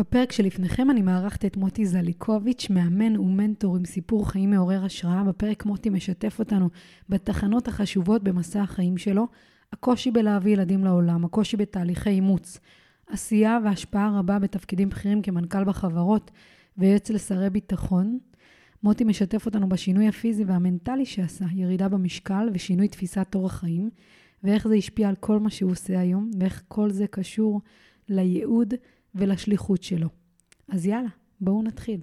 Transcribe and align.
בפרק 0.00 0.32
שלפניכם 0.32 0.90
אני 0.90 1.02
מארחת 1.02 1.44
את 1.44 1.56
מוטי 1.56 1.86
זליקוביץ', 1.86 2.70
מאמן 2.70 3.18
ומנטור 3.18 3.76
עם 3.76 3.84
סיפור 3.84 4.30
חיים 4.30 4.50
מעורר 4.50 4.84
השראה. 4.84 5.24
בפרק 5.24 5.66
מוטי 5.66 5.90
משתף 5.90 6.38
אותנו 6.38 6.68
בתחנות 7.08 7.68
החשובות 7.68 8.22
במסע 8.22 8.62
החיים 8.62 8.96
שלו, 8.96 9.26
הקושי 9.72 10.10
בלהביא 10.10 10.52
ילדים 10.52 10.84
לעולם, 10.84 11.24
הקושי 11.24 11.56
בתהליכי 11.56 12.10
אימוץ, 12.10 12.58
עשייה 13.06 13.58
והשפעה 13.64 14.18
רבה 14.18 14.38
בתפקידים 14.38 14.88
בכירים 14.88 15.22
כמנכ"ל 15.22 15.64
בחברות 15.64 16.30
ויועץ 16.78 17.10
לשרי 17.10 17.50
ביטחון. 17.50 18.18
מוטי 18.82 19.04
משתף 19.04 19.46
אותנו 19.46 19.68
בשינוי 19.68 20.08
הפיזי 20.08 20.44
והמנטלי 20.44 21.06
שעשה, 21.06 21.44
ירידה 21.54 21.88
במשקל 21.88 22.48
ושינוי 22.52 22.88
תפיסת 22.88 23.34
אורח 23.34 23.52
חיים, 23.52 23.90
ואיך 24.44 24.68
זה 24.68 24.74
השפיע 24.74 25.08
על 25.08 25.16
כל 25.16 25.38
מה 25.40 25.50
שהוא 25.50 25.70
עושה 25.70 26.00
היום, 26.00 26.30
ואיך 26.40 26.62
כל 26.68 26.90
זה 26.90 27.06
קשור 27.06 27.60
לייעוד 28.08 28.74
ולשליחות 29.14 29.82
שלו. 29.82 30.08
אז 30.68 30.86
יאללה, 30.86 31.08
בואו 31.40 31.62
נתחיל. 31.62 32.00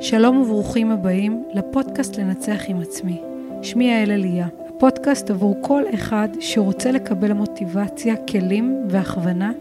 שלום 0.00 0.36
וברוכים 0.36 0.90
הבאים 0.90 1.44
לפודקאסט 1.54 2.16
לנצח 2.16 2.60
עם 2.68 2.80
עצמי. 2.80 3.22
שמי 3.62 3.84
יעל 3.84 4.10
אליה, 4.10 4.48
הפודקאסט 4.68 5.30
עבור 5.30 5.56
כל 5.60 5.82
אחד 5.94 6.28
שרוצה 6.40 6.90
לקבל 6.90 7.32
מוטיבציה, 7.32 8.14
כלים 8.26 8.82
והכוונה 8.88 9.52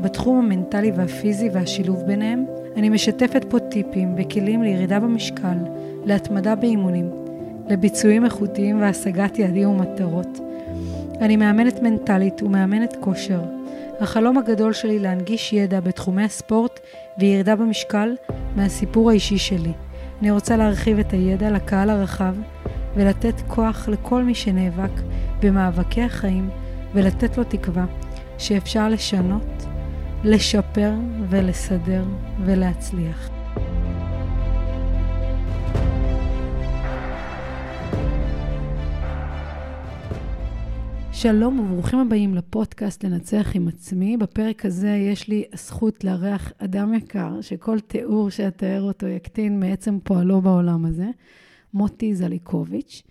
בתחום 0.00 0.38
המנטלי 0.38 0.90
והפיזי 0.90 1.48
והשילוב 1.52 2.02
ביניהם. 2.02 2.44
אני 2.76 2.88
משתפת 2.88 3.44
פה 3.50 3.58
טיפים 3.58 4.14
וכלים 4.18 4.62
לירידה 4.62 5.00
במשקל, 5.00 5.56
להתמדה 6.04 6.54
באימונים, 6.54 7.10
לביצועים 7.68 8.24
איכותיים 8.24 8.80
והשגת 8.80 9.38
יעדים 9.38 9.68
ומטרות. 9.68 10.38
אני 11.20 11.36
מאמנת 11.36 11.82
מנטלית 11.82 12.42
ומאמנת 12.42 12.96
כושר. 13.00 13.40
החלום 14.00 14.38
הגדול 14.38 14.72
שלי 14.72 14.98
להנגיש 14.98 15.52
ידע 15.52 15.80
בתחומי 15.80 16.22
הספורט 16.22 16.80
וירידה 17.18 17.56
במשקל 17.56 18.14
מהסיפור 18.56 19.10
האישי 19.10 19.38
שלי. 19.38 19.72
אני 20.20 20.30
רוצה 20.30 20.56
להרחיב 20.56 20.98
את 20.98 21.12
הידע 21.12 21.50
לקהל 21.50 21.90
הרחב 21.90 22.34
ולתת 22.94 23.34
כוח 23.46 23.88
לכל 23.88 24.22
מי 24.22 24.34
שנאבק 24.34 25.00
במאבקי 25.42 26.02
החיים 26.02 26.50
ולתת 26.94 27.38
לו 27.38 27.44
תקווה 27.44 27.84
שאפשר 28.38 28.88
לשנות, 28.88 29.66
לשפר 30.24 30.92
ולסדר 31.30 32.04
ולהצליח. 32.44 33.35
שלום 41.18 41.60
וברוכים 41.60 41.98
הבאים 41.98 42.34
לפודקאסט 42.34 43.04
לנצח 43.04 43.46
עם 43.54 43.68
עצמי. 43.68 44.16
בפרק 44.16 44.64
הזה 44.64 44.88
יש 44.88 45.28
לי 45.28 45.44
הזכות 45.52 46.04
לארח 46.04 46.52
אדם 46.58 46.94
יקר, 46.94 47.40
שכל 47.40 47.80
תיאור 47.80 48.30
שאתאר 48.30 48.82
אותו 48.82 49.06
יקטין 49.06 49.60
מעצם 49.60 49.98
פועלו 50.04 50.40
בעולם 50.40 50.84
הזה, 50.84 51.06
מוטי 51.74 52.14
זליקוביץ'. 52.14 53.02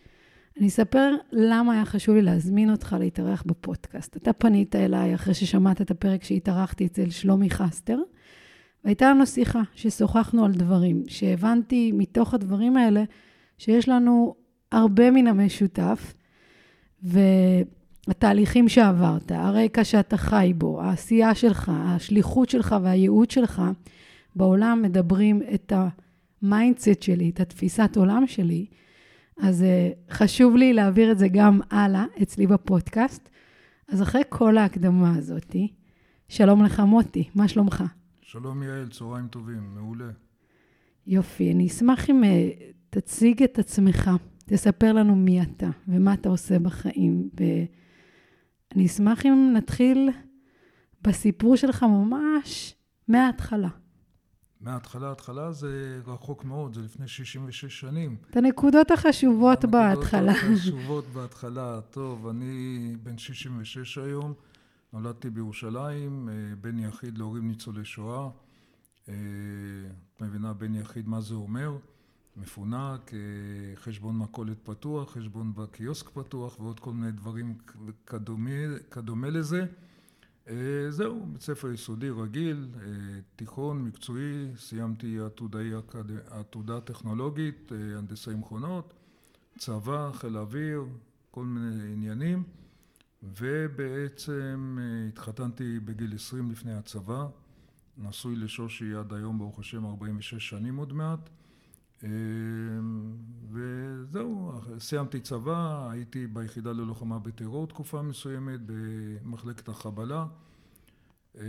אני 0.57 0.67
אספר 0.67 1.15
למה 1.31 1.73
היה 1.73 1.85
חשוב 1.85 2.15
לי 2.15 2.21
להזמין 2.21 2.71
אותך 2.71 2.95
להתארח 2.99 3.43
בפודקאסט. 3.45 4.17
אתה 4.17 4.33
פנית 4.33 4.75
אליי 4.75 5.15
אחרי 5.15 5.33
ששמעת 5.33 5.81
את 5.81 5.91
הפרק 5.91 6.23
שהתארחתי 6.23 6.85
אצל 6.85 7.09
שלומי 7.09 7.49
חסטר, 7.49 7.99
והייתה 8.83 9.09
לנו 9.09 9.25
שיחה 9.25 9.61
ששוחחנו 9.75 10.45
על 10.45 10.51
דברים, 10.51 11.03
שהבנתי 11.07 11.91
מתוך 11.91 12.33
הדברים 12.33 12.77
האלה 12.77 13.03
שיש 13.57 13.89
לנו 13.89 14.35
הרבה 14.71 15.11
מן 15.11 15.27
המשותף, 15.27 16.13
ו... 17.03 17.19
התהליכים 18.07 18.69
שעברת, 18.69 19.31
הרקע 19.31 19.83
שאתה 19.83 20.17
חי 20.17 20.53
בו, 20.57 20.81
העשייה 20.81 21.35
שלך, 21.35 21.71
השליחות 21.75 22.49
שלך 22.49 22.75
והייעוד 22.83 23.31
שלך 23.31 23.61
בעולם 24.35 24.81
מדברים 24.81 25.41
את 25.53 25.73
ה 26.41 26.49
mindset 26.49 27.01
שלי, 27.01 27.29
את 27.29 27.39
התפיסת 27.39 27.97
עולם 27.97 28.27
שלי, 28.27 28.65
אז 29.37 29.61
uh, 29.61 30.13
חשוב 30.13 30.55
לי 30.55 30.73
להעביר 30.73 31.11
את 31.11 31.19
זה 31.19 31.27
גם 31.27 31.59
הלאה, 31.71 32.05
אצלי 32.21 32.47
בפודקאסט. 32.47 33.29
אז 33.87 34.01
אחרי 34.01 34.21
כל 34.29 34.57
ההקדמה 34.57 35.15
הזאת, 35.15 35.55
שלום 36.27 36.63
לך 36.63 36.79
מוטי, 36.79 37.29
מה 37.35 37.47
שלומך? 37.47 37.83
שלום 38.21 38.63
יעל, 38.63 38.87
צהריים 38.89 39.27
טובים, 39.27 39.75
מעולה. 39.75 40.09
יופי, 41.07 41.51
אני 41.51 41.67
אשמח 41.67 42.09
אם 42.09 42.23
uh, 42.23 42.63
תציג 42.89 43.43
את 43.43 43.59
עצמך, 43.59 44.11
תספר 44.45 44.93
לנו 44.93 45.15
מי 45.15 45.41
אתה 45.41 45.69
ומה 45.87 46.13
אתה 46.13 46.29
עושה 46.29 46.59
בחיים. 46.59 47.29
ו- 47.39 47.65
אני 48.73 48.85
אשמח 48.85 49.25
אם 49.25 49.53
נתחיל 49.53 50.09
בסיפור 51.01 51.55
שלך 51.55 51.83
ממש 51.83 52.75
מההתחלה. 53.07 53.69
מההתחלה, 54.61 55.11
התחלה 55.11 55.51
זה 55.51 56.01
רחוק 56.07 56.43
מאוד, 56.43 56.73
זה 56.73 56.81
לפני 56.81 57.07
66 57.07 57.79
שנים. 57.79 58.15
את 58.29 58.37
הנקודות 58.37 58.91
החשובות 58.91 59.65
בהתחלה. 59.65 60.31
הנקודות 60.31 60.53
החשובות 60.53 61.05
בהתחלה. 61.05 61.81
טוב, 61.81 62.27
אני 62.27 62.95
בן 63.03 63.17
66 63.17 63.97
היום, 63.97 64.33
נולדתי 64.93 65.29
בירושלים, 65.29 66.29
אה, 66.29 66.55
בן 66.61 66.79
יחיד 66.79 67.17
להורים 67.17 67.47
ניצולי 67.47 67.85
שואה. 67.85 68.29
אה, 69.09 69.13
את 70.15 70.21
מבינה 70.21 70.53
בן 70.53 70.75
יחיד 70.75 71.07
מה 71.07 71.21
זה 71.21 71.33
אומר? 71.33 71.77
מפונק, 72.37 73.13
אה, 73.13 73.19
חשבון 73.75 74.17
מכולת 74.17 74.57
פתוח, 74.63 75.11
חשבון 75.11 75.53
בקיוסק 75.55 76.09
פתוח 76.09 76.59
ועוד 76.59 76.79
כל 76.79 76.93
מיני 76.93 77.11
דברים 77.11 77.57
כדומה, 78.07 78.79
כדומה 78.91 79.29
לזה. 79.29 79.65
אה, 80.47 80.85
זהו, 80.89 81.25
בית 81.25 81.41
ספר 81.41 81.71
יסודי 81.71 82.09
רגיל, 82.09 82.67
אה, 82.75 82.87
תיכון 83.35 83.83
מקצועי, 83.83 84.47
סיימתי 84.57 85.19
עתודאי, 85.19 85.71
עתודה 86.29 86.81
טכנולוגית, 86.81 87.71
הנדסאי 87.97 88.35
מכונות, 88.35 88.93
צבא, 89.57 90.11
חיל 90.13 90.37
האוויר, 90.37 90.85
כל 91.31 91.45
מיני 91.45 91.93
עניינים, 91.93 92.43
ובעצם 93.23 94.77
התחתנתי 95.09 95.79
בגיל 95.79 96.15
20 96.15 96.51
לפני 96.51 96.73
הצבא, 96.73 97.27
נשוי 97.97 98.35
לשושי 98.35 98.95
עד 98.95 99.13
היום 99.13 99.37
ברוך 99.37 99.59
השם 99.59 99.85
46 99.85 100.49
שנים 100.49 100.75
עוד 100.75 100.93
מעט. 100.93 101.29
אמ, 102.05 103.13
וזהו, 103.51 104.51
סיימתי 104.79 105.19
צבא, 105.19 105.89
הייתי 105.91 106.27
ביחידה 106.27 106.71
ללוחמה 106.71 107.19
בטרור 107.19 107.67
תקופה 107.67 108.01
מסוימת 108.01 108.59
במחלקת 108.65 109.69
החבלה. 109.69 110.25
אה, 111.37 111.43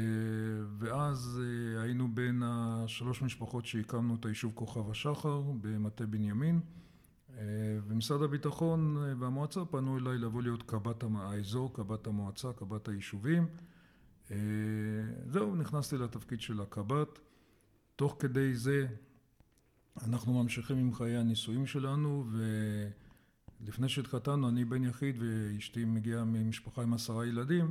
ואז 0.78 1.42
אה, 1.42 1.82
היינו 1.82 2.08
בין 2.14 2.42
השלוש 2.44 3.22
משפחות 3.22 3.66
שהקמנו 3.66 4.14
את 4.14 4.24
היישוב 4.24 4.52
כוכב 4.54 4.90
השחר 4.90 5.42
במטה 5.60 6.06
בנימין. 6.06 6.60
אה, 7.38 7.42
ומשרד 7.86 8.22
הביטחון 8.22 8.96
והמועצה 9.18 9.64
פנו 9.64 9.98
אליי 9.98 10.18
לבוא 10.18 10.42
להיות 10.42 10.62
קב"ט 10.62 11.04
האזור, 11.14 11.72
קב"ט 11.74 12.06
המועצה, 12.06 12.52
קב"ט 12.52 12.88
היישובים. 12.88 13.46
זהו, 15.26 15.56
נכנסתי 15.56 15.98
לתפקיד 15.98 16.40
של 16.40 16.60
הקב"ט. 16.60 17.18
תוך 17.96 18.16
כדי 18.18 18.54
זה 18.54 18.86
אנחנו 20.04 20.42
ממשיכים 20.42 20.76
עם 20.78 20.94
חיי 20.94 21.16
הנישואים 21.16 21.66
שלנו 21.66 22.24
ולפני 23.60 23.88
שהתחתנו 23.88 24.48
אני 24.48 24.64
בן 24.64 24.84
יחיד 24.84 25.16
ואשתי 25.18 25.84
מגיעה 25.84 26.24
ממשפחה 26.24 26.82
עם 26.82 26.94
עשרה 26.94 27.26
ילדים 27.26 27.70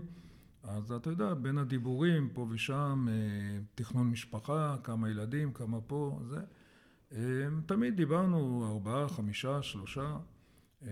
אז 0.64 0.92
אתה 0.92 1.10
יודע 1.10 1.34
בין 1.34 1.58
הדיבורים 1.58 2.30
פה 2.34 2.48
ושם 2.50 3.08
אה, 3.10 3.60
תכנון 3.76 4.10
משפחה 4.10 4.76
כמה 4.84 5.10
ילדים 5.10 5.54
כמה 5.54 5.82
פה 5.82 6.20
זה 6.30 6.40
אה, 7.12 7.48
תמיד 7.66 7.96
דיברנו 7.96 8.68
ארבעה 8.72 9.10
חמישה 9.10 9.62
שלושה 9.62 10.18
אה, 10.84 10.90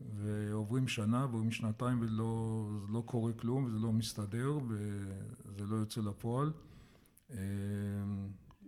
ועוברים 0.00 0.88
שנה 0.88 1.26
ועוברים 1.30 1.50
שנתיים 1.50 2.00
ולא 2.00 2.66
לא 2.88 3.02
קורה 3.06 3.32
כלום 3.32 3.64
וזה 3.64 3.78
לא 3.78 3.92
מסתדר 3.92 4.58
וזה 4.68 5.66
לא 5.66 5.76
יוצא 5.76 6.00
לפועל 6.00 6.52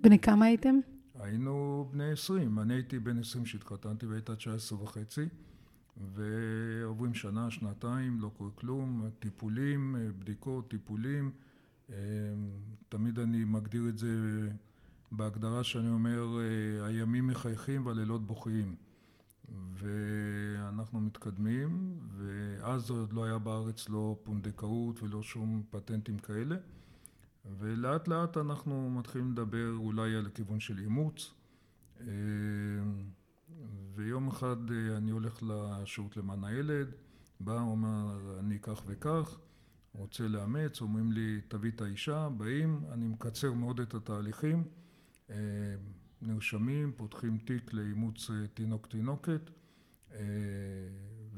בני 0.03 0.19
כמה 0.19 0.45
הייתם? 0.45 0.81
היינו 1.19 1.89
בני 1.93 2.13
עשרים, 2.13 2.59
אני 2.59 2.75
הייתי 2.75 2.99
בן 2.99 3.19
עשרים 3.19 3.47
שהתחתנתי 3.47 4.07
והייתה 4.07 4.37
תשע 4.37 4.55
עשרה 4.55 4.83
וחצי 4.83 5.29
ועוברים 6.15 7.15
שנה, 7.15 7.51
שנתיים, 7.51 8.21
לא 8.21 8.31
קורה 8.37 8.51
כלום, 8.51 9.11
טיפולים, 9.19 9.97
בדיקות, 10.19 10.71
טיפולים 10.71 11.31
אמ, 11.89 11.95
תמיד 12.89 13.19
אני 13.19 13.45
מגדיר 13.45 13.89
את 13.89 13.99
זה 13.99 14.09
בהגדרה 15.13 15.65
שאני 15.65 15.89
אומר 15.89 16.39
הימים 16.83 17.27
מחייכים 17.27 17.87
והלילות 17.87 18.27
בוכיים 18.27 18.75
ואנחנו 19.75 21.01
מתקדמים 21.01 21.99
ואז 22.17 22.91
עוד 22.91 23.13
לא 23.13 23.25
היה 23.25 23.39
בארץ 23.39 23.89
לא 23.89 24.17
פונדקאות 24.23 25.03
ולא 25.03 25.23
שום 25.23 25.63
פטנטים 25.71 26.19
כאלה 26.19 26.57
ולאט 27.59 28.09
לאט 28.09 28.37
אנחנו 28.37 28.91
מתחילים 28.91 29.33
לדבר 29.33 29.73
אולי 29.77 30.15
על 30.15 30.27
הכיוון 30.27 30.61
של 30.61 30.79
אימוץ. 30.79 31.35
ויום 33.95 34.29
אחד 34.29 34.57
אני 34.97 35.11
הולך 35.11 35.43
לשירות 35.43 36.17
למען 36.17 36.45
הילד 36.45 36.89
בא, 37.41 37.61
אומר, 37.61 38.39
אני 38.41 38.59
כך 38.63 38.83
וכך, 38.87 39.39
רוצה 39.93 40.29
לאמץ, 40.29 40.81
אומרים 40.81 41.13
לי, 41.13 41.41
תביא 41.49 41.71
את 41.71 41.81
האישה, 41.81 42.29
באים, 42.29 42.81
אני 42.93 43.09
מקצר 43.09 43.53
מאוד 43.53 43.81
את 43.81 43.95
התהליכים, 43.95 44.65
אה, 45.31 45.37
נרשמים, 46.23 46.93
פותחים 46.97 47.39
תיק 47.39 47.73
לאימוץ 47.73 48.31
תינוק 48.55 48.87
תינוקת, 48.87 49.51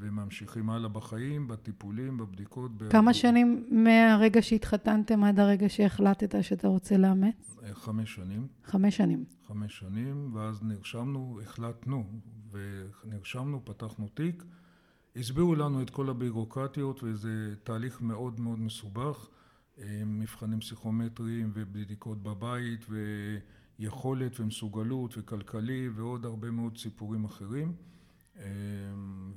וממשיכים 0.01 0.69
הלאה 0.69 0.89
בחיים, 0.89 1.47
בטיפולים, 1.47 2.17
בבדיקות. 2.17 2.71
כמה 2.89 3.13
שנים 3.13 3.65
מהרגע 3.71 4.41
שהתחתנתם 4.41 5.23
עד 5.23 5.39
הרגע 5.39 5.69
שהחלטת 5.69 6.43
שאתה 6.43 6.67
רוצה 6.67 6.97
לאמץ? 6.97 7.57
חמש 7.73 8.15
שנים. 8.15 8.47
חמש 8.63 8.97
שנים. 8.97 9.25
חמש 9.47 9.79
שנים, 9.79 10.35
ואז 10.35 10.63
נרשמנו, 10.63 11.39
החלטנו, 11.43 12.03
ונרשמנו, 12.51 13.65
פתחנו 13.65 14.07
תיק. 14.07 14.43
הסבירו 15.15 15.55
לנו 15.55 15.81
את 15.81 15.89
כל 15.89 16.09
הבירוקרטיות, 16.09 16.99
וזה 17.03 17.55
תהליך 17.63 18.01
מאוד 18.01 18.39
מאוד 18.39 18.59
מסובך, 18.59 19.27
מבחנים 20.05 20.59
פסיכומטריים 20.59 21.51
ובדיקות 21.53 22.23
בבית, 22.23 22.85
ויכולת 23.79 24.39
ומסוגלות 24.39 25.17
וכלכלי, 25.17 25.89
ועוד 25.95 26.25
הרבה 26.25 26.51
מאוד 26.51 26.77
סיפורים 26.77 27.25
אחרים. 27.25 27.73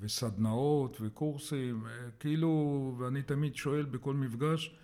וסדנאות 0.01 0.99
וקורסים, 1.01 1.85
כאילו, 2.21 2.95
ואני 2.99 3.23
תמיד 3.23 3.57
שואל 3.57 3.85
בכל 3.85 4.15
מפגש, 4.15 4.79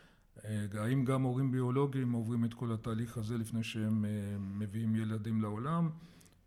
האם 0.74 1.04
גם 1.04 1.22
הורים 1.22 1.52
ביולוגיים 1.52 2.12
עוברים 2.12 2.44
את 2.44 2.54
כל 2.54 2.72
התהליך 2.72 3.18
הזה 3.18 3.38
לפני 3.38 3.62
שהם 3.62 4.04
מביאים 4.58 4.96
ילדים 4.96 5.42
לעולם? 5.42 5.90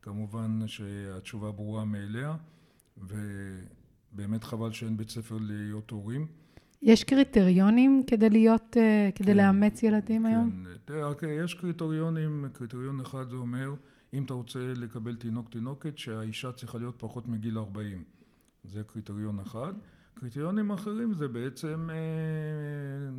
כמובן 0.01 0.67
שהתשובה 0.67 1.51
ברורה 1.51 1.85
מאליה, 1.85 2.35
ובאמת 2.97 4.43
חבל 4.43 4.71
שאין 4.71 4.97
בית 4.97 5.09
ספר 5.09 5.37
להיות 5.39 5.91
הורים. 5.91 6.27
יש 6.81 7.03
קריטריונים 7.03 8.03
כדי 8.07 8.29
להיות, 8.29 8.77
כדי 9.15 9.31
כן, 9.31 9.37
לאמץ 9.37 9.83
ילדים 9.83 10.21
כן. 10.21 10.27
היום? 10.27 10.65
כן, 11.19 11.27
יש 11.43 11.53
קריטריונים, 11.53 12.45
קריטריון 12.53 12.99
אחד 12.99 13.29
זה 13.29 13.35
אומר 13.35 13.73
אם 14.13 14.23
אתה 14.23 14.33
רוצה 14.33 14.73
לקבל 14.75 15.15
תינוק 15.15 15.49
תינוקת 15.49 15.97
שהאישה 15.97 16.51
צריכה 16.51 16.77
להיות 16.77 16.95
פחות 16.97 17.27
מגיל 17.27 17.57
40 17.57 18.03
זה 18.63 18.83
קריטריון 18.83 19.39
אחד. 19.39 19.73
קריטריונים 20.13 20.71
אחרים 20.71 21.13
זה 21.13 21.27
בעצם 21.27 21.89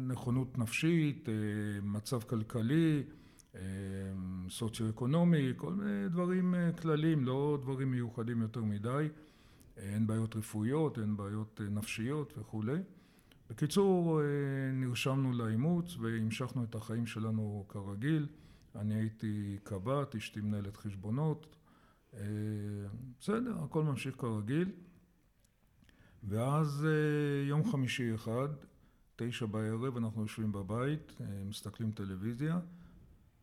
נכונות 0.07 0.59
נפשית, 0.59 1.29
מצב 1.83 2.21
כלכלי, 2.21 3.03
סוציו-אקונומי, 4.49 5.53
כל 5.57 5.73
מיני 5.73 6.09
דברים 6.09 6.55
כלליים, 6.83 7.25
לא 7.25 7.59
דברים 7.63 7.91
מיוחדים 7.91 8.43
יותר 8.43 8.65
מדי. 8.65 9.09
אין 9.77 10.07
בעיות 10.07 10.37
רפואיות, 10.37 10.99
אין 10.99 11.17
בעיות 11.17 11.61
נפשיות 11.71 12.33
וכולי. 12.39 12.79
בקיצור, 13.51 14.21
נרשמנו 14.73 15.33
לאימוץ 15.33 15.97
והמשכנו 15.97 16.65
את 16.65 16.75
החיים 16.75 17.07
שלנו 17.07 17.65
כרגיל. 17.69 18.27
אני 18.77 18.95
הייתי 18.95 19.59
קב"ט, 19.63 20.15
אשתי 20.15 20.41
מנהלת 20.41 20.77
חשבונות. 20.77 21.57
בסדר, 23.21 23.59
הכל 23.65 23.85
ממשיך 23.85 24.17
כרגיל. 24.17 24.71
ואז 26.25 26.87
יום 27.49 27.73
חמישי 27.73 28.15
אחד, 28.15 28.49
תשע 29.17 29.47
בערב, 29.47 29.97
אנחנו 29.97 30.23
יושבים 30.23 30.53
בבית, 30.53 31.13
מסתכלים 31.45 31.91
טלוויזיה, 31.91 32.61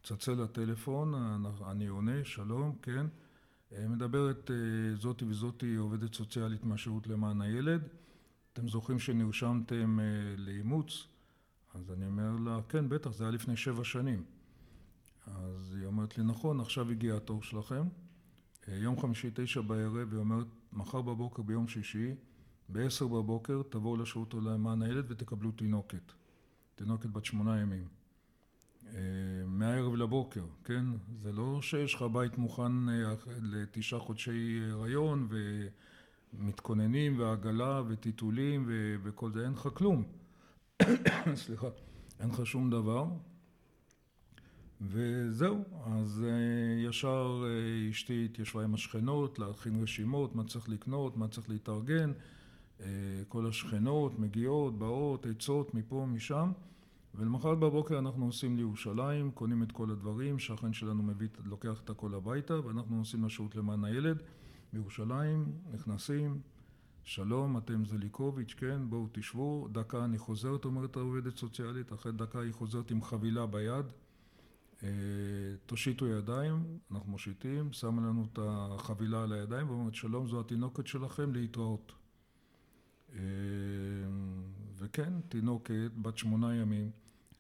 צלצל 0.04 0.42
הטלפון, 0.42 1.14
אני 1.68 1.88
עונה, 1.88 2.24
שלום, 2.24 2.76
כן. 2.82 3.06
מדברת 3.72 4.52
זאתי 4.96 5.26
וזאתי 5.26 5.76
עובדת 5.76 6.14
סוציאלית 6.14 6.64
מהשירות 6.64 7.08
למען 7.08 7.42
הילד. 7.42 7.82
אתם 8.54 8.68
זוכרים 8.68 9.00
שנרשמתם 9.00 10.00
לאימוץ? 10.38 11.08
אז 11.74 11.92
אני 11.92 12.06
אומר 12.06 12.36
לה, 12.46 12.60
כן, 12.70 12.90
בטח, 12.90 13.12
זה 13.12 13.24
היה 13.24 13.32
לפני 13.32 13.58
שבע 13.58 13.84
שנים. 13.84 14.24
אז 15.36 15.74
היא 15.76 15.86
אומרת 15.86 16.18
לי, 16.18 16.24
נכון, 16.24 16.60
עכשיו 16.60 16.90
הגיע 16.90 17.16
התור 17.16 17.44
שלכם. 17.44 17.84
יום 18.68 19.02
חמישי 19.02 19.30
תשע 19.34 19.62
בערב, 19.62 20.12
היא 20.12 20.20
אומרת, 20.20 20.48
מחר 20.74 21.02
בבוקר 21.02 21.42
ביום 21.42 21.68
שישי, 21.68 22.16
בעשר 22.70 23.08
בבוקר 23.08 23.62
תבואו 23.70 23.98
לשירות 23.98 24.34
למען 24.34 24.82
הילד 24.82 25.06
ותקבלו 25.12 25.52
תינוקת. 25.52 26.12
תינוקת 26.76 27.06
בת 27.10 27.26
שמונה 27.26 27.62
ימים. 27.62 27.88
מהערב 29.48 29.96
לבוקר, 29.96 30.46
כן? 30.64 30.86
זה 31.24 31.32
לא 31.32 31.62
שיש 31.62 31.94
לך 31.94 32.02
בית 32.02 32.38
מוכן 32.38 32.72
לתשעה 33.42 34.00
חודשי 34.00 34.60
הריון 34.72 35.28
ומתכוננים 36.34 37.20
ועגלה 37.20 37.82
וטיטולים 37.88 38.66
וכל 39.04 39.32
זה, 39.32 39.44
אין 39.44 39.54
לך 39.54 39.70
כלום. 39.74 40.04
סליחה, 41.36 41.68
אין 42.20 42.30
לך 42.30 42.46
שום 42.46 42.70
דבר. 42.70 43.06
וזהו, 44.82 45.64
אז 45.86 46.26
ישר 46.78 47.44
אשתי 47.92 48.26
התיישבה 48.26 48.64
עם 48.64 48.74
השכנות 48.74 49.40
להכין 49.40 49.84
רשימות, 49.84 50.36
מה 50.36 50.44
צריך 50.44 50.70
לקנות, 50.70 51.18
מה 51.18 51.28
צריך 51.28 51.50
להתארגן, 51.50 52.12
כל 53.28 53.48
השכנות 53.48 54.20
מגיעות, 54.20 54.80
באות, 54.80 55.26
עצות 55.26 55.74
מפה, 55.74 56.06
משם, 56.08 56.52
ולמחרת 57.16 57.60
בבוקר 57.60 58.00
אנחנו 58.00 58.26
נוסעים 58.26 58.58
לירושלים, 58.58 59.32
קונים 59.32 59.64
את 59.64 59.72
כל 59.72 59.92
הדברים, 59.92 60.40
שהשכן 60.40 60.74
שלנו 60.74 61.04
מביא, 61.04 61.28
לוקח 61.46 61.82
את 61.84 61.90
הכל 61.90 62.14
הביתה, 62.14 62.68
ואנחנו 62.68 62.98
נוסעים 62.98 63.26
לשירות 63.26 63.56
למען 63.56 63.84
הילד. 63.84 64.24
בירושלים, 64.74 65.46
נכנסים, 65.74 66.40
שלום, 67.04 67.58
אתם 67.58 67.86
זליקוביץ', 67.86 68.54
כן, 68.58 68.80
בואו 68.90 69.08
תשבו, 69.12 69.68
דקה 69.72 70.06
אני 70.06 70.18
חוזרת, 70.18 70.66
אומרת 70.66 70.98
העובדת 70.98 71.38
סוציאלית, 71.38 71.94
אחרי 71.94 72.12
דקה 72.12 72.40
היא 72.40 72.54
חוזרת 72.54 72.92
עם 72.92 73.02
חבילה 73.02 73.46
ביד 73.46 73.86
תושיטו 75.66 76.08
ידיים, 76.08 76.80
אנחנו 76.92 77.12
מושיטים, 77.12 77.74
שמה 77.74 78.02
לנו 78.02 78.28
את 78.34 78.40
החבילה 78.42 79.24
על 79.24 79.34
הידיים 79.34 79.70
ואומרת 79.70 79.96
שלום 79.96 80.28
זו 80.28 80.40
התינוקת 80.40 80.88
שלכם 80.88 81.34
להתראות. 81.34 81.92
וכן, 84.78 85.14
תינוקת 85.30 85.92
בת 86.02 86.18
שמונה 86.18 86.56
ימים 86.56 86.92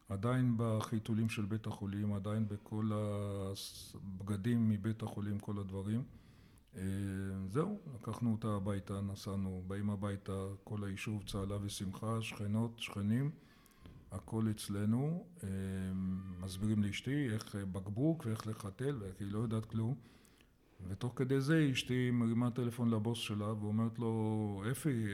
עדיין 0.09 0.53
בחיתולים 0.57 1.29
של 1.29 1.45
בית 1.45 1.67
החולים, 1.67 2.13
עדיין 2.13 2.47
בכל 2.47 2.91
הבגדים 2.93 4.69
מבית 4.69 5.03
החולים, 5.03 5.39
כל 5.39 5.57
הדברים. 5.57 6.03
זהו, 7.49 7.79
לקחנו 7.95 8.31
אותה 8.31 8.47
הביתה, 8.47 9.01
נסענו, 9.01 9.63
באים 9.67 9.89
הביתה, 9.89 10.45
כל 10.63 10.83
היישוב 10.83 11.23
צהלה 11.25 11.57
ושמחה, 11.61 12.21
שכנות, 12.21 12.79
שכנים 12.79 13.31
הכל 14.11 14.47
אצלנו, 14.51 15.25
מסבירים 16.39 16.83
לאשתי 16.83 17.29
איך 17.29 17.55
בקבוק 17.55 18.25
ואיך 18.25 18.47
לחתל 18.47 18.95
ואיך 18.99 19.15
היא 19.19 19.31
לא 19.31 19.39
יודעת 19.39 19.65
כלום. 19.65 19.95
ותוך 20.87 21.13
כדי 21.15 21.41
זה 21.41 21.69
אשתי 21.73 22.11
מרימה 22.11 22.51
טלפון 22.51 22.89
לבוס 22.89 23.19
שלה 23.19 23.53
ואומרת 23.53 23.99
לו 23.99 24.63
אפי, 24.71 25.05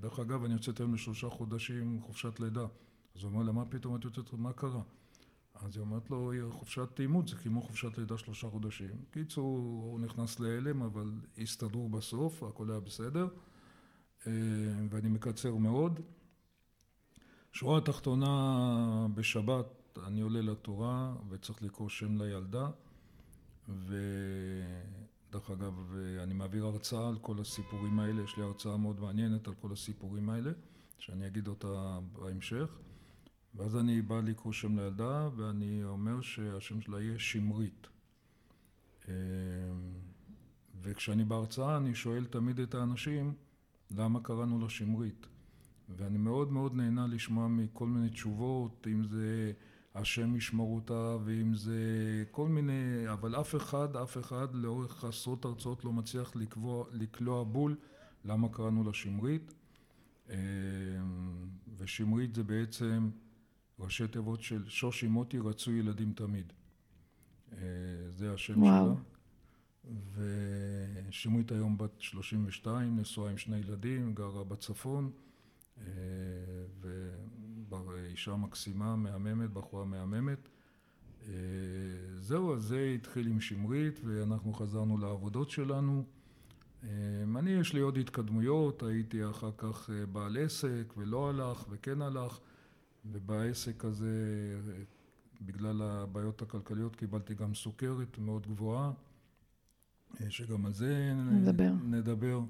דרך 0.00 0.18
אגב 0.18 0.44
אני 0.44 0.52
יוצאת 0.52 0.80
היום 0.80 0.94
לשלושה 0.94 1.28
חודשים 1.28 2.00
חופשת 2.00 2.40
לידה. 2.40 2.66
אז 3.16 3.22
הוא 3.22 3.30
אומר 3.32 3.42
לה 3.42 3.52
מה 3.52 3.64
פתאום 3.64 3.96
את 3.96 4.04
יוצאת, 4.04 4.32
מה 4.32 4.52
קרה? 4.52 4.82
אז 5.54 5.76
היא 5.76 5.80
אומרת 5.80 6.10
לו 6.10 6.32
חופשת 6.50 7.00
אימוץ 7.00 7.30
זה 7.30 7.36
כמו 7.36 7.62
חופשת 7.62 7.98
לידה 7.98 8.18
שלושה 8.18 8.50
חודשים. 8.50 8.90
קיצור 9.10 9.58
הוא 9.58 10.00
נכנס 10.00 10.40
להלם 10.40 10.82
אבל 10.82 11.12
הסתדרו 11.38 11.88
בסוף 11.88 12.42
הכל 12.42 12.70
היה 12.70 12.80
בסדר 12.80 13.28
ואני 14.90 15.08
מקצר 15.08 15.56
מאוד 15.56 16.00
שורה 17.52 17.80
תחתונה 17.80 19.06
בשבת 19.14 19.66
אני 20.06 20.20
עולה 20.20 20.40
לתורה 20.40 21.14
וצריך 21.28 21.62
לקרוא 21.62 21.88
שם 21.88 22.22
לילדה 22.22 22.70
ודרך 23.68 25.50
אגב 25.50 25.94
אני 26.22 26.34
מעביר 26.34 26.66
הרצאה 26.66 27.08
על 27.08 27.18
כל 27.20 27.40
הסיפורים 27.40 28.00
האלה, 28.00 28.22
יש 28.22 28.36
לי 28.36 28.42
הרצאה 28.42 28.76
מאוד 28.76 29.00
מעניינת 29.00 29.48
על 29.48 29.54
כל 29.54 29.72
הסיפורים 29.72 30.30
האלה 30.30 30.50
שאני 30.98 31.26
אגיד 31.26 31.48
אותה 31.48 31.98
בהמשך. 32.12 32.78
ואז 33.54 33.76
אני 33.76 34.02
בא 34.02 34.20
לקרוא 34.20 34.52
שם 34.52 34.78
לילדה 34.78 35.28
ואני 35.36 35.84
אומר 35.84 36.20
שהשם 36.20 36.80
שלה 36.80 37.00
יהיה 37.00 37.18
שמרית. 37.18 37.86
וכשאני 40.82 41.24
בהרצאה 41.24 41.76
אני 41.76 41.94
שואל 41.94 42.24
תמיד 42.24 42.60
את 42.60 42.74
האנשים 42.74 43.34
למה 43.90 44.20
קראנו 44.20 44.58
לה 44.58 44.68
שמרית 44.68 45.26
ואני 45.96 46.18
מאוד 46.18 46.52
מאוד 46.52 46.74
נהנה 46.74 47.06
לשמוע 47.06 47.48
מכל 47.48 47.86
מיני 47.86 48.10
תשובות, 48.10 48.86
אם 48.92 49.04
זה 49.04 49.52
השם 49.94 50.36
ישמור 50.36 50.74
אותה 50.74 51.16
ואם 51.24 51.54
זה 51.54 51.74
כל 52.30 52.48
מיני, 52.48 53.12
אבל 53.12 53.40
אף 53.40 53.56
אחד, 53.56 53.96
אף 53.96 54.18
אחד 54.18 54.54
לאורך 54.54 55.04
עשרות 55.04 55.44
הרצאות 55.44 55.84
לא 55.84 55.92
מצליח 55.92 56.36
לקבוע, 56.36 56.84
לקלוע 56.92 57.44
בול 57.44 57.76
למה 58.24 58.48
קראנו 58.48 58.84
לה 58.84 58.92
שמרית 58.92 59.54
ושמרית 61.78 62.34
זה 62.34 62.44
בעצם 62.44 63.10
ראשי 63.78 64.08
תיבות 64.08 64.42
של 64.42 64.68
שושי 64.68 65.06
מוטי 65.06 65.38
רצו 65.38 65.72
ילדים 65.72 66.12
תמיד. 66.12 66.52
זה 68.16 68.32
השם 68.34 68.62
וואו. 68.62 68.94
שלה. 68.94 69.02
ושמרית 71.08 71.52
היום 71.52 71.78
בת 71.78 72.00
32, 72.00 73.00
נשואה 73.00 73.30
עם 73.30 73.36
שני 73.36 73.56
ילדים, 73.56 74.14
גרה 74.14 74.44
בצפון 74.44 75.10
ואישה 77.86 78.36
מקסימה, 78.36 78.96
מהממת, 78.96 79.50
בחורה 79.50 79.84
מהממת. 79.84 80.48
זהו, 82.16 82.54
אז 82.54 82.62
זה 82.62 82.92
התחיל 82.94 83.26
עם 83.26 83.40
שמרית 83.40 84.00
ואנחנו 84.04 84.52
חזרנו 84.52 84.98
לעבודות 84.98 85.50
שלנו. 85.50 86.04
אני, 87.36 87.50
יש 87.50 87.72
לי 87.72 87.80
עוד 87.80 87.98
התקדמויות, 87.98 88.82
הייתי 88.82 89.30
אחר 89.30 89.50
כך 89.56 89.90
בעל 90.12 90.36
עסק 90.36 90.94
ולא 90.96 91.30
הלך 91.30 91.64
וכן 91.70 92.02
הלך, 92.02 92.38
ובעסק 93.04 93.84
הזה, 93.84 94.14
בגלל 95.40 95.82
הבעיות 95.82 96.42
הכלכליות, 96.42 96.96
קיבלתי 96.96 97.34
גם 97.34 97.54
סוכרת 97.54 98.18
מאוד 98.18 98.46
גבוהה, 98.46 98.92
שגם 100.28 100.66
על 100.66 100.72
זה 100.72 101.12
נדבר. 101.14 101.72
נדבר. 101.84 102.40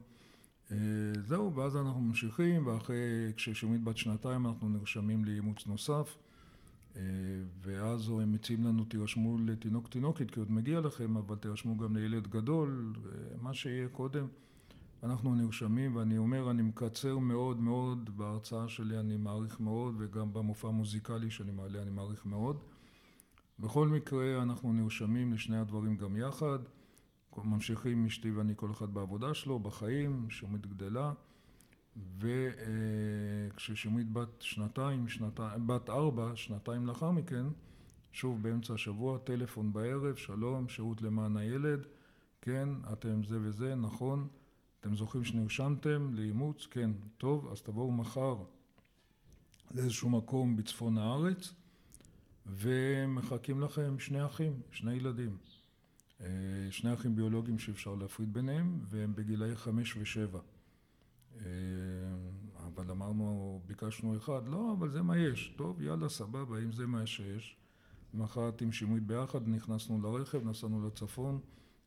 זהו, 1.27 1.55
ואז 1.55 1.77
אנחנו 1.77 2.01
ממשיכים, 2.01 2.67
ואחרי, 2.67 3.33
כששומעים 3.37 3.85
בת 3.85 3.97
שנתיים 3.97 4.47
אנחנו 4.47 4.69
נרשמים 4.69 5.25
לאימוץ 5.25 5.67
נוסף. 5.67 6.19
ואז 7.61 8.09
הם 8.09 8.33
מציעים 8.33 8.65
לנו, 8.65 8.85
תירשמו 8.85 9.39
לתינוק 9.39 9.89
תינוקת, 9.89 10.31
כי 10.31 10.41
עוד 10.41 10.53
מגיע 10.53 10.81
לכם, 10.81 11.17
אבל 11.17 11.37
תירשמו 11.37 11.77
גם 11.77 11.97
לילד 11.97 12.27
גדול, 12.27 12.93
מה 13.43 13.55
שיהיה 13.55 13.89
קודם. 13.89 14.27
אנחנו 15.03 15.35
נרשמים, 15.35 15.97
ואני 15.97 16.19
אומר, 16.19 16.51
אני 16.51 16.63
מקצר 16.63 17.19
מאוד 17.19 17.61
מאוד, 17.61 18.17
בהרצאה 18.17 18.69
שלי 18.69 18.99
אני 18.99 19.17
מעריך 19.17 19.61
מאוד, 19.61 19.95
וגם 19.99 20.33
במופע 20.33 20.69
המוזיקלי 20.69 21.31
שאני 21.31 21.53
מעלה 21.53 21.83
אני 21.83 21.91
מעריך 21.91 22.27
מאוד. 22.27 22.57
בכל 23.59 23.89
מקרה, 23.89 24.43
אנחנו 24.43 24.73
נרשמים 24.73 25.33
לשני 25.33 25.59
הדברים 25.59 25.97
גם 25.97 26.17
יחד. 26.17 26.59
ממשיכים 27.45 28.07
אשתי 28.07 28.30
ואני 28.30 28.52
כל 28.57 28.71
אחד 28.71 28.95
בעבודה 28.95 29.35
שלו, 29.35 29.59
בחיים, 29.59 30.26
שומית 30.30 30.66
גדלה. 30.66 31.12
וכששמית 32.18 34.12
בת 34.12 34.42
שנתיים, 34.42 35.09
שנתיים, 35.09 35.66
בת 35.66 35.90
ארבע, 35.90 36.33
שנתיים 36.35 36.87
לאחר 36.87 37.11
מכן, 37.11 37.47
שוב 38.12 38.42
באמצע 38.42 38.75
השבוע, 38.75 39.18
טלפון 39.18 39.73
בערב, 39.73 40.16
שלום, 40.16 40.68
שירות 40.68 41.02
למען 41.02 41.37
הילד, 41.37 41.87
כן, 42.42 42.68
אתם 42.92 43.25
זה 43.25 43.38
וזה, 43.40 43.75
נכון, 43.75 44.28
אתם 44.80 44.97
זוכרים 44.97 45.25
שנרשמתם 45.25 46.14
לאימוץ? 46.14 46.66
כן, 46.71 46.90
טוב, 47.18 47.49
אז 47.52 47.62
תבואו 47.62 47.92
מחר 47.92 48.37
לאיזשהו 49.75 50.11
מקום 50.11 50.57
בצפון 50.57 50.99
הארץ 50.99 51.54
ומחכים 52.47 53.61
לכם 53.61 53.99
שני 53.99 54.26
אחים, 54.26 54.52
שני 54.71 54.95
ילדים. 54.95 55.37
שני 56.71 56.95
אחים 56.95 57.17
ביולוגיים 57.17 57.59
שאפשר 57.59 57.95
להפריד 57.95 58.33
ביניהם 58.33 58.81
והם 58.89 59.15
בגילאי 59.15 59.57
חמש 59.57 59.97
ושבע. 59.97 60.41
אבל 62.57 62.91
אמרנו, 62.91 63.61
ביקשנו 63.67 64.17
אחד, 64.17 64.49
לא, 64.49 64.73
אבל 64.79 64.91
זה 64.91 65.03
מה 65.03 65.19
יש. 65.19 65.55
טוב, 65.57 65.83
יאללה, 65.83 66.09
סבבה, 66.09 66.59
אם 66.59 66.73
זה 66.73 66.87
מה 66.87 67.07
שיש. 67.07 67.57
מחרת 68.15 68.63
עם 68.63 68.73
שמרית 68.73 69.03
ביחד, 69.07 69.49
נכנסנו 69.49 70.03
לרכב, 70.03 70.45
נסענו 70.45 70.87
לצפון, 70.87 71.41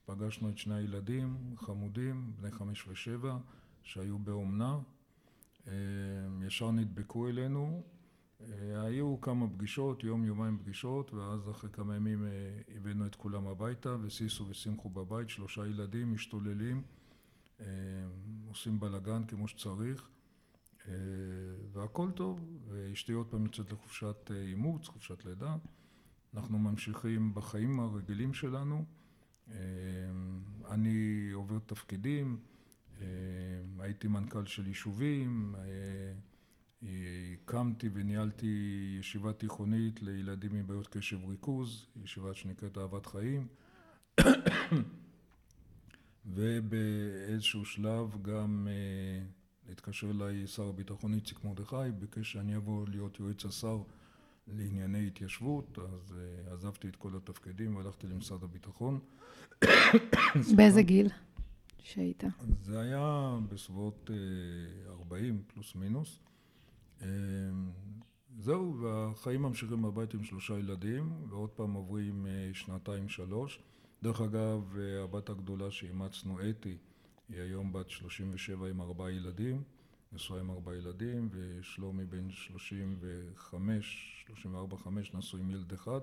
פגשנו 0.06 0.50
את 0.50 0.58
שני 0.58 0.76
הילדים, 0.76 1.56
חמודים, 1.58 2.34
בני 2.40 2.52
חמש 2.52 2.88
ושבע, 2.88 3.38
שהיו 3.84 4.20
באומנה. 4.20 4.80
ישר 6.42 6.72
נדבקו 6.72 7.28
אלינו. 7.28 7.84
היו 8.76 9.22
כמה 9.22 9.50
פגישות, 9.50 10.04
יום, 10.04 10.26
יומיים 10.26 10.58
פגישות, 10.58 11.14
ואז 11.14 11.50
אחרי 11.50 11.70
כמה 11.70 11.96
ימים 11.96 12.26
הבאנו 12.76 13.06
את 13.06 13.16
כולם 13.16 13.48
הביתה, 13.48 13.96
וסיסו 14.02 14.48
ושמחו 14.48 14.90
בבית, 14.90 15.30
שלושה 15.30 15.68
ילדים 15.68 16.14
משתוללים. 16.14 16.82
עושים 18.48 18.80
בלאגן 18.80 19.24
כמו 19.24 19.48
שצריך 19.48 20.10
והכל 21.72 22.12
טוב, 22.12 22.60
ואשתי 22.68 23.12
עוד 23.12 23.28
פעם 23.28 23.46
יוצאת 23.46 23.72
לחופשת 23.72 24.32
אימוץ, 24.32 24.88
חופשת 24.88 25.26
לידה. 25.26 25.56
אנחנו 26.34 26.60
ממשיכים 26.60 27.34
בחיים 27.34 27.80
הרגילים 27.80 28.34
שלנו. 28.34 28.86
אני 30.70 31.30
עובר 31.34 31.60
תפקידים, 31.60 32.40
הייתי 33.80 34.08
מנכ"ל 34.08 34.46
של 34.46 34.68
יישובים, 34.68 35.56
הקמתי 36.84 37.90
וניהלתי 37.94 38.48
ישיבה 39.00 39.34
תיכונית 39.34 40.02
לילדים 40.02 40.56
עם 40.56 40.68
בעיות 40.68 40.88
קשב 40.88 41.24
וריכוז, 41.24 41.86
ישיבה 42.04 42.34
שנקראת 42.34 42.78
אהבת 42.78 43.06
חיים. 43.06 43.48
ובאיזשהו 46.26 47.66
שלב 47.66 48.22
גם 48.22 48.68
התקשר 49.72 50.12
אליי 50.12 50.48
שר 50.48 50.68
הביטחון 50.68 51.14
איציק 51.14 51.44
מרדכי, 51.44 51.92
ביקש 52.00 52.32
שאני 52.32 52.56
אבוא 52.56 52.88
להיות 52.88 53.20
יועץ 53.20 53.46
השר 53.46 53.82
לענייני 54.48 55.08
התיישבות, 55.08 55.80
אז 55.80 56.16
עזבתי 56.52 56.88
את 56.88 56.96
כל 56.96 57.16
התפקידים 57.18 57.76
והלכתי 57.76 58.08
למשרד 58.08 58.44
הביטחון. 58.44 59.00
באיזה 60.58 60.82
גיל 60.82 61.10
שהיית? 61.84 62.24
זה 62.62 62.80
היה 62.80 63.38
בסביבות 63.50 64.10
40 64.88 65.42
פלוס 65.48 65.76
מינוס. 65.76 66.20
זהו, 68.38 68.80
והחיים 68.82 69.42
ממשיכים 69.42 69.82
בבית 69.82 70.14
עם 70.14 70.24
שלושה 70.24 70.60
ילדים, 70.60 71.12
ועוד 71.30 71.50
פעם 71.50 71.74
עוברים 71.74 72.26
שנתיים 72.54 73.10
שלוש. 73.10 73.60
דרך 74.04 74.22
אגב, 74.22 74.76
הבת 75.04 75.30
הגדולה 75.30 75.72
שאימצנו, 75.72 76.50
אתי, 76.50 76.78
היא 77.30 77.42
היום 77.42 77.74
בת 77.74 77.90
37 77.90 78.68
עם 78.68 78.82
ארבעה 78.82 79.12
ילדים, 79.12 79.64
נשואה 80.14 80.40
עם 80.40 80.52
ארבעה 80.52 80.76
ילדים, 80.76 81.30
ושלומי 81.32 82.06
בן 82.06 82.30
35, 82.30 84.26
34-5, 84.46 84.88
נשוי 85.14 85.42
עם 85.42 85.50
ילד 85.50 85.74
אחד. 85.74 86.02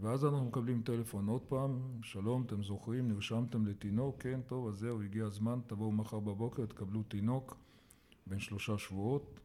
ואז 0.00 0.24
אנחנו 0.24 0.44
מקבלים 0.44 0.82
טלפון 0.82 1.28
עוד 1.28 1.42
פעם, 1.42 1.80
שלום, 2.02 2.42
אתם 2.42 2.62
זוכרים, 2.62 3.08
נרשמתם 3.08 3.66
לתינוק? 3.66 4.22
כן, 4.22 4.40
טוב, 4.46 4.68
אז 4.68 4.74
זהו, 4.74 5.02
הגיע 5.02 5.24
הזמן, 5.24 5.60
תבואו 5.66 5.92
מחר 5.92 6.20
בבוקר, 6.20 6.66
תקבלו 6.66 7.02
תינוק 7.02 7.56
בן 8.26 8.40
שלושה 8.40 8.78
שבועות. 8.78 9.40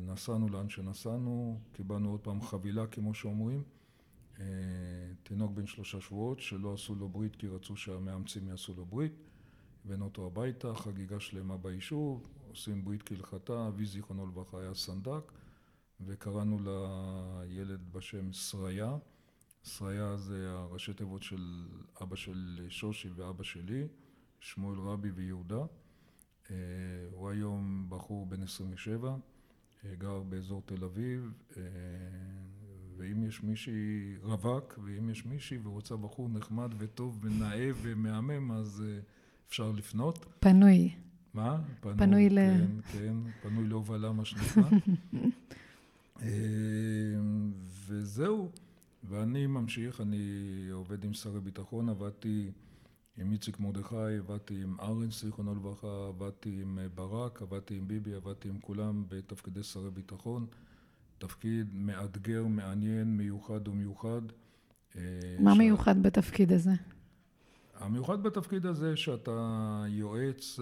נסענו 0.00 0.48
לאן 0.48 0.68
שנסענו, 0.68 1.60
קיבלנו 1.72 2.10
עוד 2.10 2.20
פעם 2.20 2.42
חבילה, 2.42 2.86
כמו 2.86 3.14
שאומרים. 3.14 3.62
תינוק 5.22 5.52
בן 5.52 5.66
שלושה 5.66 6.00
שבועות 6.00 6.40
שלא 6.40 6.74
עשו 6.74 6.94
לו 6.94 7.08
ברית 7.08 7.36
כי 7.36 7.48
רצו 7.48 7.76
שהמאמצים 7.76 8.48
יעשו 8.48 8.74
לו 8.76 8.86
ברית. 8.86 9.12
הבאנו 9.84 10.04
אותו 10.04 10.26
הביתה, 10.26 10.74
חגיגה 10.74 11.20
שלמה 11.20 11.56
ביישוב, 11.56 12.26
עושים 12.48 12.84
ברית 12.84 13.02
כהלכתה, 13.02 13.68
אבי 13.68 13.86
זיכרונו 13.86 14.26
לברכה 14.26 14.60
היה 14.60 14.74
סנדק, 14.74 15.32
וקראנו 16.00 16.58
לילד 16.64 17.92
בשם 17.92 18.32
שריה. 18.32 18.96
שריה 19.64 20.16
זה 20.16 20.50
הראשי 20.50 20.94
תיבות 20.94 21.22
של 21.22 21.66
אבא 22.02 22.16
של 22.16 22.66
שושי 22.68 23.08
ואבא 23.10 23.42
שלי, 23.42 23.86
שמואל 24.40 24.78
רבי 24.78 25.10
ויהודה. 25.10 25.64
הוא 27.12 27.30
היום 27.30 27.86
בחור 27.88 28.26
בן 28.26 28.42
27, 28.42 29.16
גר 29.98 30.22
באזור 30.22 30.62
תל 30.66 30.84
אביב, 30.84 31.32
ואם 32.96 33.24
יש 33.24 33.42
מישהי 33.42 34.16
רווק, 34.22 34.78
ואם 34.84 35.10
יש 35.10 35.26
מישהי 35.26 35.58
ורוצה 35.62 35.96
בחור 35.96 36.28
נחמד 36.28 36.74
וטוב 36.78 37.18
ונאה 37.22 37.70
ומהמם, 37.82 38.52
אז 38.52 38.84
אפשר 39.48 39.72
לפנות. 39.72 40.26
פנוי. 40.40 40.94
מה? 41.34 41.62
פנוי, 41.80 41.96
פנוי 41.96 42.30
ל... 42.30 42.38
כן, 42.38 42.80
כן, 42.92 43.16
פנוי 43.42 43.68
להובלה, 43.68 44.12
מה 44.12 44.24
שנקרא. 44.24 44.62
וזהו, 47.86 48.50
ואני 49.04 49.46
ממשיך, 49.46 50.00
אני 50.00 50.68
עובד 50.72 51.04
עם 51.04 51.14
שרי 51.14 51.40
ביטחון, 51.40 51.88
עבדתי 51.88 52.50
עם 53.20 53.32
איציק 53.32 53.60
מרדכי, 53.60 54.16
עבדתי 54.18 54.62
עם 54.62 54.76
ארנס, 54.80 55.24
זיכרונו 55.24 55.54
לברכה, 55.54 56.06
עבדתי 56.08 56.62
עם 56.62 56.78
ברק, 56.94 57.42
עבדתי 57.42 57.76
עם 57.76 57.88
ביבי, 57.88 58.14
עבדתי 58.14 58.48
עם 58.48 58.60
כולם 58.60 59.04
בתפקידי 59.08 59.62
שרי 59.62 59.90
ביטחון. 59.90 60.46
תפקיד 61.18 61.74
מאתגר, 61.74 62.46
מעניין, 62.46 63.16
מיוחד 63.16 63.68
ומיוחד. 63.68 64.20
מה 65.40 65.54
ש... 65.54 65.58
מיוחד 65.58 66.02
בתפקיד 66.02 66.52
הזה? 66.52 66.70
המיוחד 67.74 68.22
בתפקיד 68.22 68.66
הזה 68.66 68.96
שאתה 68.96 69.84
יועץ 69.88 70.58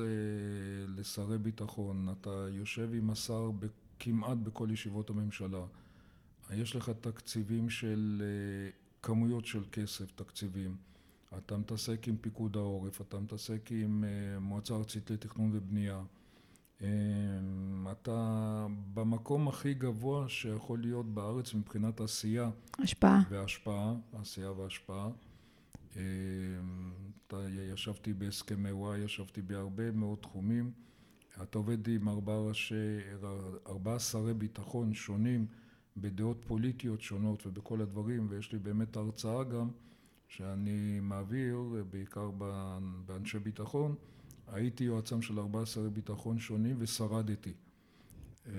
לשרי 0.96 1.38
ביטחון, 1.38 2.08
אתה 2.20 2.46
יושב 2.50 2.88
עם 2.94 3.10
השר 3.10 3.50
כמעט 3.98 4.38
בכל 4.38 4.68
ישיבות 4.70 5.10
הממשלה. 5.10 5.64
יש 6.50 6.76
לך 6.76 6.90
תקציבים 7.00 7.70
של 7.70 8.22
כמויות 9.02 9.46
של 9.46 9.64
כסף, 9.72 10.12
תקציבים. 10.12 10.76
אתה 11.36 11.56
מתעסק 11.56 12.08
עם 12.08 12.16
פיקוד 12.16 12.56
העורף, 12.56 13.00
אתה 13.00 13.20
מתעסק 13.20 13.72
עם 13.72 14.04
מועצה 14.40 14.74
ארצית 14.74 15.10
לתכנון 15.10 15.50
ובנייה. 15.52 16.02
אתה 17.92 18.66
במקום 18.94 19.48
הכי 19.48 19.74
גבוה 19.74 20.28
שיכול 20.28 20.80
להיות 20.80 21.14
בארץ 21.14 21.54
מבחינת 21.54 22.00
עשייה. 22.00 22.50
השפעה. 22.78 23.22
והשפעה, 23.30 23.94
עשייה 24.12 24.50
והשפעה. 24.50 25.08
ישבתי 27.72 28.12
בהסכמי 28.12 28.72
וואי, 28.72 28.98
ישבתי 28.98 29.42
בהרבה 29.42 29.90
מאוד 29.90 30.18
תחומים. 30.18 30.70
אתה 31.42 31.58
עובד 31.58 31.88
עם 31.88 32.08
ארבעה 32.08 32.40
ראשי, 32.40 32.98
ארבעה 33.66 33.98
שרי 33.98 34.34
ביטחון 34.34 34.94
שונים 34.94 35.46
בדעות 35.96 36.44
פוליטיות 36.46 37.00
שונות 37.00 37.46
ובכל 37.46 37.80
הדברים, 37.80 38.26
ויש 38.30 38.52
לי 38.52 38.58
באמת 38.58 38.96
הרצאה 38.96 39.44
גם 39.44 39.68
שאני 40.28 41.00
מעביר, 41.00 41.58
בעיקר 41.90 42.30
באנשי 43.06 43.38
ביטחון. 43.38 43.94
הייתי 44.52 44.84
יועצם 44.84 45.22
של 45.22 45.38
ארבעה 45.38 45.66
שרי 45.66 45.90
ביטחון 45.90 46.38
שונים 46.38 46.76
ושרדתי. 46.78 47.52
אה, 48.46 48.52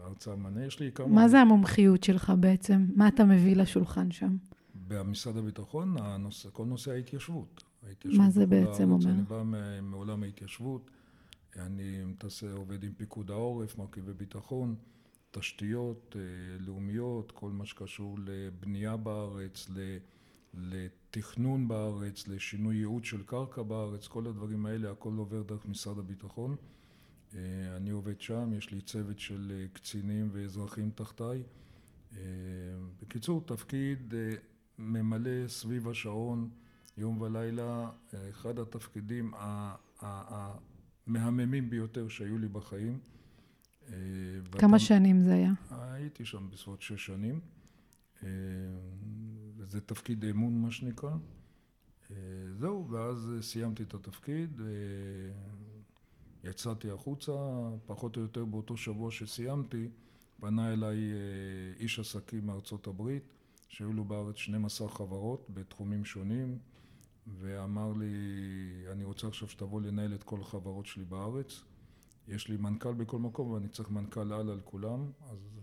הרצאה 0.00 0.36
מנה, 0.36 0.64
יש 0.64 0.80
לי 0.80 0.92
כמה... 0.92 1.06
מה 1.06 1.28
זה 1.28 1.40
המומחיות 1.40 2.04
שלך 2.04 2.32
בעצם? 2.40 2.86
מה 2.96 3.08
אתה 3.08 3.24
מביא 3.24 3.56
לשולחן 3.56 4.10
שם? 4.10 4.36
במשרד 4.88 5.36
הביטחון, 5.36 5.96
הנושא, 5.98 6.48
כל 6.52 6.64
נושא 6.64 6.90
ההתיישבות. 6.90 7.64
מה 8.04 8.30
זה 8.30 8.46
בעצם 8.46 8.90
אומר? 8.90 9.10
אני 9.10 9.22
בא 9.22 9.42
מעולם 9.82 10.22
ההתיישבות, 10.22 10.90
אני 11.56 12.04
מתעסק, 12.04 12.46
עובד 12.54 12.84
עם 12.84 12.92
פיקוד 12.96 13.30
העורף, 13.30 13.78
מרכיבי 13.78 14.12
ביטחון, 14.12 14.74
תשתיות 15.30 16.16
אה, 16.18 16.22
לאומיות, 16.58 17.32
כל 17.32 17.50
מה 17.50 17.66
שקשור 17.66 18.18
לבנייה 18.24 18.96
בארץ, 18.96 19.68
לתכנון 20.56 21.68
בארץ, 21.68 22.28
לשינוי 22.28 22.76
ייעוד 22.76 23.04
של 23.04 23.22
קרקע 23.22 23.62
בארץ, 23.62 24.06
כל 24.06 24.26
הדברים 24.26 24.66
האלה, 24.66 24.90
הכל 24.90 25.12
עובר 25.16 25.42
דרך 25.42 25.66
משרד 25.66 25.98
הביטחון. 25.98 26.56
אה, 27.34 27.40
אני 27.76 27.90
עובד 27.90 28.20
שם, 28.20 28.52
יש 28.52 28.70
לי 28.70 28.80
צוות 28.80 29.18
של 29.18 29.52
אה, 29.54 29.66
קצינים 29.72 30.28
ואזרחים 30.32 30.90
תחתיי. 30.94 31.42
בקיצור, 33.02 33.42
תפקיד 33.46 34.14
ממלא 34.78 35.48
סביב 35.48 35.88
השעון 35.88 36.50
יום 36.96 37.20
ולילה, 37.20 37.90
אחד 38.30 38.58
התפקידים 38.58 39.32
המהממים 40.00 41.70
ביותר 41.70 42.08
שהיו 42.08 42.38
לי 42.38 42.48
בחיים. 42.48 42.98
כמה 44.52 44.78
שנים 44.78 45.22
זה 45.22 45.34
היה? 45.34 45.52
הייתי 45.70 46.24
שם 46.24 46.50
בסביבות 46.50 46.82
שש 46.82 47.06
שנים. 47.06 47.40
זה 49.68 49.80
תפקיד 49.80 50.24
אמון 50.24 50.62
מה 50.62 50.70
שנקרא. 50.70 51.10
זהו, 52.58 52.88
ואז 52.90 53.30
סיימתי 53.40 53.82
את 53.82 53.94
התפקיד, 53.94 54.60
יצאתי 56.44 56.90
החוצה, 56.90 57.32
פחות 57.86 58.16
או 58.16 58.22
יותר 58.22 58.44
באותו 58.44 58.76
שבוע 58.76 59.10
שסיימתי, 59.10 59.88
פנה 60.40 60.72
אליי 60.72 60.98
איש 61.78 61.98
עסקים 61.98 62.46
מארצות 62.46 62.86
הברית, 62.86 63.22
שהיו 63.68 63.92
לו 63.92 64.04
בארץ 64.04 64.36
12 64.36 64.88
חברות 64.88 65.46
בתחומים 65.54 66.04
שונים, 66.04 66.58
ואמר 67.26 67.92
לי, 67.92 68.14
אני 68.92 69.04
רוצה 69.04 69.28
עכשיו 69.28 69.48
שתבוא 69.48 69.80
לנהל 69.80 70.14
את 70.14 70.22
כל 70.22 70.40
החברות 70.40 70.86
שלי 70.86 71.04
בארץ. 71.04 71.62
יש 72.28 72.48
לי 72.48 72.56
מנכ"ל 72.56 72.94
בכל 72.94 73.18
מקום 73.18 73.50
ואני 73.50 73.68
צריך 73.68 73.90
מנכ"ל 73.90 74.32
על 74.32 74.50
על 74.50 74.60
כולם, 74.64 75.10
אז 75.30 75.60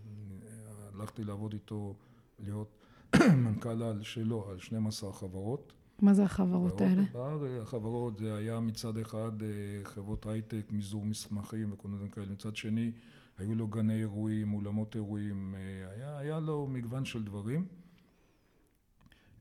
הלכתי 0.94 1.24
לעבוד 1.24 1.52
איתו, 1.52 1.96
להיות 2.38 2.81
מנכ"ל 3.44 3.82
על 3.82 4.02
שלו, 4.02 4.50
על 4.50 4.58
12 4.58 5.12
חברות. 5.12 5.72
מה 6.02 6.14
זה 6.14 6.24
החברות 6.24 6.80
האלה? 6.80 7.02
בארץ, 7.12 7.62
החברות 7.62 8.18
זה 8.18 8.34
היה 8.36 8.60
מצד 8.60 8.98
אחד 8.98 9.42
אה, 9.42 9.48
חברות 9.84 10.26
הייטק, 10.26 10.66
מזעור 10.70 11.04
מסמכים 11.04 11.72
וכל 11.72 11.88
מיני 11.88 12.10
כאלה, 12.10 12.26
מצד 12.26 12.56
שני 12.56 12.92
היו 13.38 13.54
לו 13.54 13.68
גני 13.68 14.00
אירועים, 14.00 14.54
אולמות 14.54 14.94
אירועים, 14.94 15.54
אה, 15.54 15.90
היה, 15.90 16.18
היה 16.18 16.40
לו 16.40 16.66
מגוון 16.66 17.04
של 17.04 17.24
דברים. 17.24 17.66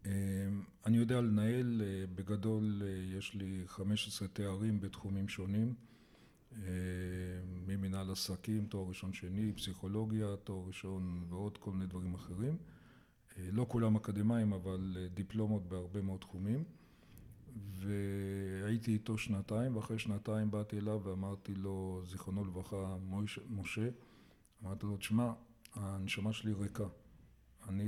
אה, 0.06 0.12
אני 0.86 0.98
יודע 0.98 1.22
לנהל, 1.22 1.82
בגדול 2.16 2.82
יש 3.18 3.36
לי 3.36 3.64
15 3.68 4.28
תארים 4.28 4.82
בתחומים 4.82 5.28
שונים. 5.28 5.74
ממנהל 7.68 8.12
עסקים, 8.12 8.66
תואר 8.66 8.88
ראשון 8.88 9.14
שני, 9.14 9.52
פסיכולוגיה, 9.54 10.36
תואר 10.44 10.68
ראשון 10.68 11.24
ועוד 11.30 11.58
כל 11.58 11.72
מיני 11.72 11.86
דברים 11.86 12.14
אחרים. 12.14 12.58
לא 13.38 13.66
כולם 13.70 13.96
אקדמאים, 13.96 14.54
אבל 14.54 14.98
דיפלומות 15.14 15.68
בהרבה 15.68 16.02
מאוד 16.02 16.20
תחומים. 16.20 16.64
והייתי 17.56 18.94
איתו 18.94 19.18
שנתיים, 19.18 19.76
ואחרי 19.76 20.00
שנתיים 20.00 20.52
באתי 20.52 20.78
אליו 20.78 21.02
ואמרתי 21.04 21.56
לו, 21.56 22.02
זיכרונו 22.06 22.46
לברכה, 22.46 22.98
משה, 23.50 23.90
אמרתי 24.64 24.86
לו, 24.86 24.98
תשמע, 24.98 25.34
הנשמה 25.74 26.34
שלי 26.34 26.54
ריקה. 26.54 26.88
אני, 27.70 27.86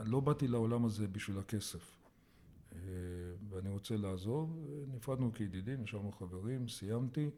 לא 0.00 0.20
באתי 0.20 0.48
לעולם 0.48 0.84
הזה 0.84 1.08
בשביל 1.08 1.38
הכסף. 1.38 1.96
ואני 3.48 3.68
רוצה 3.68 3.96
לעזוב. 3.96 4.58
נפרדנו 4.94 5.32
כידידים, 5.32 5.82
נשארנו 5.82 6.12
חברים, 6.12 6.68
סיימתי. 6.68 7.30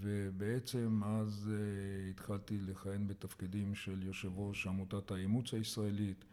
ובעצם 0.00 1.00
אז 1.04 1.50
התחלתי 2.22 2.58
לכהן 2.58 3.06
בתפקידים 3.06 3.74
של 3.74 4.02
יושב 4.02 4.38
ראש 4.38 4.66
עמותת 4.66 5.10
האימוץ 5.10 5.54
הישראלית 5.54 6.24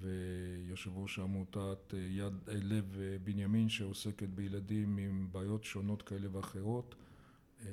ויושב 0.00 0.90
ראש 0.94 1.18
עמותת 1.18 1.90
uh, 1.90 1.96
יד 1.96 2.32
uh, 2.46 2.50
לב 2.52 2.96
בנימין 3.24 3.68
שעוסקת 3.68 4.28
בילדים 4.28 4.96
עם 4.96 5.28
בעיות 5.32 5.64
שונות 5.64 6.02
כאלה 6.02 6.36
ואחרות, 6.36 6.94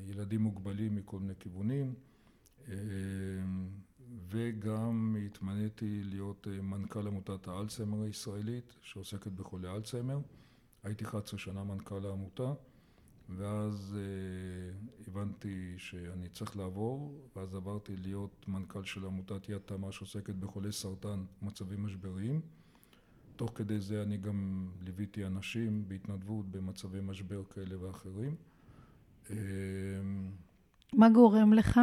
ילדים 0.07 0.41
מוגבלים 0.41 0.95
מכל 0.95 1.19
מיני 1.19 1.33
כיוונים. 1.39 1.93
וגם 4.29 5.15
התמניתי 5.25 6.03
להיות 6.03 6.47
מנכ"ל 6.61 7.07
עמותת 7.07 7.47
האלצהיימר 7.47 8.01
הישראלית 8.01 8.73
שעוסקת 8.81 9.31
בחולי 9.31 9.69
אלצהיימר, 9.69 10.19
הייתי 10.83 11.05
11 11.05 11.39
שנה 11.39 11.63
מנכ"ל 11.63 12.05
העמותה 12.05 12.53
ואז 13.37 13.97
אה, 13.97 14.71
הבנתי 15.07 15.73
שאני 15.77 16.29
צריך 16.29 16.57
לעבור, 16.57 17.21
ואז 17.35 17.55
עברתי 17.55 17.97
להיות 17.97 18.45
מנכ"ל 18.47 18.83
של 18.83 19.05
עמותת 19.05 19.49
יד 19.49 19.57
תמה 19.57 19.91
שעוסקת 19.91 20.35
בחולי 20.35 20.71
סרטן 20.71 21.23
מצבים 21.41 21.85
משבריים. 21.85 22.41
תוך 23.35 23.51
כדי 23.55 23.79
זה 23.79 24.03
אני 24.03 24.17
גם 24.17 24.69
ליוויתי 24.81 25.25
אנשים 25.25 25.83
בהתנדבות 25.87 26.51
במצבי 26.51 26.99
משבר 27.01 27.43
כאלה 27.43 27.83
ואחרים. 27.83 28.35
אה, 29.29 29.35
מה 30.93 31.09
גורם 31.09 31.53
לך 31.53 31.79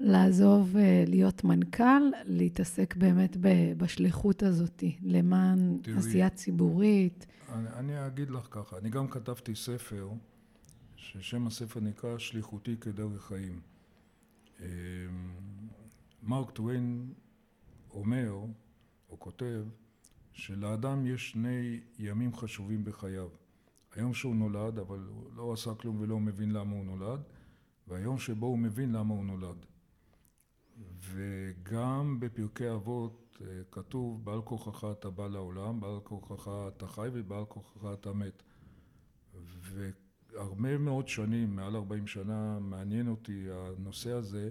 לעזוב 0.00 0.76
אה, 0.76 1.04
להיות 1.06 1.44
מנכ"ל, 1.44 2.02
להתעסק 2.24 2.96
באמת 2.96 3.36
בשליחות 3.76 4.42
הזאת, 4.42 4.84
למען 5.02 5.78
תראי, 5.82 5.96
עשייה 5.96 6.30
ציבורית? 6.30 7.26
אני, 7.52 7.68
אני 7.68 8.06
אגיד 8.06 8.30
לך 8.30 8.48
ככה, 8.50 8.78
אני 8.78 8.90
גם 8.90 9.08
כתבתי 9.08 9.54
ספר, 9.54 10.08
ששם 10.96 11.46
הספר 11.46 11.80
נקרא 11.80 12.18
שליחותי 12.18 12.76
כדרך 12.80 13.26
חיים. 13.26 13.60
אה, 14.60 14.66
מרק 16.22 16.50
טוויין 16.50 17.12
אומר, 17.90 18.32
או 19.10 19.20
כותב, 19.20 19.64
שלאדם 20.32 21.06
יש 21.06 21.30
שני 21.30 21.80
ימים 21.98 22.36
חשובים 22.36 22.84
בחייו. 22.84 23.28
היום 23.94 24.14
שהוא 24.14 24.36
נולד, 24.36 24.78
אבל 24.78 24.98
הוא 24.98 25.30
לא 25.36 25.52
עשה 25.52 25.74
כלום 25.74 26.00
ולא 26.00 26.20
מבין 26.20 26.52
למה 26.52 26.72
הוא 26.74 26.84
נולד, 26.84 27.20
והיום 27.88 28.18
שבו 28.18 28.46
הוא 28.46 28.58
מבין 28.58 28.92
למה 28.92 29.14
הוא 29.14 29.24
נולד. 29.24 29.66
וגם 31.00 32.20
בפרקי 32.20 32.70
אבות 32.70 33.38
אה, 33.40 33.62
כתוב 33.70 34.24
בעל 34.24 34.42
כוחך 34.42 34.86
אתה 34.92 35.10
בא 35.10 35.28
לעולם, 35.28 35.80
בעל 35.80 36.00
כוחך 36.02 36.50
אתה 36.68 36.86
חי 36.86 37.08
ובעל 37.12 37.44
כוחך 37.44 37.86
אתה 37.92 38.12
מת. 38.12 38.42
והרבה 39.60 40.78
מאוד 40.78 41.08
שנים, 41.08 41.56
מעל 41.56 41.76
40 41.76 42.06
שנה, 42.06 42.58
מעניין 42.58 43.08
אותי 43.08 43.46
הנושא 43.50 44.12
הזה, 44.12 44.50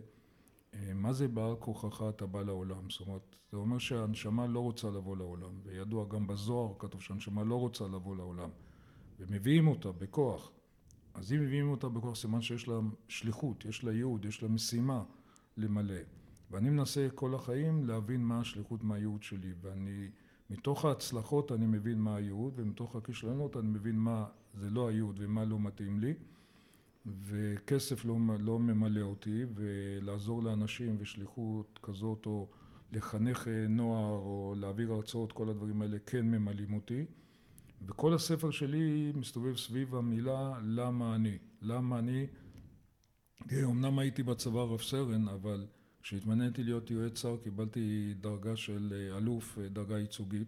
אה, 0.73 0.93
מה 0.93 1.13
זה 1.13 1.27
בעל 1.27 1.55
כוחך 1.59 2.03
אתה 2.09 2.25
בא 2.25 2.41
לעולם? 2.41 2.89
זאת 2.89 3.07
אומרת, 3.07 3.35
זה 3.51 3.57
אומר 3.57 3.77
שהנשמה 3.77 4.47
לא 4.47 4.59
רוצה 4.59 4.87
לבוא 4.87 5.17
לעולם, 5.17 5.59
וידוע 5.63 6.05
גם 6.07 6.27
בזוהר 6.27 6.73
כתוב 6.79 7.01
שהנשמה 7.01 7.43
לא 7.43 7.55
רוצה 7.55 7.83
לבוא 7.83 8.15
לעולם, 8.15 8.49
ומביאים 9.19 9.67
אותה 9.67 9.91
בכוח. 9.91 10.51
אז 11.13 11.33
אם 11.33 11.41
מביאים 11.41 11.69
אותה 11.69 11.89
בכוח, 11.89 12.15
סימן 12.15 12.41
שיש 12.41 12.67
לה 12.67 12.79
שליחות, 13.07 13.65
יש 13.65 13.83
לה 13.83 13.93
ייעוד, 13.93 14.25
יש 14.25 14.43
לה 14.43 14.49
משימה. 14.49 15.03
למלא. 15.57 15.95
ואני 16.51 16.69
מנסה 16.69 17.07
כל 17.15 17.35
החיים 17.35 17.85
להבין 17.85 18.23
מה 18.23 18.39
השליחות, 18.39 18.83
מה 18.83 18.95
הייעוד 18.95 19.23
שלי, 19.23 19.53
ואני, 19.61 20.09
מתוך 20.49 20.85
ההצלחות 20.85 21.51
אני 21.51 21.65
מבין 21.65 21.99
מה 21.99 22.15
הייעוד, 22.15 22.53
ומתוך 22.55 22.95
הכישלונות 22.95 23.57
אני 23.57 23.67
מבין 23.67 23.95
מה 23.95 24.25
זה 24.53 24.69
לא 24.69 24.87
הייעוד 24.87 25.15
ומה 25.19 25.45
לא 25.45 25.59
מתאים 25.59 25.99
לי, 25.99 26.13
וכסף 27.05 28.05
לא, 28.05 28.17
לא 28.39 28.59
ממלא 28.59 29.01
אותי, 29.01 29.43
ולעזור 29.55 30.43
לאנשים 30.43 30.95
ושליחות 30.99 31.79
כזאת, 31.83 32.25
או 32.25 32.47
לחנך 32.91 33.47
אה, 33.47 33.67
נוער, 33.67 34.11
או 34.11 34.55
להעביר 34.57 34.91
הרצאות, 34.91 35.31
כל 35.31 35.49
הדברים 35.49 35.81
האלה 35.81 35.97
כן 36.05 36.25
ממלאים 36.25 36.73
אותי. 36.73 37.05
וכל 37.87 38.13
הספר 38.13 38.51
שלי 38.51 39.11
מסתובב 39.15 39.55
סביב 39.55 39.95
המילה 39.95 40.59
למה 40.63 41.15
אני. 41.15 41.37
למה 41.61 41.99
אני 41.99 42.27
אמנם 43.53 43.99
הייתי 43.99 44.23
בצבא 44.23 44.59
רב 44.59 44.81
סרן, 44.81 45.27
אבל 45.27 45.65
כשהתמניתי 46.01 46.63
להיות 46.63 46.91
יועץ 46.91 47.21
שר 47.21 47.37
קיבלתי 47.43 48.13
דרגה 48.21 48.55
של 48.55 48.93
אה, 48.95 49.17
אלוף, 49.17 49.59
אה, 49.59 49.69
דרגה 49.69 49.99
ייצוגית, 49.99 50.47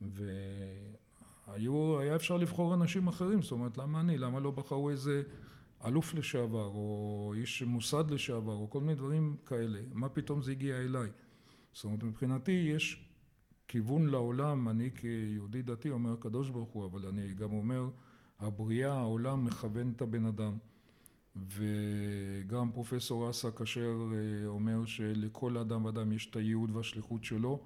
והיה 0.00 2.16
אפשר 2.16 2.36
לבחור 2.36 2.74
אנשים 2.74 3.08
אחרים, 3.08 3.42
זאת 3.42 3.52
אומרת, 3.52 3.78
למה 3.78 4.00
אני? 4.00 4.18
למה 4.18 4.40
לא 4.40 4.50
בחרו 4.50 4.90
איזה 4.90 5.22
אלוף 5.84 6.14
לשעבר, 6.14 6.66
או 6.66 7.34
איש 7.36 7.62
מוסד 7.62 8.10
לשעבר, 8.10 8.52
או 8.52 8.70
כל 8.70 8.80
מיני 8.80 8.94
דברים 8.94 9.36
כאלה. 9.46 9.80
מה 9.92 10.08
פתאום 10.08 10.42
זה 10.42 10.52
הגיע 10.52 10.76
אליי? 10.76 11.10
זאת 11.72 11.84
אומרת, 11.84 12.02
מבחינתי 12.02 12.52
יש 12.52 13.08
כיוון 13.68 14.06
לעולם, 14.06 14.68
אני 14.68 14.90
כיהודי 14.94 15.62
דתי 15.62 15.90
אומר 15.90 16.12
הקדוש 16.12 16.50
ברוך 16.50 16.70
הוא, 16.70 16.86
אבל 16.86 17.06
אני 17.06 17.34
גם 17.34 17.52
אומר, 17.52 17.88
הבריאה, 18.38 18.92
העולם 18.92 19.44
מכוון 19.44 19.92
את 19.96 20.02
הבן 20.02 20.26
אדם. 20.26 20.58
וגם 21.36 22.72
פרופסור 22.72 23.30
אסא 23.30 23.48
כשר 23.56 23.96
אה, 24.12 24.46
אומר 24.46 24.84
שלכל 24.84 25.58
אדם 25.58 25.84
ואדם 25.84 26.12
יש 26.12 26.30
את 26.30 26.36
הייעוד 26.36 26.76
והשליחות 26.76 27.24
שלו, 27.24 27.60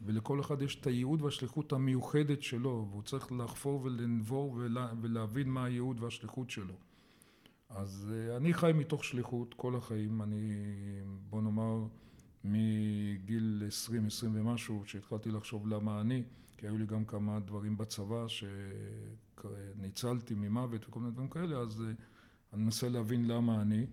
ולכל 0.00 0.40
אחד 0.40 0.62
יש 0.62 0.80
את 0.80 0.86
הייעוד 0.86 1.22
והשליחות 1.22 1.72
המיוחדת 1.72 2.42
שלו, 2.42 2.86
והוא 2.90 3.02
צריך 3.02 3.32
לחפור 3.32 3.82
ולנבור 3.82 4.52
ולה, 4.52 4.92
ולהבין 5.00 5.48
מה 5.48 5.64
הייעוד 5.64 6.00
והשליחות 6.00 6.50
שלו. 6.50 6.74
אז 7.68 8.12
אה, 8.12 8.36
אני 8.36 8.54
חי 8.54 8.72
מתוך 8.74 9.04
שליחות 9.04 9.54
כל 9.54 9.76
החיים, 9.76 10.22
אני 10.22 10.54
בוא 11.30 11.42
נאמר 11.42 11.86
מגיל 12.44 13.62
עשרים, 13.66 14.06
עשרים 14.06 14.32
ומשהו, 14.34 14.82
שהתחלתי 14.86 15.30
לחשוב 15.30 15.68
למה 15.68 16.00
אני, 16.00 16.22
כי 16.56 16.66
היו 16.66 16.78
לי 16.78 16.86
גם 16.86 17.04
כמה 17.04 17.40
דברים 17.40 17.76
בצבא 17.76 18.26
שניצלתי 19.36 20.34
ממוות 20.34 20.88
וכל 20.88 21.00
מיני 21.00 21.12
דברים 21.12 21.28
כאלה, 21.28 21.58
אז 21.58 21.82
אה, 21.82 21.92
אני 22.52 22.62
מנסה 22.62 22.88
להבין 22.88 23.26
למה 23.26 23.62
אני, 23.62 23.86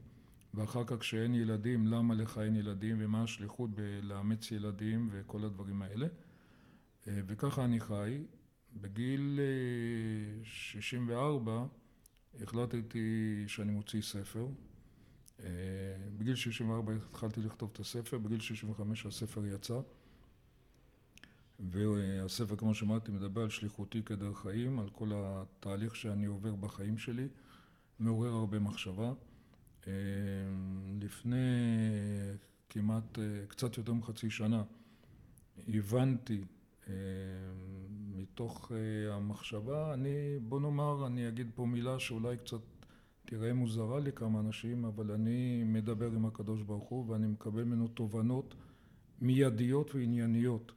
ואחר 0.54 0.84
כך 0.84 0.98
כשאין 1.00 1.34
ילדים, 1.34 1.88
למה 1.88 2.16
לך 2.16 2.38
אין 2.38 2.56
ילדים, 2.56 2.98
ומה 3.00 3.24
השליחות 3.24 3.70
בלאמץ 3.70 4.52
ילדים 4.52 5.10
וכל 5.12 5.44
הדברים 5.44 5.82
האלה. 5.82 6.08
אה, 7.08 7.20
וככה 7.28 7.66
אני 7.66 7.80
חי. 7.80 8.24
בגיל 8.82 9.40
64 10.44 11.52
אה, 11.52 11.66
החלטתי 12.44 13.44
שאני 13.48 13.72
מוציא 13.72 14.02
ספר. 14.02 14.48
אה, 15.40 15.48
בגיל 16.18 16.36
64 16.36 16.94
התחלתי 16.94 17.42
לכתוב 17.42 17.70
את 17.74 17.80
הספר, 17.80 18.18
בגיל 18.18 18.40
65 18.40 19.06
הספר 19.06 19.46
יצא. 19.46 19.80
והספר, 21.60 22.56
כמו 22.56 22.74
שאמרתי, 22.74 23.12
מדבר 23.12 23.42
על 23.42 23.50
שליחותי 23.50 24.04
כדרך 24.04 24.42
חיים, 24.42 24.80
על 24.80 24.90
כל 24.90 25.12
התהליך 25.14 25.96
שאני 25.96 26.26
עובר 26.26 26.56
בחיים 26.56 26.98
שלי. 26.98 27.28
מעורר 28.00 28.34
הרבה 28.34 28.60
מחשבה. 28.60 29.14
אה, 29.88 29.94
לפני 31.02 31.38
כמעט, 32.70 33.20
אה, 33.20 33.46
קצת 33.48 33.78
יותר 33.78 33.94
מחצי 33.94 34.30
שנה, 34.30 34.64
הבנתי 35.68 36.42
אה, 36.88 36.94
מתוך 38.16 38.72
המחשבה, 39.12 39.94
אני, 39.94 40.40
בוא 40.42 40.60
נאמר, 40.60 41.08
אני 41.08 41.28
אגיד 41.28 41.52
פה 41.56 41.66
מילה 41.66 42.00
שאולי 42.00 42.38
קצת 42.38 42.60
תראה 43.26 43.54
מוזרה 43.54 44.00
לכמה 44.00 44.40
אנשים, 44.40 44.86
אבל 44.86 45.12
אני 45.12 45.64
מדבר 45.64 46.12
עם 46.12 46.26
הקדוש 46.26 46.62
ברוך 46.62 46.90
הוא 46.90 47.10
ואני 47.10 47.28
מקבל 47.28 47.64
ממנו 47.64 47.88
תובנות 47.88 48.56
מיידיות 49.22 49.96
וענייניות. 49.96 50.72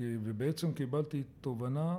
ובעצם 0.00 0.72
קיבלתי 0.72 1.22
תובנה, 1.40 1.96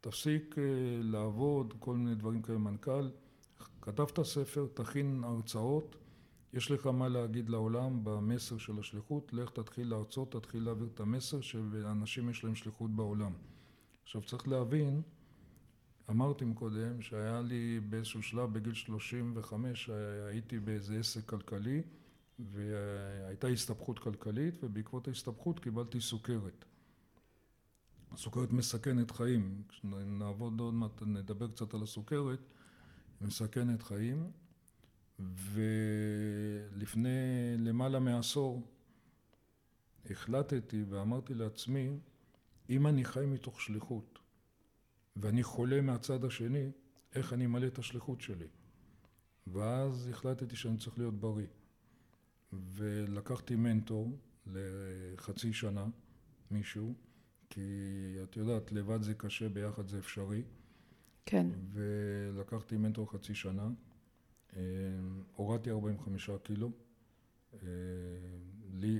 תפסיק 0.00 0.54
לעבוד, 1.02 1.74
כל 1.78 1.96
מיני 1.96 2.14
דברים 2.14 2.42
כאלה, 2.42 2.58
מנכ"ל, 2.58 3.08
כתבת 3.82 4.22
ספר, 4.22 4.66
תכין 4.74 5.24
הרצאות, 5.24 5.96
יש 6.52 6.70
לך 6.70 6.86
מה 6.86 7.08
להגיד 7.08 7.50
לעולם 7.50 8.04
במסר 8.04 8.58
של 8.58 8.78
השליחות, 8.78 9.32
לך 9.32 9.50
תתחיל 9.50 9.90
להרצות, 9.90 10.32
תתחיל 10.32 10.64
להעביר 10.64 10.88
את 10.94 11.00
המסר 11.00 11.40
שאנשים 11.40 12.30
יש 12.30 12.44
להם 12.44 12.54
שליחות 12.54 12.90
בעולם. 12.90 13.32
עכשיו 14.02 14.22
צריך 14.22 14.48
להבין, 14.48 15.02
אמרתי 16.10 16.44
מקודם 16.44 17.02
שהיה 17.02 17.40
לי 17.40 17.80
באיזשהו 17.80 18.22
שלב 18.22 18.52
בגיל 18.52 18.74
35 18.74 19.90
הייתי 20.28 20.58
באיזה 20.58 20.98
עסק 20.98 21.24
כלכלי 21.24 21.82
והייתה 22.38 23.48
הסתבכות 23.48 23.98
כלכלית 23.98 24.54
ובעקבות 24.64 25.08
ההסתבכות 25.08 25.58
קיבלתי 25.58 26.00
סוכרת. 26.00 26.64
סוכרת 28.16 28.52
מסכנת 28.52 29.10
חיים, 29.10 29.62
כשנעבוד 29.68 30.60
עוד 30.60 30.74
מעט 30.74 31.02
נדבר 31.02 31.48
קצת 31.48 31.74
על 31.74 31.82
הסוכרת 31.82 32.38
מסכנת 33.22 33.82
חיים, 33.82 34.30
ולפני 36.74 37.08
למעלה 37.58 38.00
מעשור 38.00 38.68
החלטתי 40.10 40.84
ואמרתי 40.88 41.34
לעצמי, 41.34 41.98
אם 42.70 42.86
אני 42.86 43.04
חי 43.04 43.26
מתוך 43.26 43.60
שליחות 43.60 44.18
ואני 45.16 45.42
חולה 45.42 45.80
מהצד 45.80 46.24
השני, 46.24 46.70
איך 47.14 47.32
אני 47.32 47.46
אמלא 47.46 47.66
את 47.66 47.78
השליחות 47.78 48.20
שלי? 48.20 48.46
ואז 49.46 50.08
החלטתי 50.08 50.56
שאני 50.56 50.78
צריך 50.78 50.98
להיות 50.98 51.20
בריא. 51.20 51.46
ולקחתי 52.52 53.56
מנטור 53.56 54.18
לחצי 54.46 55.52
שנה, 55.52 55.86
מישהו, 56.50 56.94
כי 57.50 57.60
את 58.22 58.36
יודעת, 58.36 58.72
לבד 58.72 59.02
זה 59.02 59.14
קשה, 59.14 59.48
ביחד 59.48 59.88
זה 59.88 59.98
אפשרי. 59.98 60.42
כן. 61.26 61.46
ולקחתי 61.72 62.76
מנטור 62.76 63.10
חצי 63.10 63.34
שנה, 63.34 63.68
אה, 64.56 64.62
הורדתי 65.36 65.70
45 65.70 66.30
קילו, 66.42 66.70
אה, 67.54 67.58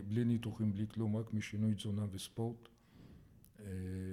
בלי 0.08 0.24
ניתוחים, 0.24 0.72
בלי 0.72 0.86
כלום, 0.88 1.16
רק 1.16 1.34
משינוי 1.34 1.74
תזונה 1.74 2.06
וספורט. 2.12 2.68
אה, 3.60 3.66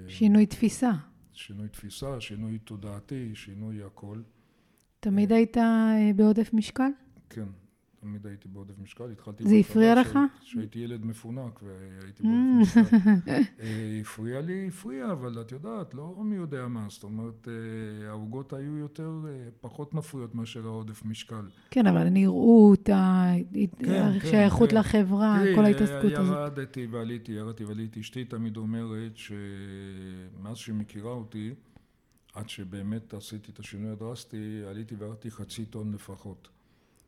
שינוי 0.08 0.46
תפיסה. 0.46 0.90
שינוי 1.32 1.68
תפיסה, 1.68 2.20
שינוי 2.20 2.58
תודעתי, 2.58 3.34
שינוי 3.34 3.82
הכל. 3.82 4.22
תמיד 5.00 5.32
היית 5.32 5.56
בעודף 6.16 6.50
משקל? 6.52 6.90
כן, 7.30 7.48
תמיד 8.00 8.26
הייתי 8.26 8.48
בעודף 8.48 8.74
משקל, 8.82 9.10
התחלתי... 9.10 9.48
זה 9.48 9.54
הפריע 9.54 10.00
לך? 10.00 10.18
כשהייתי 10.40 10.78
ילד 10.78 11.06
מפונק 11.06 11.60
והייתי 11.62 12.22
בעודף 12.22 12.76
משקל. 12.76 13.30
אה, 13.60 13.98
הפריע 14.00 14.40
לי, 14.40 14.68
הפריע, 14.68 15.12
אבל 15.12 15.40
את 15.40 15.52
יודעת, 15.52 15.94
לא 15.94 16.14
מי 16.24 16.36
יודע 16.36 16.68
מה, 16.68 16.86
זאת 16.88 17.04
אומרת, 17.04 17.48
אה, 17.48 18.08
העוגות 18.08 18.52
היו 18.52 18.76
יותר, 18.76 19.10
אה, 19.28 19.48
פחות 19.60 19.94
מפריעות 19.94 20.34
מאשר 20.34 20.66
העודף 20.66 21.04
משקל. 21.04 21.48
כן, 21.70 21.86
אבל 21.86 22.06
הנראות, 22.06 22.88
השייכות 22.90 24.68
כן, 24.68 24.74
כן, 24.74 24.80
לחברה, 24.80 25.40
כל 25.54 25.64
ההתעסקות 25.64 26.12
הזאת. 26.12 26.36
ירדתי 26.36 26.86
ועליתי, 26.86 27.32
ירדתי 27.32 27.64
ועליתי. 27.64 28.00
אשתי 28.00 28.24
תמיד 28.24 28.56
אומרת 28.56 29.16
שמאז 29.16 30.56
שהיא 30.56 30.74
מכירה 30.74 31.10
אותי, 31.10 31.54
עד 32.34 32.48
שבאמת 32.48 33.14
עשיתי 33.14 33.52
את 33.52 33.58
השינוי 33.58 33.90
הדרסטי, 33.90 34.62
עליתי 34.68 34.94
וירדתי 34.94 35.30
חצי 35.30 35.64
טון 35.64 35.92
לפחות. 35.92 36.48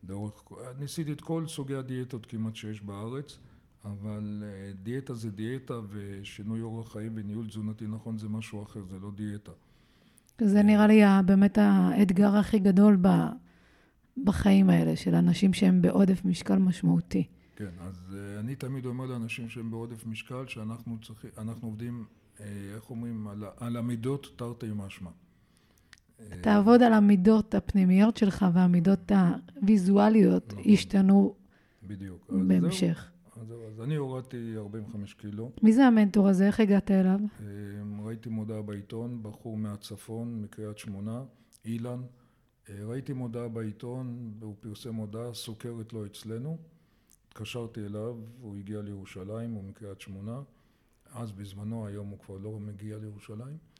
לאורך, 0.09 0.43
ניסיתי 0.79 1.12
את 1.12 1.21
כל 1.21 1.45
סוגי 1.47 1.75
הדיאטות 1.75 2.27
כמעט 2.27 2.57
שיש 2.57 2.83
בארץ, 2.83 3.38
אבל 3.85 4.43
אה, 4.47 4.73
דיאטה 4.83 5.15
זה 5.15 5.31
דיאטה 5.31 5.81
ושינוי 5.91 6.61
אורח 6.61 6.93
חיים 6.93 7.12
וניהול 7.15 7.49
תזונתי 7.49 7.87
נכון 7.87 8.19
זה 8.19 8.29
משהו 8.29 8.62
אחר, 8.62 8.85
זה 8.85 8.99
לא 8.99 9.11
דיאטה. 9.15 9.53
זה 10.41 10.62
נראה 10.62 10.87
לי 10.87 11.03
באמת 11.27 11.59
האתגר 11.59 12.37
הכי 12.37 12.59
גדול 12.59 12.99
בחיים 14.25 14.71
האלה, 14.71 14.97
של 14.97 15.15
אנשים 15.15 15.53
שהם 15.53 15.83
בעודף 15.83 16.25
משקל 16.25 16.59
משמעותי. 16.59 17.27
כן, 17.57 17.71
אז 17.81 18.15
אה, 18.15 18.41
אני 18.41 18.57
תמיד 18.57 18.87
אומר 18.87 19.07
לאנשים 19.07 19.49
שהם 19.49 19.71
בעודף 19.71 20.07
משקל, 20.07 20.47
שאנחנו 20.47 20.99
צריכים, 21.01 21.31
אנחנו 21.38 21.69
עובדים, 21.69 22.05
אה, 22.41 22.47
איך 22.75 22.91
אומרים, 22.91 23.29
על, 23.29 23.45
על 23.57 23.77
המידות 23.77 24.29
תרתי 24.37 24.67
משמע. 24.75 25.11
תעבוד 26.40 26.82
על 26.82 26.92
המידות 26.92 27.54
הפנימיות 27.54 28.16
שלך 28.16 28.46
והמידות 28.52 29.12
הוויזואליות 29.12 30.52
נכון. 30.52 30.62
ישתנו 30.66 31.35
בדיוק. 31.82 32.30
בהמשך. 32.48 33.12
אז 33.40 33.48
זהו, 33.48 33.66
אז 33.68 33.80
אני 33.80 33.96
הורדתי 33.96 34.56
45 34.56 35.14
קילו. 35.14 35.50
מי 35.62 35.72
זה 35.72 35.87
המנטור 35.87 36.28
הזה? 36.28 36.46
איך 36.46 36.61
הגעת 36.61 36.90
אליו? 36.90 37.18
אמ, 37.40 38.00
ראיתי 38.00 38.28
מודעה 38.28 38.62
בעיתון, 38.62 39.22
בחור 39.22 39.56
מהצפון, 39.56 40.42
מקריית 40.42 40.78
שמונה, 40.78 41.22
אילן. 41.64 42.02
אה, 42.68 42.74
ראיתי 42.85 43.12
מודעה 43.12 43.48
בעיתון, 43.48 44.32
והוא 44.38 44.54
פרסם 44.61 44.94
מודעה, 44.94 45.35
סוכרת 45.35 45.92
לא 45.92 46.06
אצלנו. 46.06 46.58
התקשרתי 47.28 47.80
אליו, 47.80 48.16
הוא 48.40 48.56
הגיע 48.56 48.82
לירושלים, 48.82 49.52
הוא 49.52 49.64
מקריית 49.64 50.00
שמונה. 50.00 50.40
אז 51.12 51.32
בזמנו, 51.32 51.87
היום 51.87 52.08
הוא 52.08 52.18
כבר 52.18 52.38
לא 52.38 52.58
מגיע 52.61 52.98
לירושלים. 52.98 53.71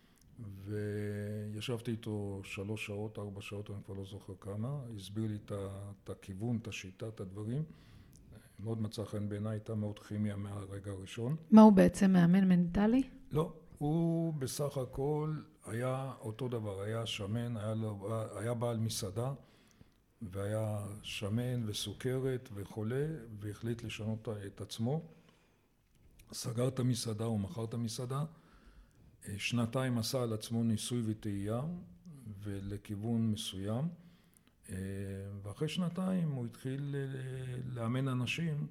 וישבתי 0.65 1.91
איתו 1.91 2.41
שלוש 2.45 2.87
שעות, 2.87 3.19
ארבע 3.19 3.41
שעות, 3.41 3.71
אני 3.71 3.79
כבר 3.85 3.95
לא 3.95 4.05
זוכר 4.05 4.33
כמה, 4.41 4.81
הסביר 4.97 5.27
לי 5.27 5.39
את 5.45 6.11
הכיוון, 6.11 6.57
את 6.63 6.69
השיטה, 6.69 7.09
את 7.09 7.21
הדברים. 7.21 7.63
מאוד 8.61 8.83
מצא 8.83 9.05
חן 9.05 9.29
בעיניי, 9.29 9.53
הייתה 9.53 9.75
מאוד 9.75 9.99
כימיה 9.99 10.37
מהרגע 10.37 10.91
הראשון. 10.91 11.37
מה 11.51 11.63
הוא 11.63 11.73
בעצם, 11.73 12.13
מאמן 12.13 12.49
מנטלי? 12.49 13.03
לא, 13.33 13.53
הוא 13.79 14.35
בסך 14.35 14.77
הכל 14.77 15.35
היה 15.67 16.13
אותו 16.21 16.49
דבר, 16.49 16.81
היה 16.81 17.07
שמן, 17.07 17.57
היה, 17.57 17.75
לו, 17.75 18.09
היה 18.37 18.55
בעל 18.55 18.79
מסעדה, 18.79 19.33
והיה 20.23 20.87
שמן 21.03 21.69
וסוכרת 21.69 22.49
וחולה, 22.55 23.07
והחליט 23.41 23.85
לשנות 23.85 24.29
את 24.47 24.61
עצמו. 24.61 25.03
סגר 26.33 26.69
את 26.69 26.79
המסעדה, 26.79 27.25
הוא 27.25 27.41
מכר 27.41 27.65
את 27.65 27.75
המסעדה. 27.75 28.25
שנתיים 29.37 29.99
עשה 29.99 30.23
על 30.23 30.33
עצמו 30.33 30.65
ניסוי 30.65 31.03
וטעייה 31.05 31.61
ולכיוון 32.43 33.31
מסוים 33.31 33.89
ואחרי 35.43 35.69
שנתיים 35.69 36.31
הוא 36.31 36.47
התחיל 36.47 36.95
לאמן 37.75 38.09
אנשים 38.09 38.67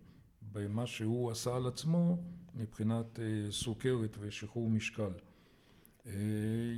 במה 0.53 0.87
שהוא 0.87 1.31
עשה 1.31 1.55
על 1.55 1.67
עצמו 1.67 2.17
מבחינת 2.55 3.19
סוכרת 3.49 4.17
ושחרור 4.19 4.69
משקל. 4.69 5.11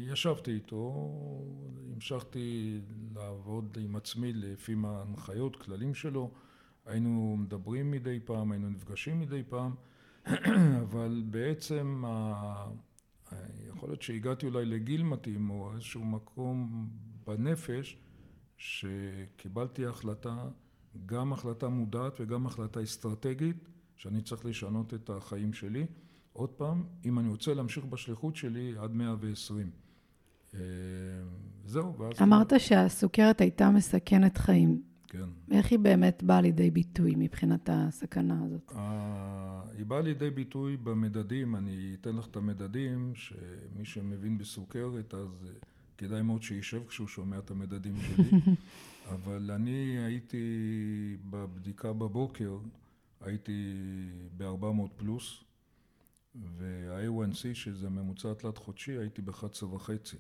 ישבתי 0.08 0.52
איתו, 0.52 1.10
המשכתי 1.94 2.80
לעבוד 3.16 3.78
עם 3.82 3.96
עצמי 3.96 4.34
לפי 4.34 4.76
ההנחיות, 4.84 5.56
כללים 5.56 5.94
שלו, 5.94 6.32
היינו 6.86 7.38
מדברים 7.40 7.92
מדי 7.92 8.20
פעם, 8.26 8.52
היינו 8.52 8.70
נפגשים 8.70 9.20
מדי 9.20 9.44
פעם, 9.50 9.76
אבל 10.84 11.24
בעצם 11.26 12.04
יכול 13.68 13.90
להיות 13.90 14.02
שהגעתי 14.02 14.46
אולי 14.46 14.66
לגיל 14.66 15.04
מתאים 15.04 15.50
או 15.50 15.72
איזשהו 15.74 16.06
מקום 16.06 16.88
בנפש 17.28 17.98
שקיבלתי 18.58 19.86
החלטה, 19.86 20.46
גם 21.06 21.34
החלטה 21.34 21.70
מודעת 21.70 22.14
וגם 22.20 22.46
החלטה 22.46 22.84
אסטרטגית 22.84 23.70
שאני 23.96 24.22
צריך 24.22 24.46
לשנות 24.46 24.94
את 24.94 25.10
החיים 25.10 25.54
שלי. 25.54 25.86
עוד 26.34 26.50
פעם, 26.50 26.84
אם 27.06 27.20
אני 27.20 27.30
רוצה 27.30 27.54
להמשיך 27.54 27.86
בשליחות 27.86 28.36
שלי 28.36 28.74
עד 28.78 28.92
120. 28.92 29.70
אה, 30.54 30.60
זהו, 31.66 31.98
ואז... 31.98 32.22
אמרת 32.22 32.54
שהסוכרת 32.58 33.42
הייתה 33.42 33.70
מסכנת 33.70 34.38
חיים. 34.38 34.93
כן. 35.14 35.30
איך 35.52 35.72
היא 35.72 35.80
באמת 35.80 36.24
באה 36.24 36.42
לידי 36.42 36.72
ביטוי 36.72 37.14
מבחינת 37.18 37.70
הסכנה 37.72 38.46
הזאת? 38.46 38.72
היא 39.78 39.86
באה 39.86 40.02
לידי 40.02 40.30
ביטוי 40.30 40.78
במדדים, 40.78 41.56
אני 41.56 41.96
אתן 42.02 42.16
לך 42.16 42.28
את 42.28 42.36
המדדים, 42.36 43.12
שמי 43.16 43.86
שמבין 43.86 44.38
בסוכרת, 44.38 45.14
אז 45.14 45.46
אה, 45.48 45.52
כדאי 45.98 46.22
מאוד 46.22 46.44
שישב 46.44 46.82
כשהוא 46.88 47.08
שומע 47.08 47.38
את 47.38 47.52
המדדים 47.52 47.96
שלי. 48.02 48.40
אבל 49.14 49.52
אני 49.52 49.98
הייתי 49.98 51.18
בבדיקה 51.30 51.94
בבוקר, 51.94 52.58
הייתי 53.22 53.74
ב-400 54.38 54.88
פלוס, 54.98 55.44
וה-A1C, 56.36 57.54
שזה 57.54 57.90
ממוצע 57.90 58.34
תלת 58.34 58.58
חודשי, 58.58 58.92
הייתי 58.92 59.22
ב-11 59.22 59.66
וחצי. 59.66 60.18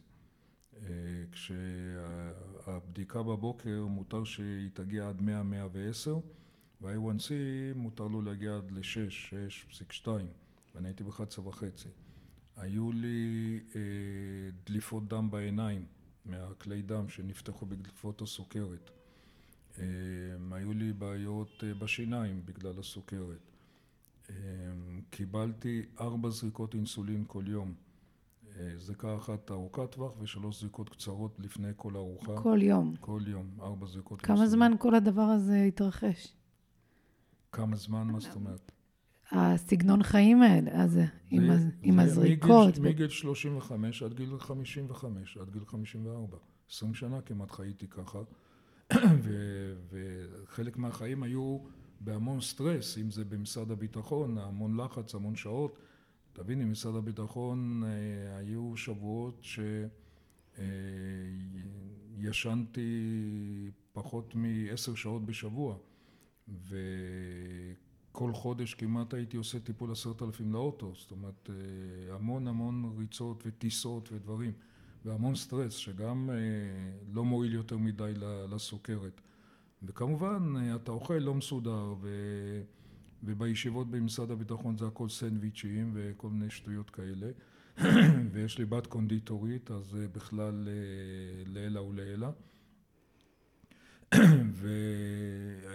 אה, 0.81 0.87
כשהבדיקה 1.31 3.23
בבוקר 3.23 3.85
מותר 3.89 4.23
שהיא 4.23 4.69
תגיע 4.73 5.09
עד 5.09 5.19
100-110 5.19 5.23
וה-A1C 6.81 7.31
מותר 7.75 8.07
לו 8.07 8.21
להגיע 8.21 8.55
עד 8.55 8.71
ל-6, 8.71 9.33
6.2 10.03 10.07
ואני 10.75 10.87
הייתי 10.87 11.03
ב-11 11.03 11.39
וחצי. 11.39 11.89
היו 12.57 12.91
לי 12.91 13.59
אה, 13.75 13.81
דליפות 14.65 15.07
דם 15.07 15.31
בעיניים 15.31 15.85
מהכלי 16.25 16.81
דם 16.81 17.09
שנפתחו 17.09 17.65
בדליפות 17.65 18.21
הסוכרת. 18.21 18.91
אה, 19.79 19.85
היו 20.51 20.73
לי 20.73 20.93
בעיות 20.93 21.63
אה, 21.63 21.73
בשיניים 21.73 22.41
בגלל 22.45 22.79
הסוכרת. 22.79 23.51
אה, 24.29 24.35
קיבלתי 25.09 25.85
ארבע 25.99 26.29
זריקות 26.29 26.75
אינסולין 26.75 27.23
כל 27.27 27.43
יום. 27.47 27.73
זריקה 28.77 29.17
אחת 29.17 29.51
ארוכת 29.51 29.91
טווח 29.91 30.11
ושלוש 30.21 30.59
זריקות 30.59 30.89
קצרות 30.89 31.39
לפני 31.39 31.71
כל 31.75 31.95
ארוחה. 31.95 32.37
כל 32.37 32.59
יום. 32.61 32.95
כל 32.99 33.21
יום, 33.27 33.47
ארבע 33.61 33.85
זריקות. 33.85 34.21
כמה 34.21 34.47
זמן 34.47 34.71
כל 34.79 34.95
הדבר 34.95 35.21
הזה 35.21 35.63
התרחש? 35.63 36.33
כמה 37.51 37.75
זמן, 37.75 38.07
מה 38.07 38.19
זאת 38.19 38.35
אומרת? 38.35 38.71
הסגנון 39.31 40.03
חיים 40.03 40.41
האלה, 40.41 40.71
אז 40.71 40.99
עם, 41.31 41.57
זה, 41.57 41.69
עם 41.81 41.95
זה 41.95 42.01
הזריקות. 42.01 42.69
מגיל, 42.69 42.85
ו... 42.85 42.89
מגיל 42.89 43.09
35 43.09 44.03
עד 44.03 44.13
גיל 44.13 44.37
55, 44.39 45.37
עד 45.37 45.49
גיל 45.49 45.65
54. 45.65 46.37
20 46.69 46.93
שנה 46.93 47.21
כמעט 47.21 47.51
חייתי 47.51 47.87
ככה, 47.87 48.19
ו, 48.93 49.33
וחלק 49.91 50.77
מהחיים 50.77 51.23
היו 51.23 51.59
בהמון 51.99 52.41
סטרס, 52.41 52.97
אם 52.97 53.11
זה 53.11 53.25
במשרד 53.25 53.71
הביטחון, 53.71 54.37
המון 54.37 54.79
לחץ, 54.79 55.15
המון 55.15 55.35
שעות. 55.35 55.79
תביני, 56.33 56.65
משרד 56.65 56.95
הביטחון 56.95 57.83
אה, 57.83 58.37
היו 58.37 58.77
שבועות 58.77 59.45
שישנתי 62.17 62.81
אה, 63.65 63.71
פחות 63.93 64.35
מעשר 64.35 64.95
שעות 64.95 65.25
בשבוע 65.25 65.77
וכל 66.47 68.33
חודש 68.33 68.73
כמעט 68.73 69.13
הייתי 69.13 69.37
עושה 69.37 69.59
טיפול 69.59 69.91
עשרת 69.91 70.21
אלפים 70.21 70.53
לאוטו, 70.53 70.93
זאת 70.95 71.11
אומרת 71.11 71.49
אה, 71.49 72.15
המון 72.15 72.47
המון 72.47 72.95
ריצות 72.97 73.43
וטיסות 73.45 74.11
ודברים 74.11 74.51
והמון 75.05 75.35
סטרס 75.35 75.73
שגם 75.73 76.29
לא 77.13 77.25
מועיל 77.25 77.53
יותר 77.53 77.77
מדי 77.77 78.13
לסוכרת. 78.49 79.21
וכמובן 79.83 80.53
אתה 80.75 80.91
אוכל 80.91 81.13
לא 81.13 81.33
מסודר 81.33 81.93
ו... 82.01 82.09
ובישיבות 83.25 83.91
במשרד 83.91 84.31
הביטחון 84.31 84.77
זה 84.77 84.87
הכל 84.87 85.09
סנדוויצ'ים 85.09 85.91
וכל 85.93 86.29
מיני 86.29 86.49
שטויות 86.49 86.89
כאלה. 86.89 87.27
ויש 88.31 88.57
לי 88.57 88.65
בת 88.65 88.87
קונדיטורית 88.87 89.71
אז 89.71 89.85
זה 89.85 90.07
בכלל 90.07 90.67
אה, 90.67 91.43
לעילא 91.45 91.79
ולעילא. 91.79 92.27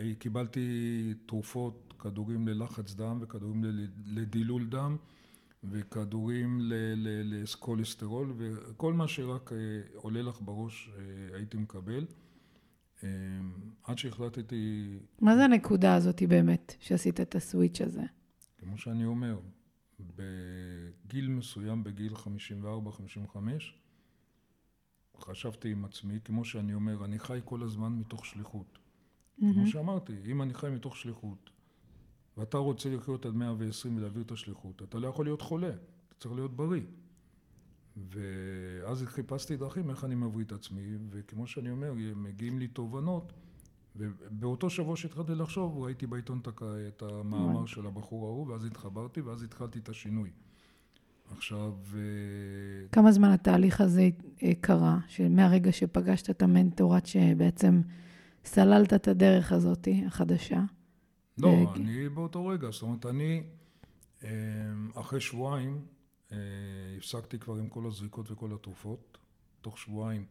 וקיבלתי 0.04 1.14
תרופות, 1.26 1.94
כדורים 1.98 2.48
ללחץ 2.48 2.94
דם 2.94 3.18
וכדורים 3.20 3.64
לדילול 4.06 4.66
דם 4.66 4.96
וכדורים 5.64 6.58
לכולסטרול 7.24 8.32
וכל 8.36 8.92
מה 8.92 9.08
שרק 9.08 9.52
אה, 9.52 9.56
עולה 9.94 10.22
לך 10.22 10.40
בראש 10.40 10.90
אה, 10.96 11.36
הייתי 11.36 11.56
מקבל 11.56 12.04
עד 13.82 13.98
שהחלטתי... 13.98 14.98
מה 15.20 15.36
זה 15.36 15.44
הנקודה 15.44 15.94
הזאת 15.94 16.22
באמת, 16.22 16.74
שעשית 16.80 17.20
את 17.20 17.34
הסוויץ' 17.34 17.80
הזה? 17.80 18.02
כמו 18.58 18.78
שאני 18.78 19.04
אומר, 19.04 19.40
בגיל 20.00 21.28
מסוים, 21.28 21.84
בגיל 21.84 22.14
54-55, 22.14 23.36
חשבתי 25.20 25.70
עם 25.70 25.84
עצמי, 25.84 26.18
כמו 26.24 26.44
שאני 26.44 26.74
אומר, 26.74 27.04
אני 27.04 27.18
חי 27.18 27.40
כל 27.44 27.62
הזמן 27.62 27.92
מתוך 27.92 28.26
שליחות. 28.26 28.78
Mm-hmm. 28.78 29.42
כמו 29.54 29.66
שאמרתי, 29.66 30.12
אם 30.26 30.42
אני 30.42 30.54
חי 30.54 30.70
מתוך 30.70 30.96
שליחות, 30.96 31.50
ואתה 32.36 32.58
רוצה 32.58 32.90
לחיות 32.90 33.26
עד 33.26 33.34
120 33.34 33.96
ולהעביר 33.96 34.22
את 34.22 34.32
השליחות, 34.32 34.82
אתה 34.82 34.98
לא 34.98 35.08
יכול 35.08 35.26
להיות 35.26 35.42
חולה, 35.42 35.70
אתה 35.70 36.14
צריך 36.20 36.34
להיות 36.34 36.56
בריא. 36.56 36.82
ואז 38.10 39.02
חיפשתי 39.06 39.56
דרכים 39.56 39.90
איך 39.90 40.04
אני 40.04 40.14
מבריא 40.14 40.44
את 40.44 40.52
עצמי, 40.52 40.96
וכמו 41.10 41.46
שאני 41.46 41.70
אומר, 41.70 41.92
מגיעים 42.16 42.58
לי 42.58 42.68
תובנות, 42.68 43.32
ובאותו 43.96 44.70
שבוע 44.70 44.96
שהתחלתי 44.96 45.34
לחשוב, 45.34 45.78
ראיתי 45.78 46.06
בעיתון 46.06 46.40
את 46.88 47.02
המאמר 47.02 47.66
של 47.66 47.86
הבחור 47.86 48.26
ההוא, 48.26 48.46
ואז 48.46 48.64
התחברתי, 48.64 49.20
ואז 49.20 49.42
התחלתי 49.42 49.78
את 49.78 49.88
השינוי. 49.88 50.30
עכשיו... 51.36 51.72
אה, 51.94 52.88
כמה 52.92 53.12
זמן 53.12 53.28
התהליך 53.28 53.80
הזה 53.80 54.08
אה, 54.42 54.52
קרה, 54.60 54.98
שמהרגע 55.08 55.72
שפגשת 55.72 56.30
את 56.30 56.42
המנטור 56.42 56.94
עד 56.94 57.06
שבעצם 57.06 57.80
סללת 58.44 58.92
את 58.92 59.08
הדרך 59.08 59.52
הזאת 59.52 59.88
החדשה? 60.06 60.62
לא, 61.38 61.48
אה, 61.48 61.64
אני 61.76 62.08
באותו 62.08 62.46
רגע, 62.46 62.70
זאת 62.70 62.82
אומרת, 62.82 63.06
אני 63.06 63.42
אחרי 64.94 65.20
שבועיים 65.20 65.80
הפסקתי 66.96 67.38
כבר 67.38 67.54
עם 67.54 67.68
כל 67.68 67.86
הזריקות 67.86 68.30
וכל 68.30 68.52
התרופות. 68.54 69.18
תוך 69.60 69.78
שבועיים 69.78 70.26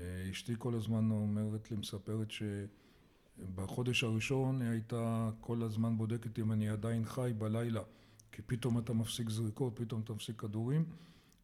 אה, 0.00 0.28
אשתי 0.30 0.54
כל 0.58 0.74
הזמן 0.74 1.10
אומרת 1.10 1.70
לי, 1.70 1.76
מספרת 1.76 2.28
שבחודש 2.30 4.04
הראשון 4.04 4.62
היא 4.62 4.70
הייתה 4.70 5.30
כל 5.40 5.62
הזמן 5.62 5.98
בודקת 5.98 6.38
אם 6.38 6.52
אני 6.52 6.68
עדיין 6.68 7.04
חי 7.04 7.32
בלילה, 7.38 7.82
כי 8.32 8.42
פתאום 8.42 8.78
אתה 8.78 8.92
מפסיק 8.92 9.30
זריקות, 9.30 9.72
פתאום 9.76 10.00
אתה 10.00 10.12
מפסיק 10.12 10.40
כדורים, 10.40 10.84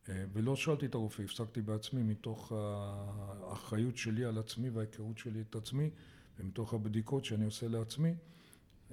אה, 0.08 0.24
ולא 0.32 0.56
שאלתי 0.56 0.86
את 0.86 0.94
הרופא, 0.94 1.22
הפסקתי 1.22 1.62
בעצמי 1.62 2.02
מתוך 2.02 2.52
האחריות 2.52 3.96
שלי 3.96 4.24
על 4.24 4.38
עצמי 4.38 4.70
וההיכרות 4.70 5.18
שלי 5.18 5.40
את 5.40 5.54
עצמי, 5.54 5.90
ומתוך 6.38 6.74
הבדיקות 6.74 7.24
שאני 7.24 7.44
עושה 7.44 7.68
לעצמי, 7.68 8.14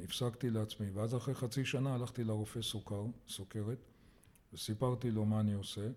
הפסקתי 0.04 0.50
לעצמי. 0.50 0.90
ואז 0.90 1.16
אחרי 1.16 1.36
חצי 1.36 1.66
שנה 1.66 1.94
הלכתי 1.94 2.24
לרופא 2.24 2.62
סוכר, 2.62 3.06
סוכרת, 3.28 3.89
וסיפרתי 4.54 5.12
לו 5.12 5.26
מה 5.26 5.40
אני 5.40 5.54
עושה, 5.54 5.88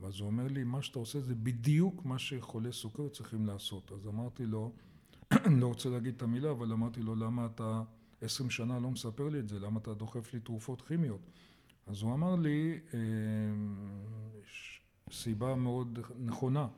ואז 0.00 0.20
הוא 0.20 0.26
אומר 0.26 0.46
לי, 0.48 0.64
מה 0.64 0.82
שאתה 0.82 0.98
עושה 0.98 1.20
זה 1.20 1.34
בדיוק 1.34 2.04
מה 2.04 2.18
שחולי 2.18 2.72
סוכר 2.72 3.08
צריכים 3.08 3.46
לעשות. 3.46 3.92
אז 3.92 4.06
אמרתי 4.06 4.46
לו, 4.46 4.72
לא 5.60 5.66
רוצה 5.66 5.88
להגיד 5.88 6.14
את 6.16 6.22
המילה, 6.22 6.50
אבל 6.50 6.72
אמרתי 6.72 7.02
לו, 7.02 7.14
למה 7.14 7.46
אתה 7.46 7.82
עשרים 8.20 8.50
שנה 8.50 8.78
לא 8.78 8.90
מספר 8.90 9.28
לי 9.28 9.38
את 9.38 9.48
זה? 9.48 9.58
למה 9.58 9.80
אתה 9.80 9.94
דוחף 9.94 10.34
לי 10.34 10.40
תרופות 10.40 10.82
כימיות? 10.82 11.20
אז 11.86 12.02
הוא 12.02 12.14
אמר 12.14 12.34
לי, 12.36 12.78
אה, 12.94 13.00
סיבה 15.12 15.54
מאוד 15.54 15.98
נכונה, 16.24 16.68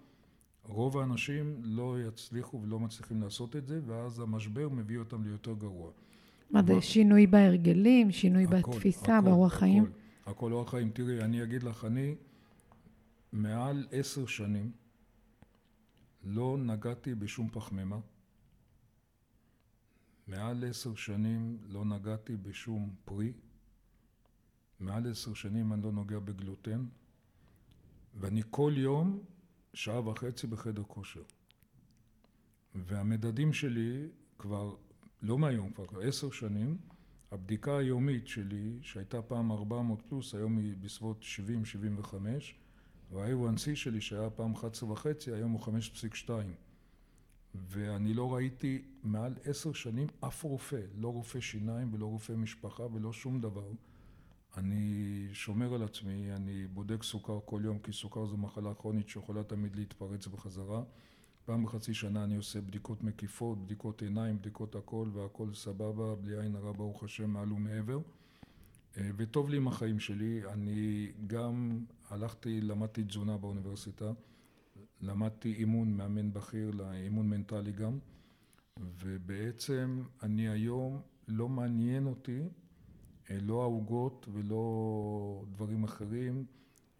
רוב 0.65 0.99
האנשים 0.99 1.61
לא 1.63 1.97
יצליחו 2.09 2.63
ולא 2.63 2.79
מצליחים 2.79 3.23
לעשות 3.23 3.57
את 3.57 3.67
זה, 3.67 3.81
ואז 3.87 4.21
המשבר 4.21 4.69
מביא 4.69 4.99
אותם 4.99 5.25
ליותר 5.25 5.55
גרוע. 5.55 5.91
מה 6.51 6.63
זה, 6.63 6.81
שינוי 6.81 7.27
בהרגלים, 7.27 8.11
שינוי 8.11 8.45
הכל, 8.45 8.73
בתפיסה, 8.73 9.19
הכל, 9.19 9.31
באורח 9.31 9.55
חיים? 9.55 9.83
הכל. 9.83 9.93
הכל 10.29 10.53
אורח 10.53 10.71
חיים. 10.71 10.91
תראי, 10.91 11.21
אני 11.21 11.43
אגיד 11.43 11.63
לך, 11.63 11.85
אני 11.85 12.15
מעל 13.33 13.87
עשר 13.91 14.27
שנים 14.27 14.73
לא 16.25 16.57
נגעתי 16.59 17.15
בשום 17.15 17.49
פחמימה, 17.53 17.99
מעל 20.27 20.65
עשר 20.65 20.95
שנים 20.95 21.59
לא 21.69 21.85
נגעתי 21.85 22.37
בשום 22.37 22.95
פרי. 23.05 23.33
מעל 24.81 25.11
עשר 25.11 25.35
שנים 25.35 25.73
אני 25.73 25.83
לא 25.83 25.93
נוגע 25.93 26.19
בגלוטן. 26.19 26.87
ואני 28.15 28.43
כל 28.51 28.73
יום 28.77 29.21
שעה 29.75 30.09
וחצי 30.09 30.47
בחדר 30.47 30.83
כושר. 30.83 31.23
והמדדים 32.75 33.53
שלי 33.53 34.09
כבר, 34.39 34.77
לא 35.23 35.39
מהיום, 35.39 35.73
כבר 35.73 36.01
עשר 36.01 36.31
שנים, 36.31 36.79
הבדיקה 37.31 37.79
היומית 37.79 38.29
שלי, 38.29 38.79
שהייתה 38.83 39.23
פעם 39.23 39.53
400 39.53 40.03
פלוס, 40.09 40.35
היום 40.35 40.59
היא 40.59 40.77
בסביבות 40.81 41.23
70-75, 42.13 42.15
וה-A1C 43.11 43.75
שלי, 43.75 44.01
שהיה 44.01 44.31
פעם 44.31 44.55
11 44.55 44.91
וחצי, 44.91 45.33
היום 45.33 45.53
הוא 45.53 45.61
5.2. 45.61 46.31
ואני 47.55 48.15
לא 48.15 48.35
ראיתי 48.35 48.83
מעל 49.03 49.35
עשר 49.45 49.73
שנים 49.73 50.07
אף 50.21 50.43
רופא, 50.43 50.81
לא 50.95 51.09
רופא 51.09 51.41
שיניים 51.41 51.95
ולא 51.95 52.07
רופא 52.07 52.33
משפחה 52.33 52.83
ולא 52.93 53.13
שום 53.13 53.41
דבר. 53.41 53.71
אני 54.57 55.29
שומר 55.33 55.75
על 55.75 55.83
עצמי, 55.83 56.33
אני 56.33 56.67
בודק 56.67 57.03
סוכר 57.03 57.39
כל 57.45 57.61
יום, 57.65 57.79
כי 57.79 57.93
סוכר 57.93 58.27
זו 58.27 58.37
מחלה 58.37 58.75
כרונית 58.75 59.09
שיכולה 59.09 59.45
תמיד 59.45 59.77
להתפרץ 59.77 60.27
בחזרה. 60.27 60.83
פעם 61.49 61.65
בחצי 61.65 61.95
שנה 61.95 62.25
אני 62.25 62.37
עושה 62.37 62.61
בדיקות 62.61 63.03
מקיפות, 63.03 63.65
בדיקות 63.65 64.03
עיניים, 64.03 64.39
בדיקות 64.39 64.75
הכל, 64.75 65.09
והכל 65.13 65.55
סבבה, 65.55 66.15
בלי 66.15 66.41
עין 66.41 66.57
הרע 66.57 66.73
ברוך 66.73 67.05
השם 67.05 67.31
מעל 67.31 67.53
ומעבר. 67.53 67.99
אה, 68.97 69.11
וטוב 69.17 69.51
לי 69.51 69.57
עם 69.57 69.69
החיים 69.69 70.01
שלי. 70.01 70.43
אני 70.53 71.13
גם 71.27 71.85
הלכתי, 72.11 72.61
למדתי 72.61 73.05
תזונה 73.05 73.37
באוניברסיטה, 73.37 74.13
למדתי 75.01 75.53
אימון, 75.53 75.97
מאמן 75.97 76.33
בכיר, 76.33 76.71
לאימון 76.71 77.29
מנטלי 77.29 77.73
גם, 77.73 77.99
ובעצם 78.79 80.03
אני 80.23 80.49
היום, 80.49 81.01
לא 81.29 81.49
מעניין 81.49 82.07
אותי 82.07 82.43
אה, 83.31 83.39
לא 83.41 83.63
העוגות 83.63 84.27
ולא 84.33 85.45
דברים 85.51 85.85
אחרים. 85.85 86.45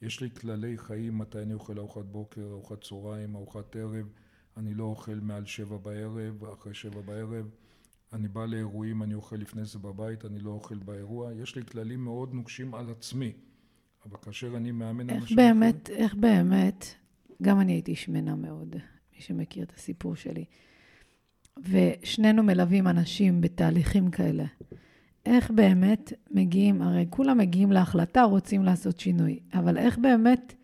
יש 0.03 0.21
לי 0.21 0.31
כללי 0.31 0.79
חיים, 0.79 1.19
מתי 1.19 1.43
אני 1.43 1.55
אוכל 1.55 1.79
ארוחת 1.79 2.05
בוקר, 2.05 2.49
ארוחת 2.51 2.85
צהריים, 2.85 3.37
ארוחת 3.37 3.77
ערב. 3.77 4.07
אני 4.59 4.75
לא 4.75 4.85
אוכל 4.85 5.19
מעל 5.23 5.47
שבע 5.47 5.77
בערב, 5.77 6.45
אחרי 6.45 6.75
שבע 6.75 7.01
בערב. 7.01 7.51
אני 8.13 8.29
בא 8.29 8.47
לאירועים, 8.47 9.03
אני 9.03 9.15
אוכל 9.15 9.37
לפני 9.37 9.65
זה 9.65 9.79
בבית, 9.79 10.25
אני 10.25 10.41
לא 10.41 10.51
אוכל 10.51 10.79
באירוע. 10.79 11.33
יש 11.35 11.57
לי 11.57 11.65
כללים 11.65 12.05
מאוד 12.05 12.35
נוקשים 12.35 12.75
על 12.75 12.91
עצמי. 12.91 13.33
אבל 14.07 14.17
כאשר 14.23 14.57
אני 14.57 14.71
מאמן 14.71 15.11
איך 15.11 15.23
אנשים... 15.23 15.37
באמת, 15.37 15.91
איך 15.91 16.15
באמת, 16.15 16.85
גם 17.43 17.61
אני 17.61 17.73
הייתי 17.73 17.95
שמנה 17.95 18.35
מאוד, 18.35 18.77
מי 19.15 19.21
שמכיר 19.21 19.65
את 19.65 19.73
הסיפור 19.77 20.17
שלי. 20.17 20.45
ושנינו 21.59 22.43
מלווים 22.43 22.89
אנשים 22.89 23.41
בתהליכים 23.41 24.11
כאלה. 24.11 24.45
איך 25.27 25.51
באמת 25.51 26.13
מגיעים, 26.31 26.83
הרי 26.83 27.07
כולם 27.11 27.39
מגיעים 27.39 27.73
להחלטה, 27.73 28.23
רוצים 28.23 28.65
לעשות 28.65 29.01
שינוי, 29.01 29.39
אבל 29.55 29.79
איך 29.79 29.99
באמת, 29.99 30.55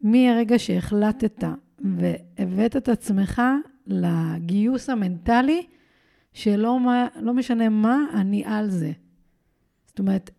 מהרגע 0.00 0.58
שהחלטת 0.58 1.44
והבאת 1.80 2.76
את 2.76 2.88
עצמך 2.88 3.42
לגיוס 3.86 4.90
המנטלי, 4.90 5.66
שלא 6.32 6.80
מה, 6.80 7.06
לא 7.20 7.34
משנה 7.34 7.68
מה, 7.68 7.98
אני 8.14 8.44
על 8.44 8.70
זה. 8.70 8.92
זאת 9.86 9.98
אומרת, 9.98 10.30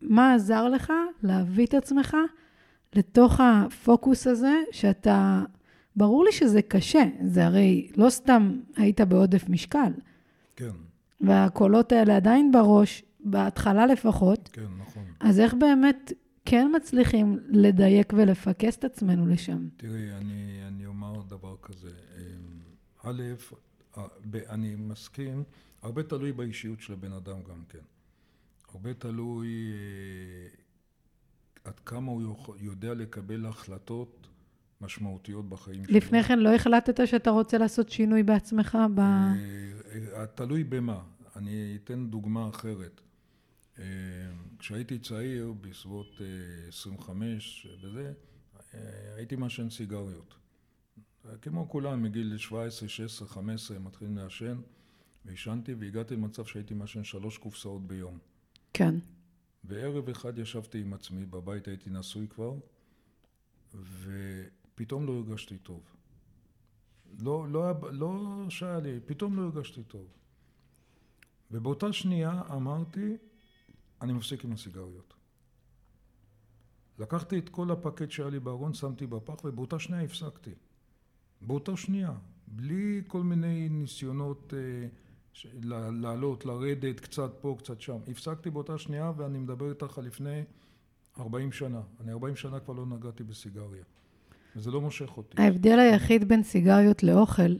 מה 0.00 0.34
עזר 0.34 0.68
לך 0.68 0.92
להביא 1.22 1.66
את 1.66 1.74
עצמך 1.74 2.16
לתוך 2.94 3.40
הפוקוס 3.40 4.26
הזה, 4.26 4.54
שאתה, 4.72 5.42
ברור 5.96 6.24
לי 6.24 6.32
שזה 6.32 6.62
קשה, 6.62 7.04
זה 7.26 7.46
הרי 7.46 7.90
לא 7.96 8.10
סתם 8.10 8.60
היית 8.76 9.00
בעודף 9.00 9.48
משקל. 9.48 9.92
כן. 10.56 10.70
והקולות 11.20 11.92
האלה 11.92 12.16
עדיין 12.16 12.52
בראש, 12.52 13.02
בהתחלה 13.20 13.86
לפחות. 13.86 14.48
כן, 14.52 14.62
נכון. 14.78 15.02
אז 15.20 15.40
איך 15.40 15.54
באמת 15.54 16.12
כן 16.44 16.70
מצליחים 16.76 17.38
לדייק 17.48 18.12
ולפקס 18.16 18.76
את 18.76 18.84
עצמנו 18.84 19.26
לשם? 19.26 19.68
תראי, 19.76 20.12
אני, 20.12 20.60
אני 20.66 20.86
אומר 20.86 21.22
דבר 21.28 21.56
כזה. 21.62 21.90
אמ, 22.16 22.58
א', 23.02 23.22
אני 24.50 24.74
מסכים, 24.74 25.44
הרבה 25.82 26.02
תלוי 26.02 26.32
באישיות 26.32 26.80
של 26.80 26.92
הבן 26.92 27.12
אדם 27.12 27.42
גם 27.48 27.62
כן. 27.68 27.78
הרבה 28.72 28.94
תלוי 28.94 29.72
אה, 29.72 30.48
עד 31.64 31.80
כמה 31.80 32.12
הוא 32.12 32.36
יודע 32.60 32.94
לקבל 32.94 33.46
החלטות 33.46 34.26
משמעותיות 34.80 35.48
בחיים 35.48 35.84
שלו. 35.84 35.96
לפני 35.96 36.22
כן 36.22 36.38
לא 36.38 36.54
החלטת 36.54 37.06
שאתה 37.06 37.30
רוצה 37.30 37.58
לעשות 37.58 37.88
שינוי 37.88 38.22
בעצמך? 38.22 38.78
ב... 38.94 39.00
אה, 39.00 39.34
אה, 40.16 40.26
תלוי 40.26 40.64
במה. 40.64 41.02
אני 41.36 41.78
אתן 41.84 42.06
דוגמה 42.06 42.48
אחרת. 42.48 43.00
אה, 43.78 43.84
כשהייתי 44.58 44.98
צעיר, 44.98 45.52
בסביבות 45.60 46.20
25 46.68 47.66
וזה, 47.82 48.12
הייתי 49.16 49.36
מעשן 49.36 49.70
סיגריות. 49.70 50.34
כמו 51.42 51.68
כולם, 51.68 52.02
מגיל 52.02 52.38
17, 52.38 52.88
16, 52.88 53.28
15 53.28 53.78
מתחילים 53.78 54.16
לעשן, 54.16 54.60
ועישנתי, 55.24 55.74
והגעתי 55.74 56.14
למצב 56.14 56.44
שהייתי 56.44 56.74
מעשן 56.74 57.04
שלוש 57.04 57.38
קופסאות 57.38 57.86
ביום. 57.86 58.18
כן. 58.72 58.94
וערב 59.64 60.08
אחד 60.08 60.38
ישבתי 60.38 60.80
עם 60.80 60.92
עצמי, 60.92 61.26
בבית 61.26 61.68
הייתי 61.68 61.90
נשוי 61.90 62.28
כבר, 62.28 62.54
ופתאום 63.74 65.06
לא 65.06 65.12
הרגשתי 65.12 65.58
טוב. 65.58 65.82
לא, 67.18 67.48
לא, 67.48 67.72
לא 67.92 68.46
שהיה 68.48 68.80
לי, 68.80 69.00
פתאום 69.06 69.36
לא 69.36 69.42
הרגשתי 69.42 69.82
טוב. 69.82 70.06
ובאותה 71.50 71.92
שנייה 71.92 72.42
אמרתי, 72.50 73.16
אני 74.04 74.12
מפסיק 74.12 74.44
עם 74.44 74.52
הסיגריות. 74.52 75.14
לקחתי 76.98 77.38
את 77.38 77.48
כל 77.48 77.70
הפקט 77.70 78.10
שהיה 78.10 78.30
לי 78.30 78.40
בארון, 78.40 78.74
שמתי 78.74 79.06
בפח, 79.06 79.44
ובאותה 79.44 79.78
שנייה 79.78 80.02
הפסקתי. 80.02 80.50
באותה 81.40 81.76
שנייה, 81.76 82.12
בלי 82.46 83.02
כל 83.06 83.22
מיני 83.22 83.68
ניסיונות 83.68 84.54
אה, 84.56 84.88
לעלות, 85.92 86.46
לרדת, 86.46 87.00
קצת 87.00 87.32
פה, 87.40 87.56
קצת 87.58 87.80
שם. 87.80 87.96
הפסקתי 88.08 88.50
באותה 88.50 88.78
שנייה, 88.78 89.12
ואני 89.16 89.38
מדבר 89.38 89.70
איתך 89.70 89.98
על 89.98 90.04
לפני 90.04 90.42
40 91.18 91.52
שנה. 91.52 91.80
אני 92.00 92.12
40 92.12 92.36
שנה 92.36 92.60
כבר 92.60 92.74
לא 92.74 92.86
נגעתי 92.86 93.24
בסיגריה. 93.24 93.84
וזה 94.56 94.70
לא 94.70 94.80
מושך 94.80 95.16
אותי. 95.16 95.42
ההבדל 95.42 95.78
היחיד 95.78 96.28
בין 96.28 96.42
סיגריות 96.42 97.02
לאוכל, 97.02 97.56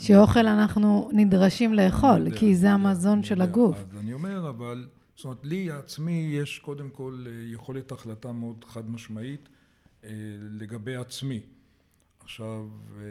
שאוכל 0.00 0.46
אנחנו 0.46 1.10
נדרשים 1.12 1.74
לאכול, 1.74 2.30
כי 2.38 2.56
זה 2.56 2.70
המזון 2.70 3.22
של 3.22 3.42
הגוף. 3.42 3.76
אז 3.76 3.98
אני 3.98 4.12
אומר, 4.12 4.48
אבל, 4.48 4.88
זאת 5.16 5.24
אומרת, 5.24 5.44
לי 5.44 5.70
עצמי 5.70 6.30
יש 6.32 6.58
קודם 6.58 6.90
כל 6.90 7.24
אה, 7.26 7.32
יכולת 7.52 7.92
החלטה 7.92 8.32
מאוד 8.32 8.64
חד 8.64 8.90
משמעית 8.90 9.48
אה, 10.04 10.10
לגבי 10.40 10.96
עצמי. 10.96 11.40
עכשיו, 12.20 12.68
אה, 12.96 13.02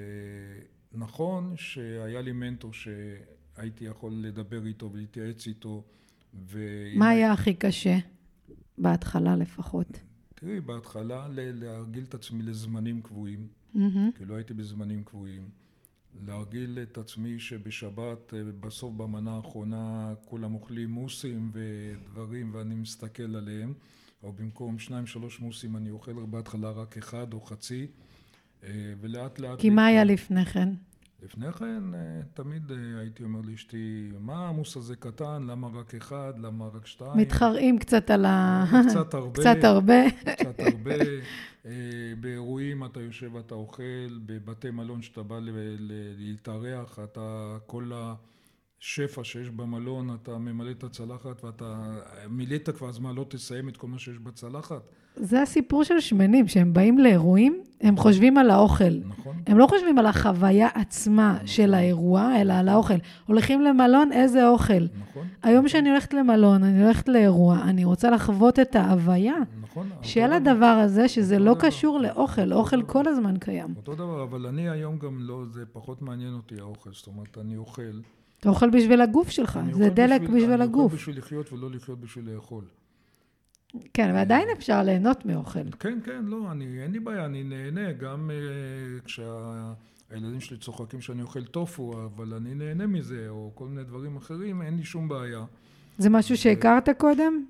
נכון 0.94 1.54
שהיה 1.58 2.22
לי 2.22 2.32
מנטור 2.32 2.72
שהייתי 2.74 3.86
יכול 3.86 4.14
לדבר 4.16 4.66
איתו 4.66 4.92
ולהתייעץ 4.94 5.48
איתו. 5.48 5.84
מה 6.96 7.10
היה 7.10 7.32
הכי 7.32 7.54
קשה? 7.54 7.98
בהתחלה 8.78 9.36
לפחות. 9.36 9.88
תראי, 10.36 10.62
בהתחלה 10.62 11.28
להרגיל 11.32 12.04
את 12.04 12.14
עצמי 12.14 12.44
לזמנים 12.44 13.02
קבועים, 13.02 13.48
mm-hmm. 13.76 13.80
כי 14.18 14.26
לא 14.26 14.36
הייתי 14.36 14.54
בזמנים 14.54 15.04
קבועים. 15.04 15.50
להרגיל 16.26 16.80
את 16.82 16.98
עצמי 16.98 17.40
שבשבת, 17.40 18.34
אה, 18.34 18.40
בסוף 18.60 18.94
במנה 18.94 19.36
האחרונה, 19.36 20.14
כולם 20.26 20.54
אוכלים 20.54 20.90
מוסים 20.90 21.52
ודברים 21.54 22.54
ואני 22.54 22.76
מסתכל 22.76 23.36
עליהם, 23.36 23.74
או 24.24 24.34
במקום 24.34 24.80
שניים 24.80 25.06
שלוש 25.06 25.40
מוסים 25.40 25.78
אני 25.78 25.92
אוכל 25.92 26.14
בהתחלה 26.14 26.70
רק 26.70 26.98
אחד 26.98 27.34
או 27.34 27.42
חצי, 27.42 27.88
אה, 28.64 28.70
ולאט 29.02 29.40
לאט... 29.40 29.60
כי 29.60 29.70
מה 29.70 29.86
היה 29.86 30.04
לפני 30.04 30.46
כן? 30.46 30.70
לפני 31.22 31.52
כן 31.52 31.94
אה, 31.94 32.22
תמיד 32.34 32.72
אה, 32.72 33.00
הייתי 33.00 33.24
אומר 33.24 33.42
לאשתי, 33.44 34.12
מה 34.20 34.46
העמוס 34.46 34.78
הזה 34.78 34.96
קטן, 34.96 35.44
למה 35.44 35.68
רק 35.74 35.96
אחד, 35.96 36.34
למה 36.38 36.68
רק 36.68 36.86
שתיים? 36.86 37.18
מתחרעים 37.18 37.80
קצת 37.80 38.10
על 38.10 38.26
ה... 38.26 38.66
קצת 38.90 39.14
הרבה. 39.14 39.42
קצת 39.42 39.64
הרבה. 39.64 40.10
קצת 40.36 40.60
הרבה. 40.60 40.96
אה, 41.66 41.72
באירועים 42.20 42.86
אתה 42.86 43.02
יושב 43.02 43.34
ואתה 43.34 43.56
אוכל, 43.56 44.20
בבתי 44.26 44.72
מלון 44.72 45.02
שאתה 45.02 45.24
בא 45.24 45.40
להתארח, 46.18 47.00
אתה 47.04 47.58
כל 47.66 47.92
השפע 47.96 49.24
שיש 49.24 49.50
במלון, 49.50 50.16
אתה 50.16 50.38
ממלא 50.38 50.72
את 50.72 50.84
הצלחת 50.84 51.44
ואתה 51.44 52.00
מילאת 52.30 52.70
כבר, 52.70 52.90
אז 52.90 53.00
מה, 53.00 53.14
לא 53.14 53.26
תסיים 53.30 53.70
את 53.70 53.78
כל 53.78 53.88
מה 53.88 54.00
שיש 54.00 54.18
בצלחת? 54.18 54.82
זה 55.16 55.42
הסיפור 55.42 55.84
של 55.84 56.00
שמנים, 56.00 56.48
שהם 56.48 56.74
באים 56.74 57.00
לאירועים, 57.00 57.62
הם 57.82 57.98
חושבים 57.98 58.38
על 58.38 58.50
האוכל. 58.50 58.94
נכון. 59.10 59.36
הם 59.48 59.58
לא 59.58 59.68
חושבים 59.68 59.98
על 59.98 60.06
החוויה 60.06 60.68
עצמה 60.74 61.34
נכון. 61.36 61.48
של 61.48 61.74
האירוע, 61.74 62.42
אלא 62.42 62.54
על 62.54 62.70
האוכל. 62.70 62.94
הולכים 63.26 63.62
למלון, 63.62 64.12
איזה 64.12 64.48
אוכל. 64.48 64.74
נכון. 65.10 65.28
היום 65.44 65.68
שאני 65.68 65.90
הולכת 65.90 66.14
למלון, 66.14 66.64
אני 66.64 66.84
הולכת 66.84 67.10
לאירוע, 67.10 67.62
אני 67.62 67.86
רוצה 67.86 68.10
לחוות 68.10 68.60
את 68.60 68.76
ההוויה 68.76 69.36
נכון, 69.62 69.90
של 70.02 70.34
הדבר 70.34 70.66
הזה, 70.66 71.08
שזה 71.08 71.40
לא 71.40 71.54
דבר. 71.54 71.68
קשור 71.68 72.00
לאוכל, 72.00 72.54
אוכל 72.54 72.84
כל 72.84 73.08
הזמן 73.08 73.38
קיים. 73.38 73.74
אותו 73.78 73.96
דבר, 73.96 74.24
אבל 74.24 74.46
אני 74.46 74.70
היום 74.70 74.98
גם 75.00 75.18
לא, 75.20 75.44
זה 75.52 75.66
פחות 75.74 76.02
מעניין 76.02 76.34
אותי 76.34 76.56
האוכל. 76.60 76.90
זאת 76.94 77.08
אומרת, 77.08 77.38
אני 77.42 77.58
אוכל. 77.58 77.82
אתה 78.40 78.50
אוכל 78.50 78.70
בשביל 78.70 79.02
הגוף 79.02 79.30
שלך, 79.30 79.58
אני 79.64 79.74
זה 79.74 79.90
דלק 79.90 80.22
בשביל 80.22 80.52
אני 80.52 80.64
הגוף. 80.64 80.84
אוכל 80.84 80.96
בשביל 80.96 81.18
לחיות 81.18 81.54
ולא 81.54 81.72
לחיות 81.72 82.00
בשביל 82.00 82.30
לאכול. 82.34 82.64
כן, 83.94 84.12
ועדיין 84.14 84.48
אפשר 84.58 84.84
ליהנות 84.84 85.26
מאוכל. 85.26 85.72
כן, 85.80 86.00
כן, 86.04 86.26
לא, 86.26 86.52
אני, 86.52 86.84
אין 86.84 86.92
לי 86.92 87.00
בעיה, 87.00 87.26
אני 87.26 87.44
נהנה, 87.44 87.92
גם 87.92 88.30
uh, 88.30 89.06
כשהילדים 89.06 90.40
שלי 90.40 90.58
צוחקים 90.58 91.02
שאני 91.02 91.22
אוכל 91.22 91.44
טופו, 91.44 91.94
אבל 92.06 92.34
אני 92.34 92.54
נהנה 92.54 92.88
מזה, 92.88 93.26
או 93.30 93.52
כל 93.56 93.68
מיני 93.68 93.84
דברים 93.84 94.18
אחרים, 94.18 94.62
אין 94.62 94.78
לי 94.78 94.84
שום 94.84 95.08
בעיה. 95.08 95.46
זה 95.98 96.10
משהו 96.10 96.38
שהכרת 96.38 96.90
קודם? 96.98 97.46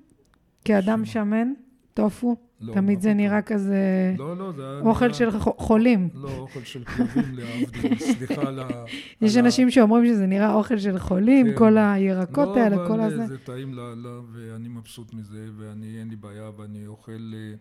כאדם 0.64 1.04
שמה? 1.04 1.24
שמן? 1.24 1.52
טופו? 1.94 2.36
לא, 2.60 2.74
תמיד 2.74 3.00
זה. 3.00 3.14
נראה 3.14 3.42
כזה 3.42 4.14
לא, 4.18 4.36
לא, 4.36 4.52
זה 4.52 4.70
היה... 4.70 4.80
אוכל 4.80 5.04
נראה- 5.04 5.14
של 5.18 5.30
חולים. 5.40 6.08
לא, 6.14 6.38
אוכל 6.38 6.60
של 6.64 6.84
כלבים 6.84 7.34
להבדיל, 7.34 7.98
סליחה 7.98 8.42
על 8.42 8.58
ה... 8.60 8.68
יש 9.22 9.36
אנשים 9.36 9.70
שאומרים 9.70 10.06
שזה 10.06 10.26
נראה 10.26 10.54
אוכל 10.54 10.78
של 10.78 10.98
חולים, 10.98 11.46
כן. 11.50 11.58
כל 11.58 11.78
הירקות 11.78 12.56
לא, 12.56 12.60
האלה, 12.60 12.76
אבל 12.76 12.88
כל 12.88 13.00
הזה. 13.00 13.26
זה 13.26 13.38
טעים 13.38 13.74
לאללה, 13.74 14.20
ואני 14.32 14.68
מבסוט 14.68 15.14
מזה, 15.14 15.46
ואני, 15.58 15.98
אין 15.98 16.08
לי 16.08 16.16
בעיה, 16.16 16.50
ואני 16.56 16.86
אוכל 16.86 17.32
אה, 17.34 17.54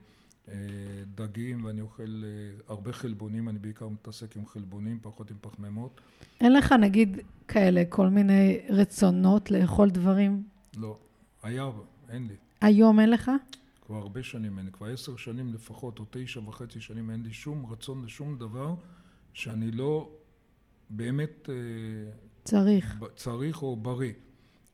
אה, 0.53 0.55
דגים, 1.15 1.65
ואני 1.65 1.81
אוכל 1.81 2.23
אה, 2.23 2.29
הרבה 2.67 2.93
חלבונים, 2.93 3.49
אני 3.49 3.59
בעיקר 3.59 3.87
מתעסק 3.87 4.37
עם 4.37 4.45
חלבונים, 4.45 4.99
פחות 5.01 5.31
עם 5.31 5.37
פחמימות. 5.41 6.01
אין 6.41 6.53
לך, 6.53 6.71
נגיד, 6.71 7.17
כאלה, 7.47 7.83
כל 7.89 8.07
מיני 8.07 8.59
רצונות 8.69 9.51
לאכול 9.51 9.89
דברים? 9.89 10.43
לא, 10.77 10.97
היה, 11.43 11.69
אין 12.09 12.27
לי. 12.27 12.33
היום 12.61 12.99
אין 12.99 13.09
לך? 13.09 13.31
כבר 13.91 13.99
הרבה 13.99 14.23
שנים 14.23 14.59
אין 14.59 14.69
כבר 14.71 14.87
עשר 14.87 15.15
שנים 15.15 15.53
לפחות, 15.53 15.99
או 15.99 16.05
תשע 16.09 16.39
וחצי 16.39 16.81
שנים, 16.81 17.09
אין 17.09 17.23
לי 17.23 17.33
שום 17.33 17.65
רצון 17.71 18.05
לשום 18.05 18.37
דבר 18.37 18.75
שאני 19.33 19.71
לא 19.71 20.09
באמת 20.89 21.49
אה, 21.49 21.55
צריך. 22.43 22.99
צריך 23.15 23.61
או 23.61 23.75
בריא. 23.75 24.13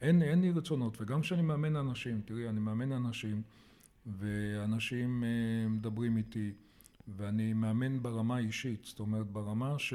אין, 0.01 0.21
אין 0.21 0.41
לי 0.41 0.51
רצונות, 0.51 1.01
וגם 1.01 1.21
כשאני 1.21 1.41
מאמן 1.41 1.75
אנשים, 1.75 2.21
תראי, 2.25 2.49
אני 2.49 2.59
מאמן 2.59 2.91
אנשים, 2.91 3.41
ואנשים 4.05 5.23
אה, 5.23 5.69
מדברים 5.69 6.17
איתי, 6.17 6.51
ואני 7.07 7.53
מאמן 7.53 8.01
ברמה 8.01 8.35
האישית, 8.35 8.85
זאת 8.85 8.99
אומרת, 8.99 9.27
ברמה 9.27 9.79
ש... 9.79 9.93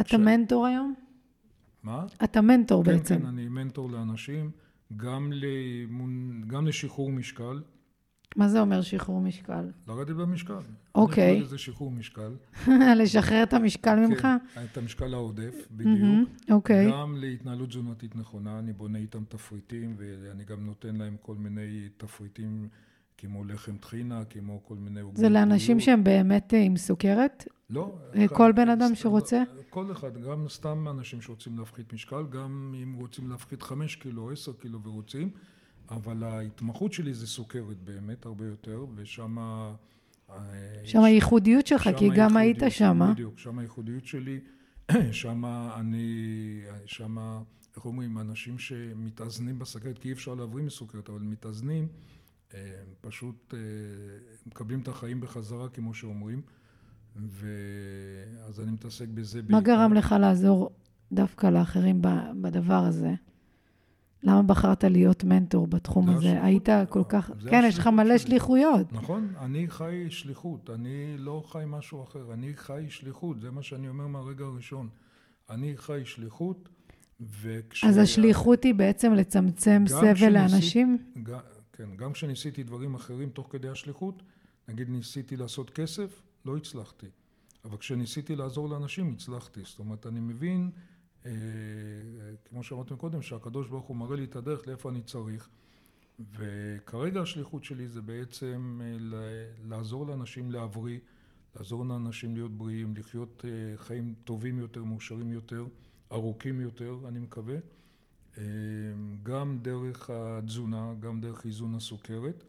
אתה 0.00 0.08
ש- 0.08 0.14
מנטור 0.14 0.66
היום? 0.66 0.94
מה? 1.82 2.06
אתה 2.24 2.40
מנטור 2.40 2.84
כן, 2.84 2.92
בעצם. 2.92 3.18
כן, 3.18 3.26
אני 3.26 3.48
מנטור 3.48 3.90
לאנשים, 3.90 4.50
גם, 4.96 5.32
לאימון, 5.32 6.42
גם 6.46 6.66
לשחרור 6.66 7.12
משקל, 7.12 7.60
מה 8.36 8.48
זה 8.48 8.60
אומר 8.60 8.82
שחרור 8.82 9.20
משקל? 9.20 9.70
לרדת 9.88 10.16
במשקל. 10.16 10.54
אוקיי. 10.94 11.30
אני 11.30 11.34
קורא 11.34 11.46
לזה 11.46 11.58
שחרור 11.58 11.90
משקל. 11.90 12.32
לשחרר 13.02 13.42
את 13.42 13.52
המשקל 13.52 13.96
ממך? 13.96 14.20
כן, 14.54 14.64
את 14.72 14.76
המשקל 14.78 15.14
העודף, 15.14 15.54
בדיוק. 15.70 16.00
מהמם, 16.00 16.24
אוקיי. 16.50 16.90
גם 16.92 17.16
להתנהלות 17.16 17.68
תזונתית 17.68 18.16
נכונה, 18.16 18.58
אני 18.58 18.72
בונה 18.72 18.98
איתם 18.98 19.24
תפריטים, 19.28 19.94
ואני 19.98 20.44
גם 20.44 20.66
נותן 20.66 20.96
להם 20.96 21.16
כל 21.22 21.34
מיני 21.34 21.88
תפריטים, 21.96 22.68
כמו 23.18 23.44
לחם 23.44 23.76
טחינה, 23.76 24.24
כמו 24.24 24.60
כל 24.64 24.74
מיני 24.74 25.00
זה 25.14 25.28
לאנשים. 25.28 25.80
שהם 25.80 26.04
באמת 26.04 26.54
אה, 26.54 26.62
עם 26.62 26.76
סוכרת? 26.76 27.48
לא. 27.70 27.98
אה, 28.14 28.28
כל 28.28 28.52
בן 28.52 28.68
אדם 28.68 28.94
שרוצה? 28.94 29.42
כל 29.70 29.92
אחד, 29.92 30.22
גם 30.22 30.48
סתם 30.48 30.88
אנשים 30.88 31.20
שרוצים 31.20 31.58
להפחית 31.58 31.92
משקל, 31.92 32.26
גם 32.30 32.74
אם 32.82 32.94
רוצים 32.94 33.30
להפחית 33.30 33.62
חמש 33.62 33.96
קילו, 33.96 34.30
עשר 34.30 34.52
קילו 34.52 34.82
ורוצים, 34.82 35.30
אבל 35.90 36.22
ההתמחות 36.22 36.92
שלי 36.92 37.14
זה 37.14 37.26
סוכרת 37.26 37.82
באמת, 37.84 38.26
הרבה 38.26 38.46
יותר, 38.46 38.86
ושם... 38.94 39.36
שם 40.84 41.02
הייחודיות 41.02 41.66
שלך, 41.66 41.90
כי 41.98 42.08
גם 42.16 42.36
היית 42.36 42.58
שם. 42.68 43.02
אה? 43.02 43.12
בדיוק, 43.12 43.38
שם 43.38 43.58
הייחודיות 43.58 44.06
שלי, 44.06 44.40
שם 45.12 45.44
אני, 45.76 46.60
שם, 46.86 47.16
איך 47.76 47.84
אומרים, 47.84 48.18
אנשים 48.18 48.58
שמתאזנים 48.58 49.58
בסכרת, 49.58 49.98
כי 49.98 50.08
אי 50.08 50.12
אפשר 50.12 50.34
להבריא 50.34 50.64
מסוכרת, 50.64 51.08
אבל 51.08 51.20
מתאזנים, 51.20 51.88
אה, 52.54 52.60
הם 52.60 52.94
פשוט 53.00 53.54
אה, 53.54 53.58
מקבלים 54.46 54.80
את 54.80 54.88
החיים 54.88 55.20
בחזרה, 55.20 55.68
כמו 55.68 55.94
שאומרים, 55.94 56.42
ואז 57.16 58.60
אני 58.60 58.70
מתעסק 58.72 59.08
בזה 59.08 59.40
מה 59.48 59.60
גרם 59.60 59.94
לך 59.94 60.14
לעזור 60.20 60.70
דווקא 61.12 61.46
לאחרים 61.46 62.02
בדבר 62.40 62.84
הזה? 62.84 63.14
למה 64.22 64.42
בחרת 64.42 64.84
להיות 64.84 65.24
מנטור 65.24 65.66
בתחום 65.66 66.06
זה 66.06 66.12
הזה? 66.12 66.44
היית 66.44 66.68
כל 66.88 67.02
כך... 67.08 67.30
זה 67.40 67.50
כן, 67.50 67.64
יש 67.68 67.78
לך 67.78 67.86
מלא 67.86 68.18
שלי. 68.18 68.28
שליחויות. 68.30 68.92
נכון, 68.92 69.32
אני 69.40 69.70
חי 69.70 70.06
שליחות, 70.10 70.70
אני 70.70 71.14
לא 71.18 71.42
חי 71.46 71.62
משהו 71.66 72.02
אחר, 72.02 72.32
אני 72.32 72.52
חי 72.56 72.86
שליחות, 72.88 73.40
זה 73.40 73.50
מה 73.50 73.62
שאני 73.62 73.88
אומר 73.88 74.06
מהרגע 74.06 74.44
הראשון. 74.44 74.88
אני 75.50 75.76
חי 75.76 76.00
שליחות, 76.04 76.68
וכש... 77.20 77.84
אז 77.84 77.96
השליחות 77.98 78.64
היא 78.64 78.74
בעצם 78.74 79.12
לצמצם 79.14 79.84
גם 79.90 80.00
סבל 80.00 80.32
לאנשים? 80.32 80.98
ג- 81.22 81.36
כן, 81.72 81.88
גם 81.96 82.12
כשניסיתי 82.12 82.62
דברים 82.62 82.94
אחרים 82.94 83.28
תוך 83.30 83.46
כדי 83.50 83.68
השליחות, 83.68 84.22
נגיד 84.68 84.88
ניסיתי 84.90 85.36
לעשות 85.36 85.70
כסף, 85.70 86.22
לא 86.44 86.56
הצלחתי. 86.56 87.06
אבל 87.64 87.76
כשניסיתי 87.76 88.36
לעזור 88.36 88.68
לאנשים, 88.68 89.12
הצלחתי. 89.12 89.60
זאת 89.64 89.78
אומרת, 89.78 90.06
אני 90.06 90.20
מבין, 90.20 90.70
כמו 92.44 92.62
שאמרתם 92.62 92.96
קודם, 92.96 93.22
שהקדוש 93.22 93.68
ברוך 93.68 93.86
הוא 93.86 93.96
מראה 93.96 94.16
לי 94.16 94.24
את 94.24 94.36
הדרך 94.36 94.68
לאיפה 94.68 94.90
אני 94.90 95.02
צריך. 95.02 95.48
וכרגע 96.38 97.20
השליחות 97.20 97.64
שלי 97.64 97.88
זה 97.88 98.02
בעצם 98.02 98.80
אה, 98.84 98.96
לעזור 99.68 100.06
לאנשים 100.06 100.50
להבריא, 100.50 100.98
לעזור 101.56 101.86
לאנשים 101.86 102.34
להיות 102.34 102.58
בריאים, 102.58 102.96
לחיות 102.96 103.44
אה, 103.44 103.76
חיים 103.76 104.14
טובים 104.24 104.58
יותר, 104.58 104.84
מאושרים 104.84 105.32
יותר, 105.32 105.66
ארוכים 106.12 106.60
יותר, 106.60 106.98
אני 107.08 107.18
מקווה. 107.18 107.56
אה, 108.38 108.42
גם 109.22 109.58
דרך 109.62 110.10
התזונה, 110.10 110.94
גם 111.00 111.20
דרך 111.20 111.44
איזון 111.46 111.74
הסוכרת, 111.74 112.44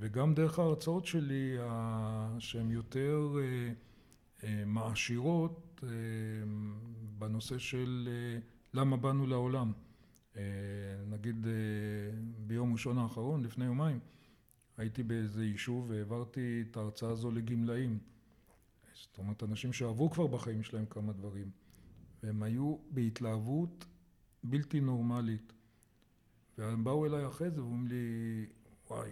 וגם 0.00 0.34
דרך 0.34 0.58
ההרצאות 0.58 1.06
שלי 1.06 1.56
שהן 2.38 2.70
יותר 2.70 3.36
אה, 3.38 3.72
אה, 4.44 4.64
מעשירות 4.66 5.80
אה, 5.82 5.88
בנושא 7.18 7.58
של 7.58 8.08
אה, 8.10 8.40
למה 8.74 8.96
באנו 8.96 9.26
לעולם. 9.26 9.72
אה, 10.36 10.42
נגיד 11.06 11.46
אה, 11.46 11.52
ביום 12.46 12.72
ראשון 12.72 12.98
האחרון, 12.98 13.42
לפני 13.42 13.64
יומיים, 13.64 14.00
הייתי 14.76 15.02
באיזה 15.02 15.44
יישוב 15.44 15.90
והעברתי 15.90 16.64
את 16.70 16.76
ההרצאה 16.76 17.10
הזו 17.10 17.30
לגמלאים. 17.30 17.98
זאת 18.94 19.18
אומרת, 19.18 19.42
אנשים 19.42 19.72
שעברו 19.72 20.10
כבר 20.10 20.26
בחיים 20.26 20.62
שלהם 20.62 20.86
כמה 20.86 21.12
דברים, 21.12 21.50
והם 22.22 22.42
היו 22.42 22.76
בהתלהבות 22.90 23.86
בלתי 24.44 24.80
נורמלית. 24.80 25.52
והם 26.58 26.84
באו 26.84 27.06
אליי 27.06 27.26
אחרי 27.26 27.50
זה 27.50 27.62
ואומרים 27.62 27.86
לי, 27.86 28.46
וואי, 28.90 29.10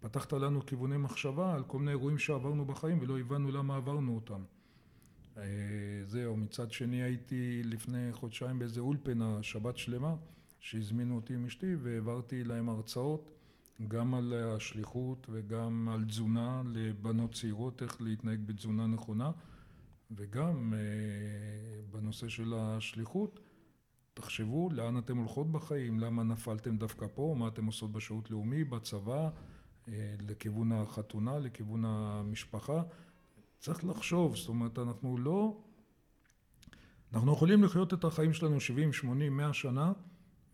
פתחת 0.00 0.32
לנו 0.32 0.66
כיווני 0.66 0.96
מחשבה 0.96 1.54
על 1.54 1.64
כל 1.64 1.78
מיני 1.78 1.90
אירועים 1.90 2.18
שעברנו 2.18 2.64
בחיים 2.64 2.98
ולא 3.00 3.18
הבנו 3.18 3.50
למה 3.50 3.76
עברנו 3.76 4.14
אותם. 4.14 4.42
אה, 5.40 5.46
זהו, 6.06 6.36
מצד 6.36 6.72
שני 6.72 7.02
הייתי 7.02 7.62
לפני 7.64 8.12
חודשיים 8.12 8.58
באיזה 8.58 8.80
אולפנה, 8.80 9.42
שבת 9.42 9.76
שלמה, 9.76 10.14
שהזמינו 10.60 11.16
אותי 11.16 11.34
עם 11.34 11.46
אשתי 11.46 11.74
והעברתי 11.74 12.44
להם 12.44 12.68
הרצאות 12.68 13.30
גם 13.88 14.14
על 14.14 14.32
השליחות 14.32 15.26
וגם 15.30 15.88
על 15.92 16.04
תזונה 16.04 16.62
לבנות 16.66 17.34
צעירות, 17.34 17.82
איך 17.82 18.02
להתנהג 18.02 18.40
בתזונה 18.46 18.86
נכונה 18.86 19.30
וגם 20.10 20.74
אה, 20.74 21.80
בנושא 21.90 22.28
של 22.28 22.54
השליחות 22.56 23.40
תחשבו 24.14 24.68
לאן 24.72 24.98
אתם 24.98 25.16
הולכות 25.16 25.52
בחיים, 25.52 26.00
למה 26.00 26.22
נפלתם 26.22 26.76
דווקא 26.76 27.06
פה, 27.14 27.34
מה 27.38 27.48
אתם 27.48 27.66
עושות 27.66 27.92
בשירות 27.92 28.30
לאומי, 28.30 28.64
בצבא, 28.64 29.30
אה, 29.88 30.14
לכיוון 30.28 30.72
החתונה, 30.72 31.38
לכיוון 31.38 31.84
המשפחה. 31.84 32.82
צריך 33.60 33.84
לחשוב, 33.84 34.36
זאת 34.36 34.48
אומרת, 34.48 34.78
אנחנו 34.78 35.18
לא... 35.18 35.56
אנחנו 37.14 37.32
יכולים 37.32 37.64
לחיות 37.64 37.94
את 37.94 38.04
החיים 38.04 38.32
שלנו 38.32 38.60
70, 38.60 38.92
80, 38.92 39.36
100 39.36 39.52
שנה, 39.52 39.92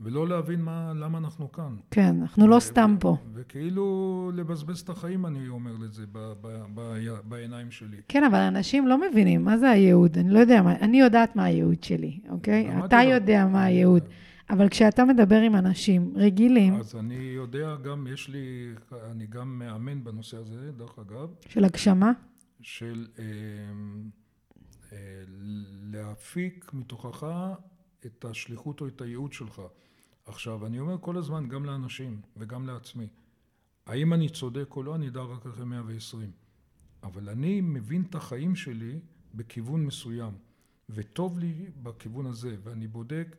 ולא 0.01 0.29
להבין 0.29 0.61
מה, 0.63 0.93
למה 0.95 1.19
אנחנו 1.19 1.53
כאן. 1.53 1.77
כן, 1.91 2.17
אנחנו 2.21 2.49
לא 2.49 2.61
סתם 2.61 2.97
פה. 3.01 3.17
וכאילו 3.35 4.31
לבזבז 4.35 4.81
את 4.81 4.89
החיים, 4.89 5.27
אני 5.27 5.49
אומר 5.49 5.73
לזה, 5.81 6.07
ב- 6.13 6.33
ב- 6.41 6.65
ב- 6.75 7.21
בעיניים 7.25 7.71
שלי. 7.71 7.97
כן, 8.09 8.25
אבל 8.25 8.39
אנשים 8.39 8.87
לא 8.89 9.01
מבינים 9.11 9.45
מה 9.45 9.59
זה 9.59 9.71
הייעוד. 9.71 10.19
אני 10.19 10.31
לא 10.31 10.39
יודע 10.39 10.63
מה, 10.63 10.73
אני 10.77 11.01
יודעת 11.01 11.37
מה 11.37 11.45
הייעוד 11.45 11.83
שלי, 11.85 12.21
אוקיי? 12.29 12.69
אתה 12.69 12.79
יודעת. 12.85 13.09
יודע 13.09 13.47
מה 13.47 13.65
הייעוד. 13.65 14.03
אבל 14.51 14.69
כשאתה 14.69 15.05
מדבר 15.05 15.41
עם 15.41 15.57
אנשים 15.57 16.13
רגילים, 16.17 16.75
אז 16.75 16.97
אני 16.97 17.15
יודע 17.15 17.77
גם, 17.85 18.07
יש 18.07 18.29
לי, 18.29 18.75
אני 19.11 19.27
גם 19.27 19.59
מאמן 19.59 20.05
בנושא 20.05 20.37
הזה, 20.37 20.71
דרך 20.77 20.99
אגב, 20.99 21.29
של 21.49 21.65
הגשמה, 21.65 22.13
של 22.61 23.09
אה, 23.19 23.25
אה, 24.93 25.23
להפיק 25.83 26.71
מתוכך 26.73 27.27
את 28.07 28.25
השליחות 28.25 28.81
או 28.81 28.89
את 28.89 29.01
הייעוד 29.01 29.33
שלך. 29.33 29.63
עכשיו, 30.25 30.67
אני 30.67 30.81
אומר 30.81 30.97
כל 31.01 31.17
הזמן, 31.17 31.49
גם 31.49 31.65
לאנשים 31.65 32.21
וגם 32.37 32.67
לעצמי, 32.67 33.09
האם 33.87 34.13
אני 34.13 34.29
צודק 34.29 34.77
או 34.77 34.83
לא, 34.83 34.95
אני 34.95 35.09
אדע 35.09 35.23
רק 35.23 35.47
אחרי 35.47 35.65
120. 35.65 36.31
אבל 37.03 37.29
אני 37.29 37.61
מבין 37.61 38.03
את 38.11 38.15
החיים 38.15 38.57
שלי 38.57 39.01
בכיוון 39.35 39.87
מסוים, 39.87 40.33
וטוב 40.91 41.39
לי 41.39 41.71
בכיוון 41.83 42.27
הזה, 42.27 42.57
ואני 42.63 42.87
בודק 42.87 43.37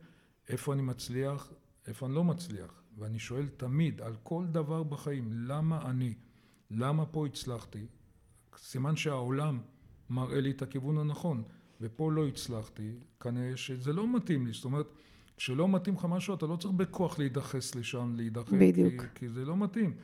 איפה 0.48 0.72
אני 0.72 0.82
מצליח, 0.82 1.52
איפה 1.86 2.06
אני 2.06 2.14
לא 2.14 2.24
מצליח. 2.24 2.82
ואני 2.98 3.18
שואל 3.18 3.48
תמיד, 3.48 4.00
על 4.00 4.16
כל 4.22 4.46
דבר 4.46 4.82
בחיים, 4.82 5.32
למה 5.32 5.90
אני? 5.90 6.14
למה 6.70 7.06
פה 7.06 7.26
הצלחתי? 7.26 7.86
סימן 8.62 8.96
שהעולם 8.96 9.60
מראה 10.10 10.40
לי 10.40 10.50
את 10.50 10.62
הכיוון 10.62 10.98
הנכון, 10.98 11.42
ופה 11.80 12.12
לא 12.12 12.26
הצלחתי, 12.26 12.92
כנראה 13.20 13.56
שזה 13.56 13.92
לא 13.92 14.16
מתאים 14.16 14.46
לי. 14.46 14.52
זאת 14.52 14.64
אומרת, 14.64 14.86
כשלא 15.36 15.68
מתאים 15.68 15.94
לך 15.94 16.04
משהו, 16.04 16.34
אתה 16.34 16.46
לא 16.46 16.56
צריך 16.56 16.74
בכוח 16.74 17.18
להידחס 17.18 17.74
לשם, 17.74 18.14
להידחק, 18.16 18.52
בדיוק. 18.52 19.02
כי, 19.02 19.06
כי 19.14 19.28
זה 19.28 19.44
לא 19.44 19.56
מתאים. 19.56 19.94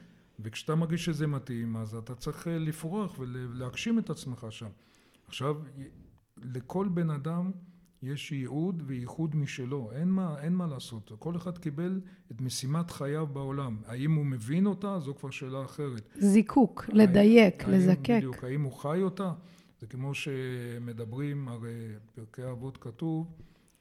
וכשאתה 0.41 0.75
מרגיש 0.75 1.05
שזה 1.05 1.27
מתאים, 1.27 1.77
אז 1.77 1.95
אתה 1.95 2.15
צריך 2.15 2.49
אה, 2.49 2.59
לפרוח 2.59 3.19
ולהגשים 3.19 3.99
את 3.99 4.11
עצמך 4.11 4.47
שם. 4.51 4.69
עכשיו, 5.27 5.57
לכל 6.37 6.89
בן 6.89 7.11
אדם 7.11 7.51
יש 8.05 8.33
ייעוד 8.33 8.83
וייחוד 8.87 9.37
משלו, 9.37 9.93
אין 9.93 10.09
מה, 10.09 10.41
אין 10.41 10.53
מה 10.53 10.67
לעשות. 10.67 11.13
כל 11.19 11.37
אחד 11.37 11.59
קיבל 11.59 12.01
את 12.33 12.41
משימת 12.41 12.91
חייו 12.91 13.27
בעולם. 13.27 13.79
האם 13.87 14.15
הוא 14.15 14.27
מבין 14.27 14.67
אותה? 14.67 14.99
זו 14.99 15.15
כבר 15.15 15.31
שאלה 15.31 15.65
אחרת. 15.65 16.09
זיקוק, 16.19 16.85
לדייק, 16.93 17.65
האם, 17.65 17.73
לזקק. 17.73 18.15
בדיוק, 18.17 18.45
האם 18.45 18.63
הוא 18.63 18.73
חי 18.73 19.03
אותה? 19.03 19.33
זה 19.81 19.87
כמו 19.87 20.15
שמדברים, 20.15 21.49
הרי 21.49 21.95
פרקי 22.15 22.51
אבות 22.51 22.77
כתוב, 22.77 23.33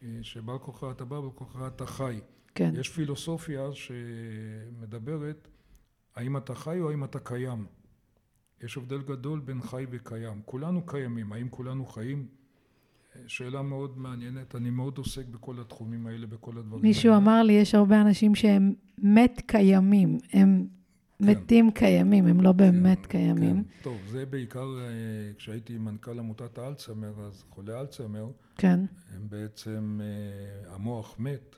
אה, 0.04 0.08
שבעל 0.22 0.58
כוחה 0.58 0.92
אתה 0.92 1.06
בא, 1.06 1.18
כוחה 1.36 1.68
אתה 1.68 1.86
חי. 1.86 2.20
כן. 2.56 2.74
יש 2.80 2.90
פילוסופיה 2.90 3.70
שמדברת 3.74 5.48
האם 6.16 6.38
אתה 6.38 6.56
חי 6.56 6.80
או 6.80 6.90
האם 6.90 7.04
אתה 7.04 7.20
קיים. 7.20 7.66
יש 8.64 8.78
הבדל 8.78 9.02
גדול 9.02 9.40
בין 9.40 9.62
חי 9.62 9.86
וקיים. 9.90 10.42
כולנו 10.46 10.86
קיימים, 10.86 11.34
האם 11.34 11.50
כולנו 11.50 11.86
חיים? 11.86 12.28
שאלה 13.28 13.62
מאוד 13.62 13.98
מעניינת, 13.98 14.56
אני 14.56 14.70
מאוד 14.70 14.98
עוסק 14.98 15.26
בכל 15.26 15.60
התחומים 15.60 16.08
האלה, 16.08 16.28
בכל 16.28 16.58
הדברים 16.58 16.82
מישהו 16.84 17.10
האלה. 17.10 17.24
אמר 17.24 17.44
לי, 17.44 17.54
יש 17.54 17.76
הרבה 17.76 18.02
אנשים 18.02 18.36
שהם 18.36 18.74
מת 18.98 19.42
קיימים, 19.46 20.18
הם 20.34 20.68
כן. 21.20 21.30
מתים 21.30 21.72
קיימים, 21.72 22.28
הם 22.28 22.42
לא 22.42 22.52
באמת 22.52 23.06
כן, 23.06 23.10
קיימים. 23.10 23.64
כן. 23.64 23.82
טוב, 23.82 23.98
זה 24.08 24.26
בעיקר 24.26 24.80
אה, 24.80 25.34
כשהייתי 25.38 25.78
מנכ"ל 25.78 26.20
עמותת 26.20 26.58
האלצהיימר, 26.58 27.14
אז 27.28 27.44
חולי 27.50 27.80
אלצהיימר, 27.80 28.32
כן. 28.58 28.80
הם 29.16 29.30
בעצם, 29.30 30.00
אה, 30.04 30.76
המוח 30.76 31.16
מת, 31.20 31.56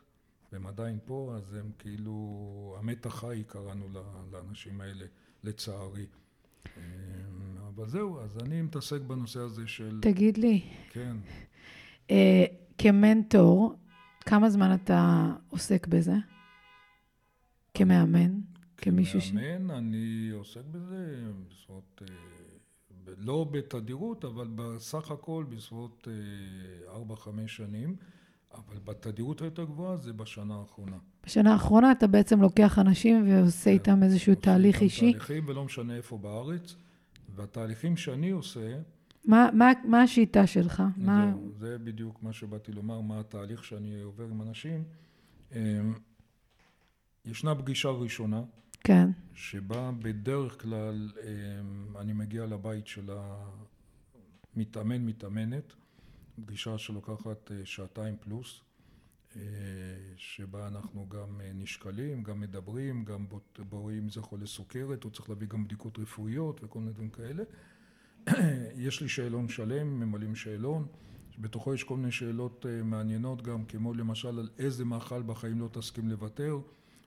והם 0.51 0.68
עדיין 0.68 0.97
פה, 1.06 1.34
אז 1.36 1.53
הם 1.53 1.72
כאילו, 1.80 2.76
המת 2.80 3.06
החי 3.06 3.43
קראנו 3.47 3.86
לאנשים 4.32 4.82
האלה, 4.82 5.06
לצערי. 5.43 6.06
אבל 7.76 7.88
זהו, 7.88 8.20
אז 8.20 8.38
אני 8.42 8.62
מתעסק 8.62 9.02
בנושא 9.02 9.40
הזה 9.40 9.68
של, 9.68 10.00
תגיד 10.02 10.38
לי, 10.38 10.62
כן, 10.90 11.18
אה, 12.12 12.46
כמנטור, 12.78 13.74
כמה 14.22 14.50
זמן 14.50 14.74
אתה 14.84 15.32
עוסק 15.50 15.88
בזה? 15.88 16.14
כמאמן? 17.74 18.40
כמישהו 18.78 19.22
ש... 19.22 19.32
כמאמן 19.32 19.72
אני 19.72 20.30
עוסק 20.34 20.62
בזה, 20.72 21.24
בסביבות, 21.50 22.02
ב- 23.06 23.10
לא 23.18 23.46
בתדירות, 23.52 24.26
אבל 24.26 24.48
בסך 24.56 25.12
הכל 25.12 25.46
בסביבות 25.50 26.08
אה, 26.08 26.94
ארבע-חמש 26.94 27.56
שנים, 27.56 27.96
אבל 28.54 28.78
בתדירות 28.86 29.42
היותר 29.42 29.64
גבוהה 29.64 29.98
זה 29.98 30.14
בשנה 30.14 30.56
האחרונה. 30.56 30.98
בשנה 31.26 31.54
האחרונה 31.54 31.92
אתה 31.92 32.08
בעצם 32.08 32.42
לוקח 32.42 32.80
אנשים 32.80 33.30
ועושה 33.30 33.70
איתם 33.70 34.04
איזשהו 34.04 34.36
תהליך 34.36 34.82
אישי. 34.82 35.12
תהליכים, 35.12 35.44
ולא 35.48 35.66
משנה 35.66 35.96
איפה 35.96 36.18
בארץ, 36.18 36.76
והתהליכים 37.36 37.98
שאני 37.98 38.30
עושה, 38.30 38.80
מה, 39.26 39.50
מה, 39.54 39.72
מה 39.84 40.02
השיטה 40.02 40.48
שלך? 40.48 40.84
מה... 40.98 41.32
זהו, 41.32 41.52
זה 41.58 41.78
בדיוק 41.78 42.24
מה 42.24 42.34
שבאתי 42.34 42.72
לומר, 42.72 43.02
מה 43.02 43.20
התהליך 43.20 43.64
שאני 43.64 44.02
עובר 44.02 44.26
עם 44.26 44.42
אנשים. 44.42 44.84
אה, 45.56 45.82
ישנה 47.26 47.56
פגישה 47.56 47.90
ראשונה, 47.90 48.44
כן, 48.80 49.10
שבה 49.34 49.92
בדרך 50.00 50.62
כלל 50.62 51.12
אה, 51.24 52.02
אני 52.02 52.14
מגיע 52.14 52.46
לבית 52.46 52.88
של 52.88 53.10
המתאמן, 54.56 55.06
מתאמנת, 55.06 55.74
פגישה 56.46 56.78
שלוקחת 56.78 57.52
אה, 57.52 57.62
שעתיים 57.64 58.16
פלוס, 58.20 58.62
שבה 60.18 60.68
אנחנו 60.68 61.10
גם 61.10 61.42
אה, 61.42 61.52
נשקלים, 61.54 62.24
גם 62.24 62.40
מדברים, 62.40 63.06
גם 63.06 63.26
רואים 63.72 64.04
אם 64.04 64.10
זה 64.10 64.22
חולה 64.22 64.46
סוכרת, 64.46 65.04
הוא 65.04 65.12
צריך 65.12 65.30
להביא 65.30 65.48
גם 65.48 65.66
בדיקות 65.66 66.00
רפואיות 66.00 66.64
וכל 66.64 66.80
מיני 66.80 66.92
דברים 66.92 67.10
כאלה. 67.10 67.44
יש 68.88 69.02
לי 69.02 69.10
שאלון 69.10 69.48
שלם, 69.48 70.00
ממלאים 70.00 70.36
שאלון, 70.36 70.88
שבתוכו 71.32 71.74
יש 71.74 71.84
כל 71.84 71.98
מיני 71.98 72.12
שאלות 72.12 72.66
אה, 72.70 72.84
מעניינות 72.84 73.42
גם, 73.42 73.66
כמו 73.66 73.94
למשל 73.94 74.40
על 74.40 74.50
איזה 74.60 74.86
מאכל 74.86 75.22
בחיים 75.22 75.60
לא 75.60 75.70
תסכים 75.72 76.10
לוותר, 76.10 76.60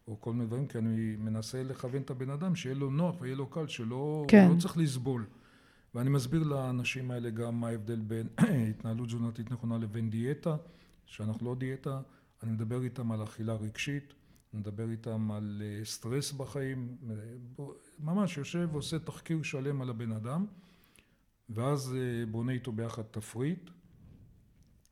או 0.09 0.21
כל 0.21 0.33
מיני 0.33 0.47
דברים, 0.47 0.67
כי 0.67 0.79
אני 0.79 1.17
מנסה 1.19 1.63
לכוון 1.63 2.03
את 2.03 2.11
הבן 2.11 2.31
אדם, 2.31 2.57
שיהיה 2.57 2.75
לו 2.75 2.91
נוח 2.91 3.21
ויהיה 3.21 3.37
לו 3.37 3.47
קל, 3.47 3.67
שלא 3.67 4.25
כן. 4.29 4.49
לא 4.51 4.61
צריך 4.61 4.77
לסבול. 4.77 5.25
ואני 5.95 6.11
מסביר 6.11 6.43
לאנשים 6.43 7.11
האלה 7.11 7.31
גם 7.31 7.61
מה 7.61 7.69
ההבדל 7.69 8.01
בין 8.01 8.27
התנהלות 8.71 9.07
תזונתית 9.07 9.51
נכונה 9.51 9.79
לבין 9.79 10.11
דיאטה, 10.11 10.57
שאנחנו 11.07 11.47
לא 11.47 11.55
דיאטה, 11.55 12.01
אני 12.43 12.53
מדבר 12.53 12.83
איתם 12.83 13.13
על 13.13 13.23
אכילה 13.23 13.55
רגשית, 13.55 14.15
אני 14.53 14.61
מדבר 14.61 14.91
איתם 14.91 15.31
על 15.31 15.63
אה, 15.65 15.85
סטרס 15.85 16.33
בחיים, 16.33 16.97
אה, 17.11 17.65
ממש 17.99 18.37
יושב 18.37 18.69
ועושה 18.73 18.99
תחקיר 18.99 19.43
שלם 19.43 19.83
על 19.83 19.91
הבן 19.91 20.13
אדם, 20.13 20.47
ואז 21.51 21.95
אה, 21.97 22.27
בונה 22.27 22.53
איתו 22.53 22.73
ביחד 22.73 23.03
תפריט, 23.03 23.71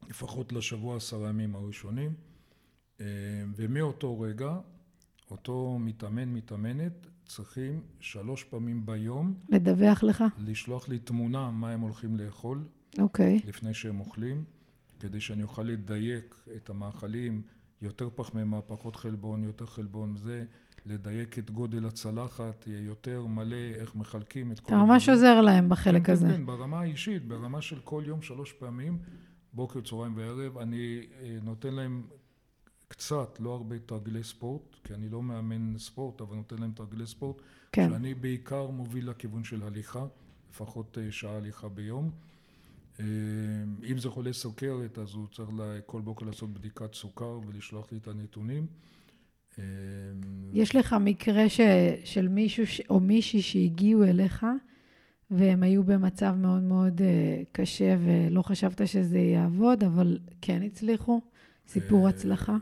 לפחות 0.09 0.53
לשבוע 0.53 0.97
עשרה 0.97 1.28
ימים 1.28 1.57
הראשונים, 1.57 2.14
ומאותו 3.57 4.20
רגע, 4.20 4.59
אותו 5.30 5.78
מתאמן, 5.80 6.28
מתאמנת, 6.28 7.07
צריכים 7.26 7.80
שלוש 8.01 8.44
פעמים 8.44 8.86
ביום 8.86 9.34
לדווח 9.49 10.03
לך? 10.03 10.24
לשלוח 10.38 10.88
לי 10.88 10.99
תמונה 10.99 11.51
מה 11.51 11.70
הם 11.70 11.80
הולכים 11.80 12.16
לאכול 12.16 12.64
אוקיי. 12.99 13.40
לפני 13.47 13.74
שהם 13.74 14.01
אוכלים, 14.01 14.44
כדי 15.01 15.20
שאני 15.20 15.42
אוכל 15.42 15.62
לדייק 15.62 16.34
את 16.57 16.70
המאכלים, 16.70 17.42
יותר 17.82 18.09
פחמימה, 18.14 18.61
פחות 18.62 18.97
חלבון, 18.97 19.44
יותר 19.44 19.66
חלבון, 19.66 20.16
זה, 20.16 20.44
לדייק 20.86 21.38
את 21.38 21.51
גודל 21.51 21.86
הצלחת, 21.86 22.66
יהיה 22.66 22.80
יותר 22.80 23.26
מלא, 23.26 23.57
איך 23.57 23.94
מחלקים 23.94 24.53
את 24.53 24.61
כל 24.61 24.66
אתה 24.66 24.76
ממש. 24.76 25.09
עוזר 25.09 25.40
להם 25.40 25.68
בחלק 25.68 26.07
כן, 26.07 26.12
הזה. 26.12 26.26
כן, 26.26 26.36
כן, 26.36 26.47
ברמה 26.47 26.80
האישית, 26.80 27.28
ברמה 27.28 27.62
של 27.62 27.80
כל 27.84 28.03
יום 28.07 28.22
שלוש 28.22 28.53
פעמים, 28.53 28.99
בוקר, 29.53 29.80
צהריים 29.80 30.16
וערב, 30.16 30.59
אני 30.59 31.07
אה, 31.20 31.38
נותן 31.42 31.74
להם 31.74 32.03
קצת, 32.88 33.40
לא 33.40 33.55
הרבה 33.55 33.78
תרגילי 33.78 34.24
ספורט, 34.24 34.76
כי 34.84 34.94
אני 34.94 35.09
לא 35.09 35.22
מאמן 35.22 35.78
ספורט, 35.78 36.20
אבל 36.20 36.36
נותן 36.36 36.59
להם 36.59 36.72
תרגילי 36.72 37.07
ספורט, 37.07 37.42
כן. 37.72 37.90
שאני 37.90 38.14
בעיקר 38.14 38.66
מוביל 38.66 39.11
לכיוון 39.11 39.44
של 39.44 39.62
הליכה, 39.62 40.07
לפחות 40.51 40.99
אה, 40.99 41.12
שעה 41.12 41.36
הליכה 41.36 41.68
ביום. 41.68 42.11
אה, 43.01 43.05
אם 43.90 43.99
זה 43.99 44.11
חולה 44.11 44.32
סוכרת, 44.32 44.99
אז 44.99 45.14
הוא 45.14 45.26
צריך 45.32 45.51
כל 45.86 46.01
בוקר 46.01 46.26
לעשות 46.26 46.53
בדיקת 46.53 46.94
סוכר 46.94 47.40
ולשלוח 47.47 47.92
לי 47.92 47.99
את 47.99 48.09
הנתונים. 48.09 48.66
אה, 49.59 49.64
יש 50.53 50.76
לך 50.76 50.97
מקרה 51.01 51.49
ש... 51.49 51.61
של 52.05 52.28
מישהו 52.28 52.66
ש... 52.66 52.80
או 52.90 53.01
מישהי 53.01 53.42
שהגיעו 53.42 54.05
אליך, 54.05 54.47
והם 55.30 55.62
היו 55.62 55.84
במצב 55.84 56.34
מאוד 56.38 56.62
מאוד 56.62 57.03
אה, 57.03 57.42
קשה, 57.53 57.97
ולא 58.05 58.42
חשבת 58.42 58.88
שזה 58.88 59.18
יעבוד, 59.18 59.84
אבל 59.84 60.18
כן 60.40 60.62
הצליחו? 60.62 61.20
סיפור 61.68 62.09
הצלחה? 62.09 62.57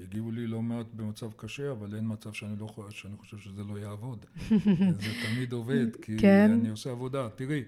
הגיעו 0.00 0.30
לי 0.30 0.46
לא 0.46 0.62
מעט 0.62 0.86
במצב 0.94 1.32
קשה, 1.36 1.72
אבל 1.72 1.94
אין 1.94 2.04
מצב 2.12 2.32
שאני, 2.32 2.56
לא, 2.58 2.68
שאני 2.90 3.16
חושב 3.16 3.38
שזה 3.38 3.62
לא 3.64 3.78
יעבוד. 3.78 4.26
זה 5.00 5.10
תמיד 5.26 5.52
עובד, 5.52 5.96
כי 6.02 6.18
כן. 6.18 6.50
אני 6.60 6.68
עושה 6.68 6.90
עבודה. 6.90 7.28
תראי, 7.28 7.62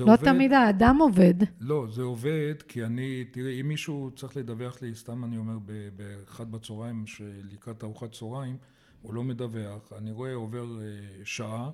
לא 0.00 0.12
עובד... 0.12 0.24
תמיד 0.24 0.52
האדם 0.52 0.96
עובד. 1.00 1.34
לא, 1.60 1.86
זה 1.90 2.02
עובד, 2.02 2.54
כי 2.68 2.84
אני, 2.84 3.24
תראי, 3.30 3.60
אם 3.60 3.68
מישהו 3.68 4.10
צריך 4.16 4.36
לדווח 4.36 4.82
לי, 4.82 4.94
סתם 4.94 5.24
אני 5.24 5.36
אומר, 5.38 5.58
באחד 5.96 6.52
בצהריים, 6.52 7.04
לקראת 7.52 7.84
ארוחת 7.84 8.12
צהריים, 8.12 8.56
הוא 9.02 9.14
לא 9.14 9.24
מדווח, 9.24 9.92
אני 9.98 10.12
רואה 10.12 10.34
עובר 10.34 10.78
אה, 10.80 10.86
שעה, 11.24 11.70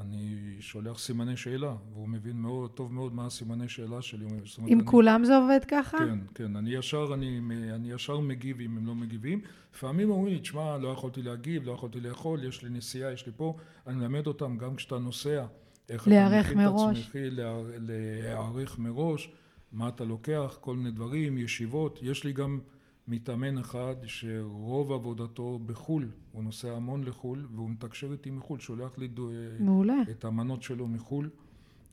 אני 0.00 0.36
שולח 0.60 0.98
סימני 0.98 1.36
שאלה, 1.36 1.74
והוא 1.92 2.08
מבין 2.08 2.36
מאוד, 2.36 2.70
טוב 2.70 2.92
מאוד 2.92 3.14
מה 3.14 3.26
הסימני 3.26 3.68
שאלה 3.68 4.02
שלי. 4.02 4.24
אומרת, 4.24 4.42
עם 4.66 4.78
אני- 4.80 4.86
כולם 4.88 5.24
זה 5.24 5.36
עובד 5.36 5.60
ככה? 5.68 5.98
כן, 5.98 6.18
כן, 6.34 6.56
אני 6.56 6.70
ישר, 6.70 7.10
אני, 7.14 7.40
אני 7.74 7.92
ישר 7.92 8.20
מגיב 8.20 8.60
אם 8.60 8.76
הם 8.76 8.86
לא 8.86 8.94
מגיבים. 8.94 9.40
לפעמים 9.74 10.10
אומרים 10.10 10.34
לי, 10.34 10.40
תשמע, 10.40 10.78
לא 10.78 10.88
יכולתי 10.88 11.22
להגיב, 11.22 11.64
לא 11.66 11.72
יכולתי 11.72 12.00
לאכול, 12.00 12.44
יש 12.44 12.62
לי 12.62 12.70
נסיעה, 12.70 13.12
יש 13.12 13.26
לי 13.26 13.32
פה. 13.36 13.56
אני 13.86 13.96
מלמד 13.96 14.26
אותם 14.26 14.56
גם 14.58 14.76
כשאתה 14.76 14.98
נוסע, 14.98 15.46
איך 15.88 16.08
להיערך 16.08 16.46
מכין 16.46 16.58
מראש. 16.58 17.10
את 17.10 17.16
להע- 17.16 17.62
להיערך 17.78 18.78
מראש, 18.78 19.32
מה 19.72 19.88
אתה 19.88 20.04
לוקח, 20.04 20.58
כל 20.60 20.76
מיני 20.76 20.90
דברים, 20.90 21.38
ישיבות. 21.38 21.98
יש 22.02 22.24
לי 22.24 22.32
גם 22.32 22.60
מתאמן 23.08 23.58
אחד 23.58 23.94
שרוב 24.04 24.92
עבודתו 24.92 25.58
בחו"ל, 25.66 26.08
הוא 26.32 26.44
נוסע 26.44 26.72
המון 26.76 27.04
לחו"ל, 27.04 27.46
והוא 27.54 27.70
מתקשר 27.70 28.12
איתי 28.12 28.30
מחו"ל, 28.30 28.60
שולח 28.60 28.98
לי 28.98 29.08
דו, 29.08 29.30
מעולה. 29.60 29.94
את 30.10 30.24
המנות 30.24 30.62
שלו 30.62 30.88
מחו"ל. 30.88 31.30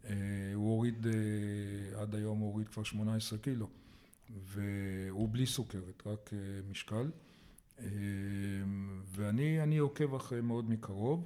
אה, 0.05 0.13
הוא 0.53 0.69
הוריד, 0.75 1.07
אה, 1.07 2.01
עד 2.01 2.15
היום 2.15 2.39
הוא 2.39 2.49
הוריד 2.51 2.69
כבר 2.69 2.83
18 2.83 3.39
קילו, 3.39 3.67
והוא 4.45 5.29
בלי 5.31 5.45
סוכרת, 5.45 6.03
רק 6.07 6.29
אה, 6.33 6.37
משקל. 6.71 7.09
ואני 9.15 9.77
עוקב 9.77 10.15
אחריהם 10.15 10.47
מאוד 10.47 10.69
מקרוב. 10.69 11.25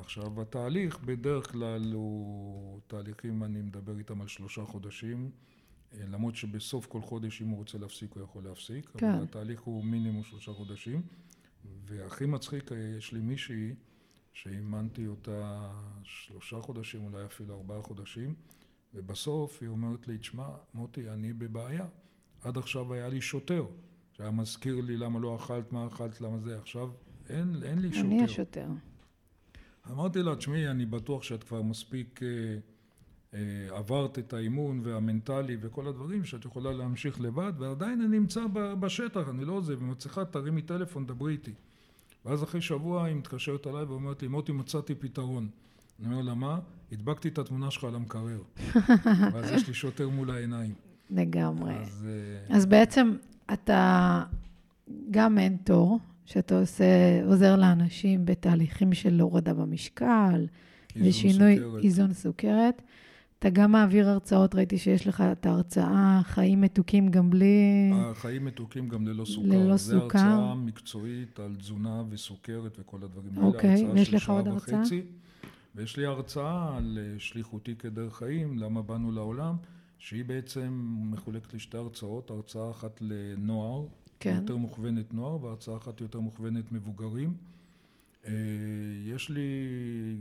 עכשיו, 0.00 0.40
התהליך 0.40 0.98
בדרך 0.98 1.52
כלל 1.52 1.92
הוא 1.92 2.80
תהליכים, 2.86 3.44
אני 3.44 3.62
מדבר 3.62 3.98
איתם 3.98 4.20
על 4.20 4.28
שלושה 4.28 4.64
חודשים, 4.64 5.30
למרות 5.92 6.34
שבסוף 6.34 6.86
כל 6.86 7.00
חודש, 7.00 7.42
אם 7.42 7.48
הוא 7.48 7.56
רוצה 7.56 7.78
להפסיק, 7.78 8.12
הוא 8.12 8.22
יכול 8.22 8.44
להפסיק. 8.44 8.90
כן. 8.96 9.10
אבל 9.14 9.22
התהליך 9.22 9.60
הוא 9.60 9.84
מינימום 9.84 10.22
שלושה 10.22 10.52
חודשים. 10.52 11.02
והכי 11.84 12.26
מצחיק, 12.26 12.70
יש 12.98 13.12
לי 13.12 13.20
מישהי 13.20 13.74
שאימנתי 14.32 15.06
אותה 15.06 15.70
שלושה 16.02 16.60
חודשים, 16.60 17.04
אולי 17.04 17.24
אפילו 17.24 17.54
ארבעה 17.54 17.82
חודשים, 17.82 18.34
ובסוף 18.94 19.62
היא 19.62 19.68
אומרת 19.68 20.08
לי, 20.08 20.18
תשמע, 20.18 20.48
מוטי, 20.74 21.10
אני 21.10 21.32
בבעיה. 21.32 21.86
עד 22.42 22.58
עכשיו 22.58 22.92
היה 22.92 23.08
לי 23.08 23.20
שוטר, 23.20 23.66
שהיה 24.12 24.30
מזכיר 24.30 24.80
לי 24.80 24.96
למה 24.96 25.20
לא 25.20 25.36
אכלת, 25.36 25.72
מה 25.72 25.86
אכלת, 25.86 26.20
למה 26.20 26.38
זה. 26.38 26.58
עכשיו 26.58 26.90
אין, 27.28 27.62
אין 27.62 27.78
לי 27.78 27.92
שוטר. 27.92 28.06
אני 28.06 28.24
השוטר. 28.24 28.68
אמרתי 29.90 30.22
לה, 30.22 30.36
תשמעי, 30.36 30.68
אני 30.68 30.86
בטוח 30.86 31.22
שאת 31.22 31.44
כבר 31.44 31.62
מספיק 31.62 32.20
אה, 32.22 32.28
אה, 33.34 33.76
עברת 33.78 34.18
את 34.18 34.32
האימון 34.32 34.80
והמנטלי 34.82 35.56
וכל 35.60 35.88
הדברים, 35.88 36.24
שאת 36.24 36.44
יכולה 36.44 36.72
להמשיך 36.72 37.20
לבד, 37.20 37.52
ועדיין 37.58 38.00
אני 38.00 38.18
נמצא 38.18 38.40
בשטח, 38.80 39.28
אני 39.28 39.44
לא 39.44 39.52
עוזב, 39.52 39.82
אם 39.82 39.92
את 39.92 39.98
צריכה, 39.98 40.24
תרימי 40.24 40.62
טלפון, 40.62 41.06
דברי 41.06 41.32
איתי. 41.32 41.52
ואז 42.24 42.42
אחרי 42.42 42.60
שבוע 42.60 43.04
היא 43.04 43.16
מתקשרת 43.16 43.66
אליי 43.66 43.84
ואומרת 43.84 44.22
לי, 44.22 44.28
מוטי, 44.28 44.52
מצאתי 44.52 44.94
פתרון. 44.94 45.48
אני 46.00 46.12
אומר 46.12 46.22
לה, 46.22 46.34
מה? 46.34 46.58
הדבקתי 46.92 47.28
את 47.28 47.38
התמונה 47.38 47.70
שלך 47.70 47.84
על 47.84 47.94
המקרר. 47.94 48.42
ואז 49.32 49.50
יש 49.50 49.68
לי 49.68 49.74
שוטר 49.74 50.08
מול 50.08 50.30
העיניים. 50.30 50.74
לגמרי. 51.10 51.74
אז, 51.74 52.06
אה, 52.08 52.56
אז 52.56 52.66
בעצם 52.66 53.16
אתה 53.52 54.22
גם 55.10 55.34
מנטור, 55.34 55.98
שאתה 56.26 56.60
עושה, 56.60 56.84
עוזר 57.24 57.56
לאנשים 57.56 58.24
בתהליכים 58.24 58.94
של 58.94 59.20
הורדה 59.20 59.54
במשקל, 59.54 60.46
ושינוי 60.96 61.56
סוכרת. 61.58 61.84
איזון 61.84 62.12
סוכרת. 62.12 62.82
אתה 63.38 63.50
גם 63.50 63.72
מעביר 63.72 64.08
הרצאות, 64.08 64.54
ראיתי 64.54 64.78
שיש 64.78 65.06
לך 65.06 65.24
את 65.32 65.46
ההרצאה 65.46 66.20
חיים 66.24 66.60
מתוקים 66.60 67.08
גם 67.08 67.30
בלי... 67.30 67.92
חיים 68.14 68.44
מתוקים 68.44 68.88
גם 68.88 69.06
ללא 69.06 69.24
סוכר. 69.24 69.48
ללא 69.48 69.76
סוכר. 69.76 70.18
זו 70.18 70.24
הרצאה 70.24 70.54
מקצועית 70.54 71.40
על 71.40 71.54
תזונה 71.56 72.02
וסוכרת 72.10 72.76
וכל 72.80 72.98
הדברים 73.02 73.30
האלה. 73.36 73.46
אוקיי, 73.46 73.86
ויש 73.94 74.14
לך 74.14 74.30
עוד 74.30 74.48
הרצאה? 74.48 74.80
וחצי. 74.80 75.02
ויש 75.74 75.96
לי 75.96 76.06
הרצאה 76.06 76.76
על 76.76 76.98
אה, 77.00 77.18
שליחותי 77.18 77.74
כדרך 77.74 78.16
חיים, 78.16 78.58
למה 78.58 78.82
באנו 78.82 79.12
לעולם, 79.12 79.56
שהיא 79.98 80.24
בעצם 80.24 80.84
מחולקת 81.10 81.54
לשתי 81.54 81.76
הרצאות, 81.76 82.30
הרצאה 82.30 82.70
אחת 82.70 82.98
לנוער, 83.00 83.84
כן. 84.20 84.36
יותר 84.40 84.56
מוכוונת 84.56 85.14
נוער, 85.14 85.44
והרצאה 85.44 85.76
אחת 85.76 86.00
יותר 86.00 86.20
מוכוונת 86.20 86.72
מבוגרים. 86.72 87.34
אה, 88.26 88.32
יש 89.04 89.30
לי 89.30 89.50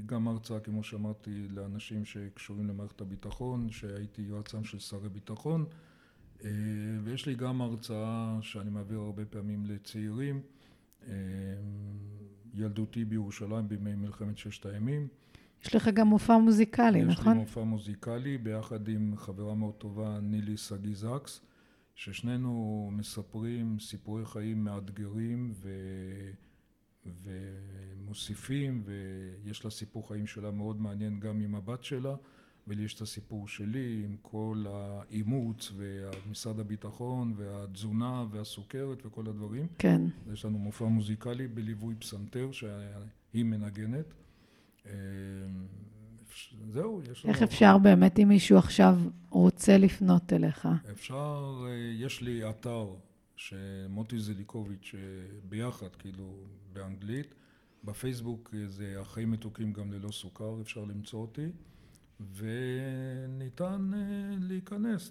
גם 0.06 0.28
הרצאה, 0.28 0.60
כמו 0.60 0.84
שאמרתי, 0.84 1.48
לאנשים 1.50 2.06
שקשורים 2.06 2.68
למערכת 2.68 3.02
הביטחון, 3.02 3.70
שהייתי 3.72 4.22
יועצם 4.22 4.64
של 4.64 4.80
שרי 4.80 5.10
ביטחון, 5.10 5.66
אה, 6.44 6.50
ויש 7.04 7.26
לי 7.26 7.36
גם 7.36 7.62
הרצאה 7.62 8.38
שאני 8.42 8.70
מעביר 8.70 9.00
הרבה 9.00 9.26
פעמים 9.26 9.66
לצעירים, 9.66 10.42
ילדותי 12.54 13.06
בירושלים 13.06 13.68
בימי 13.68 13.96
מלחמת 13.96 14.38
ששת 14.38 14.66
הימים. 14.66 15.08
יש 15.66 15.76
לך 15.76 15.88
גם 15.88 16.08
מופע 16.08 16.38
מוזיקלי, 16.38 17.00
יש 17.00 17.06
נכון? 17.06 17.32
יש 17.32 17.38
לי 17.38 17.44
מופע 17.44 17.64
מוזיקלי 17.64 18.38
ביחד 18.38 18.88
עם 18.88 19.14
חברה 19.18 19.56
מאוד 19.56 19.74
טובה, 19.74 20.20
נילי 20.22 20.58
סגי 20.58 20.96
זקס, 20.96 21.42
ששנינו 21.96 22.90
מספרים 22.94 23.80
סיפורי 23.80 24.26
חיים 24.26 24.64
מאתגרים 24.64 25.54
ו... 25.54 25.70
ומוסיפים, 27.24 28.84
ויש 28.86 29.66
לה 29.66 29.72
סיפור 29.72 30.08
חיים 30.08 30.28
שלה 30.28 30.52
מאוד 30.52 30.82
מעניין 30.82 31.20
גם 31.20 31.42
עם 31.42 31.56
הבת 31.56 31.84
שלה, 31.84 32.16
ולי 32.68 32.84
יש 32.84 32.94
את 32.96 33.02
הסיפור 33.02 33.48
שלי 33.48 34.02
עם 34.06 34.16
כל 34.22 34.66
האימוץ 34.70 35.72
ומשרד 35.76 36.60
הביטחון 36.60 37.34
והתזונה 37.38 38.26
והסוכרת 38.32 39.06
וכל 39.06 39.28
הדברים. 39.28 39.68
כן. 39.78 40.02
יש 40.34 40.46
לנו 40.46 40.60
מופע 40.60 40.86
מוזיקלי 40.86 41.48
בליווי 41.48 41.96
פסנתר 41.96 42.52
שהיא 42.52 43.46
מנגנת. 43.46 44.14
זהו, 46.72 47.02
יש 47.12 47.26
לנו... 47.26 47.34
איך 47.34 47.44
אפשר 47.44 47.78
באמת, 47.78 48.20
אם 48.20 48.28
מישהו 48.28 48.58
עכשיו 48.58 48.98
רוצה 49.30 49.78
לפנות 49.78 50.34
אליך? 50.34 50.68
אפשר, 50.92 51.66
אה, 51.68 51.74
יש 52.00 52.22
לי 52.22 52.50
אתר 52.50 52.88
שמוטי 53.36 54.20
זליקוביץ' 54.20 54.92
אה, 54.96 55.00
ביחד, 55.50 55.96
כאילו, 56.00 56.34
באנגלית. 56.74 57.36
בפייסבוק 57.84 58.54
אה, 58.54 58.68
זה 58.68 58.96
החיים 59.02 59.32
מתוקים 59.32 59.74
גם 59.74 59.94
ללא 59.94 60.12
סוכר, 60.12 60.62
אפשר 60.62 60.82
למצוא 60.82 61.22
אותי. 61.22 61.48
וניתן 62.36 63.92
להיכנס, 64.40 65.10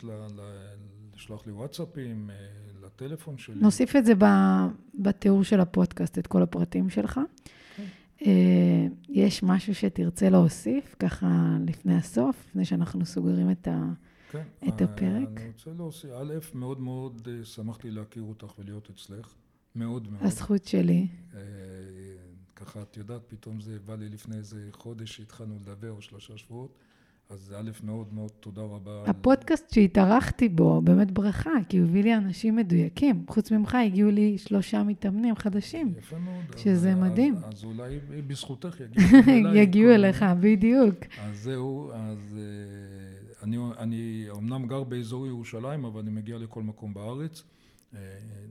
לשלוח 1.14 1.46
לי 1.46 1.52
וואטסאפים, 1.52 2.30
לטלפון 2.82 3.38
שלי. 3.38 3.60
נוסיף 3.60 3.96
את 3.96 4.04
זה 4.04 4.12
בתיאור 4.94 5.44
של 5.44 5.60
הפודקאסט, 5.60 6.18
את 6.18 6.26
כל 6.26 6.42
הפרטים 6.42 6.90
שלך. 6.90 7.20
אה, 8.22 8.86
יש 9.08 9.42
משהו 9.42 9.74
שתרצה 9.74 10.30
להוסיף, 10.30 10.94
ככה 10.98 11.56
לפני 11.66 11.94
הסוף, 11.94 12.46
לפני 12.48 12.64
שאנחנו 12.64 13.06
סוגרים 13.06 13.50
את, 13.50 13.68
ה, 13.68 13.92
כן, 14.30 14.42
את 14.68 14.82
הפרק? 14.82 15.28
אני 15.36 15.46
רוצה 15.46 15.70
להוסיף. 15.76 16.10
א', 16.10 16.34
מאוד 16.54 16.80
מאוד 16.80 17.28
אה, 17.30 17.44
שמחתי 17.44 17.90
להכיר 17.90 18.22
אותך 18.22 18.58
ולהיות 18.58 18.90
אצלך. 18.90 19.34
מאוד 19.74 20.12
מאוד. 20.12 20.22
הזכות 20.24 20.64
שלי. 20.64 21.06
אה, 21.34 21.40
ככה, 22.56 22.82
את 22.82 22.96
יודעת, 22.96 23.22
פתאום 23.28 23.60
זה 23.60 23.78
בא 23.84 23.94
לי 23.94 24.08
לפני 24.08 24.36
איזה 24.36 24.68
חודש 24.72 25.16
שהתחלנו 25.16 25.58
לדבר, 25.60 25.90
או 25.90 26.02
שלושה 26.02 26.38
שבועות. 26.38 26.78
אז 27.30 27.54
א', 27.58 27.70
מאוד 27.82 28.14
מאוד 28.14 28.30
תודה 28.40 28.62
רבה. 28.62 29.04
הפודקאסט 29.06 29.64
על... 29.64 29.70
שהתארחתי 29.74 30.48
בו, 30.48 30.80
באמת 30.82 31.10
ברכה, 31.10 31.50
כי 31.68 31.78
הוא 31.78 31.88
הביא 31.88 32.02
לי 32.02 32.16
אנשים 32.16 32.56
מדויקים. 32.56 33.24
חוץ 33.28 33.50
ממך 33.50 33.74
הגיעו 33.86 34.10
לי 34.10 34.38
שלושה 34.38 34.82
מתאמנים 34.82 35.36
חדשים. 35.36 35.94
יפה 35.98 36.18
מאוד. 36.18 36.58
שזה 36.58 36.92
אז, 36.92 36.98
מדהים. 36.98 37.34
אז, 37.36 37.44
אז 37.54 37.64
אולי 37.64 37.98
בזכותך 38.26 38.80
יגיעו 38.80 39.08
אליי. 39.28 39.62
יגיעו 39.62 39.94
אליך, 39.94 40.24
בדיוק. 40.40 40.94
אז 41.18 41.42
זהו, 41.42 41.92
אז 41.92 42.38
אה, 42.38 43.42
אני, 43.42 43.56
אני 43.78 44.26
אמנם 44.30 44.66
גר 44.66 44.84
באזור 44.84 45.26
ירושלים, 45.26 45.84
אבל 45.84 46.00
אני 46.00 46.10
מגיע 46.10 46.38
לכל 46.38 46.62
מקום 46.62 46.94
בארץ. 46.94 47.42
אה, 47.94 47.98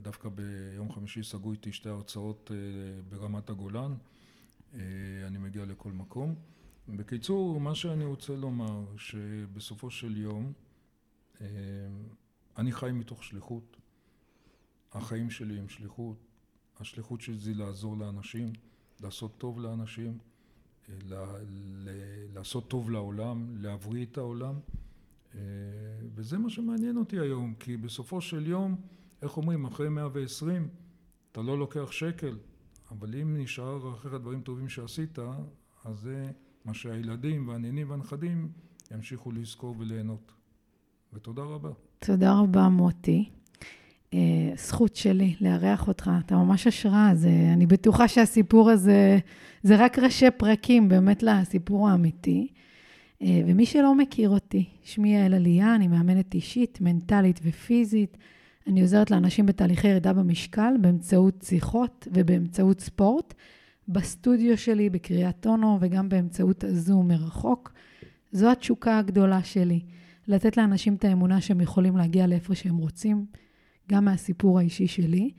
דווקא 0.02 0.30
ביום 0.30 0.92
חמישי 0.92 1.24
סגרו 1.24 1.52
איתי 1.52 1.72
שתי 1.72 1.90
הרצאות 1.90 2.52
אה, 2.54 2.58
ברמת 3.10 3.50
הגולן. 3.50 3.94
אני 5.28 5.38
מגיע 5.38 5.66
לכל 5.66 5.92
מקום. 5.92 6.36
בקיצור, 6.88 7.60
מה 7.60 7.76
שאני 7.76 8.06
רוצה 8.06 8.36
לומר, 8.36 8.86
שבסופו 8.98 9.92
של 9.92 10.18
יום 10.18 10.54
אה, 11.42 11.48
אני 12.58 12.72
חי 12.72 12.92
מתוך 12.94 13.24
שליחות. 13.24 13.78
החיים 14.92 15.30
שלי 15.30 15.60
הם 15.60 15.70
שליחות. 15.70 16.18
השליחות 16.80 17.22
שלי 17.22 17.38
זה 17.38 17.54
לעזור 17.54 17.98
לאנשים, 17.98 18.54
לעשות 19.02 19.38
טוב 19.38 19.60
לאנשים, 19.60 20.18
אה, 20.90 20.96
לעשות 22.34 22.70
טוב 22.70 22.90
לעולם, 22.90 23.58
להבריא 23.58 24.06
את 24.06 24.18
העולם. 24.18 24.60
אה, 25.36 25.40
וזה 26.16 26.38
מה 26.38 26.50
שמעניין 26.50 26.98
אותי 26.98 27.20
היום, 27.20 27.56
כי 27.60 27.78
בסופו 27.78 28.22
של 28.22 28.48
יום, 28.48 28.76
איך 29.22 29.38
אומרים, 29.38 29.66
אחרי 29.66 29.90
120, 29.90 30.68
אתה 31.32 31.42
לא 31.42 31.60
לוקח 31.60 31.92
שקל, 31.92 32.38
אבל 32.92 33.16
אם 33.16 33.38
נשאר 33.38 33.94
אחרי 33.94 34.16
הדברים 34.16 34.42
טובים 34.42 34.70
שעשית, 34.70 35.20
אז 35.84 36.00
זה... 36.00 36.32
מה 36.66 36.74
שהילדים 36.74 37.48
והנינים 37.48 37.90
והנכדים 37.90 38.50
ימשיכו 38.92 39.32
לזכור 39.32 39.76
וליהנות. 39.80 40.32
ותודה 41.14 41.42
רבה. 41.42 41.70
תודה 42.00 42.34
רבה, 42.40 42.70
מוטי. 42.70 43.30
Uh, 44.12 44.16
זכות 44.58 44.96
שלי 44.96 45.36
לארח 45.42 45.88
אותך, 45.88 46.12
אתה 46.26 46.36
ממש 46.36 46.68
השראה. 46.68 47.16
זה, 47.16 47.30
אני 47.54 47.66
בטוחה 47.66 48.08
שהסיפור 48.08 48.70
הזה, 48.70 49.20
זה 49.64 49.76
רק 49.86 50.00
ראשי 50.00 50.32
פרקים 50.38 50.90
באמת 50.90 51.24
לסיפור 51.24 51.90
האמיתי. 51.90 52.48
Uh, 53.20 53.26
ומי 53.48 53.66
שלא 53.66 53.96
מכיר 53.96 54.30
אותי, 54.30 54.66
שמי 54.84 55.16
יעל 55.16 55.34
עלייה, 55.34 55.76
אני 55.76 55.88
מאמנת 55.88 56.34
אישית, 56.34 56.82
מנטלית 56.82 57.40
ופיזית. 57.44 58.18
אני 58.68 58.82
עוזרת 58.82 59.12
לאנשים 59.12 59.46
בתהליכי 59.46 59.88
ירידה 59.88 60.14
במשקל 60.14 60.74
באמצעות 60.82 61.42
שיחות 61.48 62.08
ובאמצעות 62.14 62.80
ספורט. 62.80 63.34
בסטודיו 63.88 64.58
שלי 64.58 64.90
בקריית 64.90 65.46
אונו 65.46 65.78
וגם 65.82 66.10
באמצעות 66.10 66.64
הזום 66.64 67.08
מרחוק. 67.08 67.74
זו 68.32 68.52
התשוקה 68.52 68.98
הגדולה 68.98 69.44
שלי, 69.44 69.82
לתת 70.28 70.58
לאנשים 70.58 70.96
את 70.96 71.06
האמונה 71.06 71.42
שהם 71.42 71.62
יכולים 71.62 71.98
להגיע 71.98 72.28
לאיפה 72.28 72.56
שהם 72.56 72.78
רוצים, 72.78 73.26
גם 73.92 74.06
מהסיפור 74.06 74.60
האישי 74.60 74.88
שלי. 74.88 75.32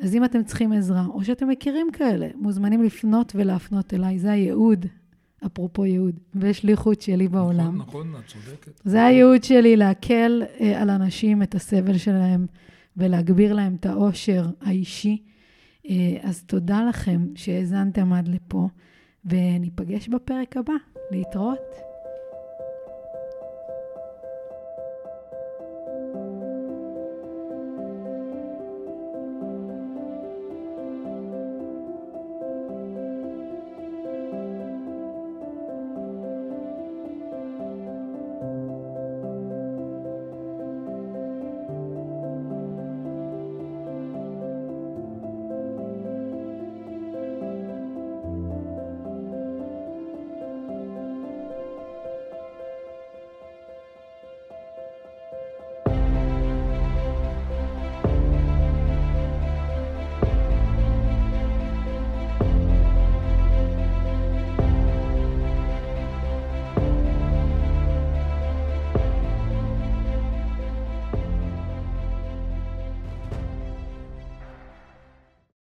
אז 0.00 0.14
אם 0.14 0.24
אתם 0.24 0.42
צריכים 0.42 0.72
עזרה, 0.72 1.06
או 1.06 1.24
שאתם 1.24 1.48
מכירים 1.48 1.86
כאלה, 1.92 2.28
מוזמנים 2.34 2.82
לפנות 2.82 3.32
ולהפנות 3.36 3.94
אליי, 3.94 4.18
זה 4.18 4.30
הייעוד, 4.30 4.86
אפרופו 5.46 5.84
ייעוד, 5.86 6.14
ושליחות 6.34 7.02
שלי 7.02 7.26
נכון, 7.26 7.38
בעולם. 7.38 7.78
נכון, 7.78 8.08
נכון, 8.08 8.20
את 8.20 8.26
צודקת. 8.26 8.80
זה 8.84 9.04
הייעוד 9.04 9.44
שלי, 9.44 9.76
להקל 9.76 10.42
אה, 10.60 10.82
על 10.82 10.90
אנשים 10.90 11.42
את 11.42 11.54
הסבל 11.54 11.98
שלהם 11.98 12.46
ולהגביר 12.96 13.52
להם 13.52 13.74
את 13.74 13.86
העושר 13.86 14.46
האישי. 14.60 15.22
אז 16.22 16.42
תודה 16.42 16.84
לכם 16.88 17.26
שהאזנתם 17.34 18.12
עד 18.12 18.28
לפה, 18.28 18.68
וניפגש 19.24 20.08
בפרק 20.08 20.56
הבא. 20.56 20.74
להתראות. 21.10 21.89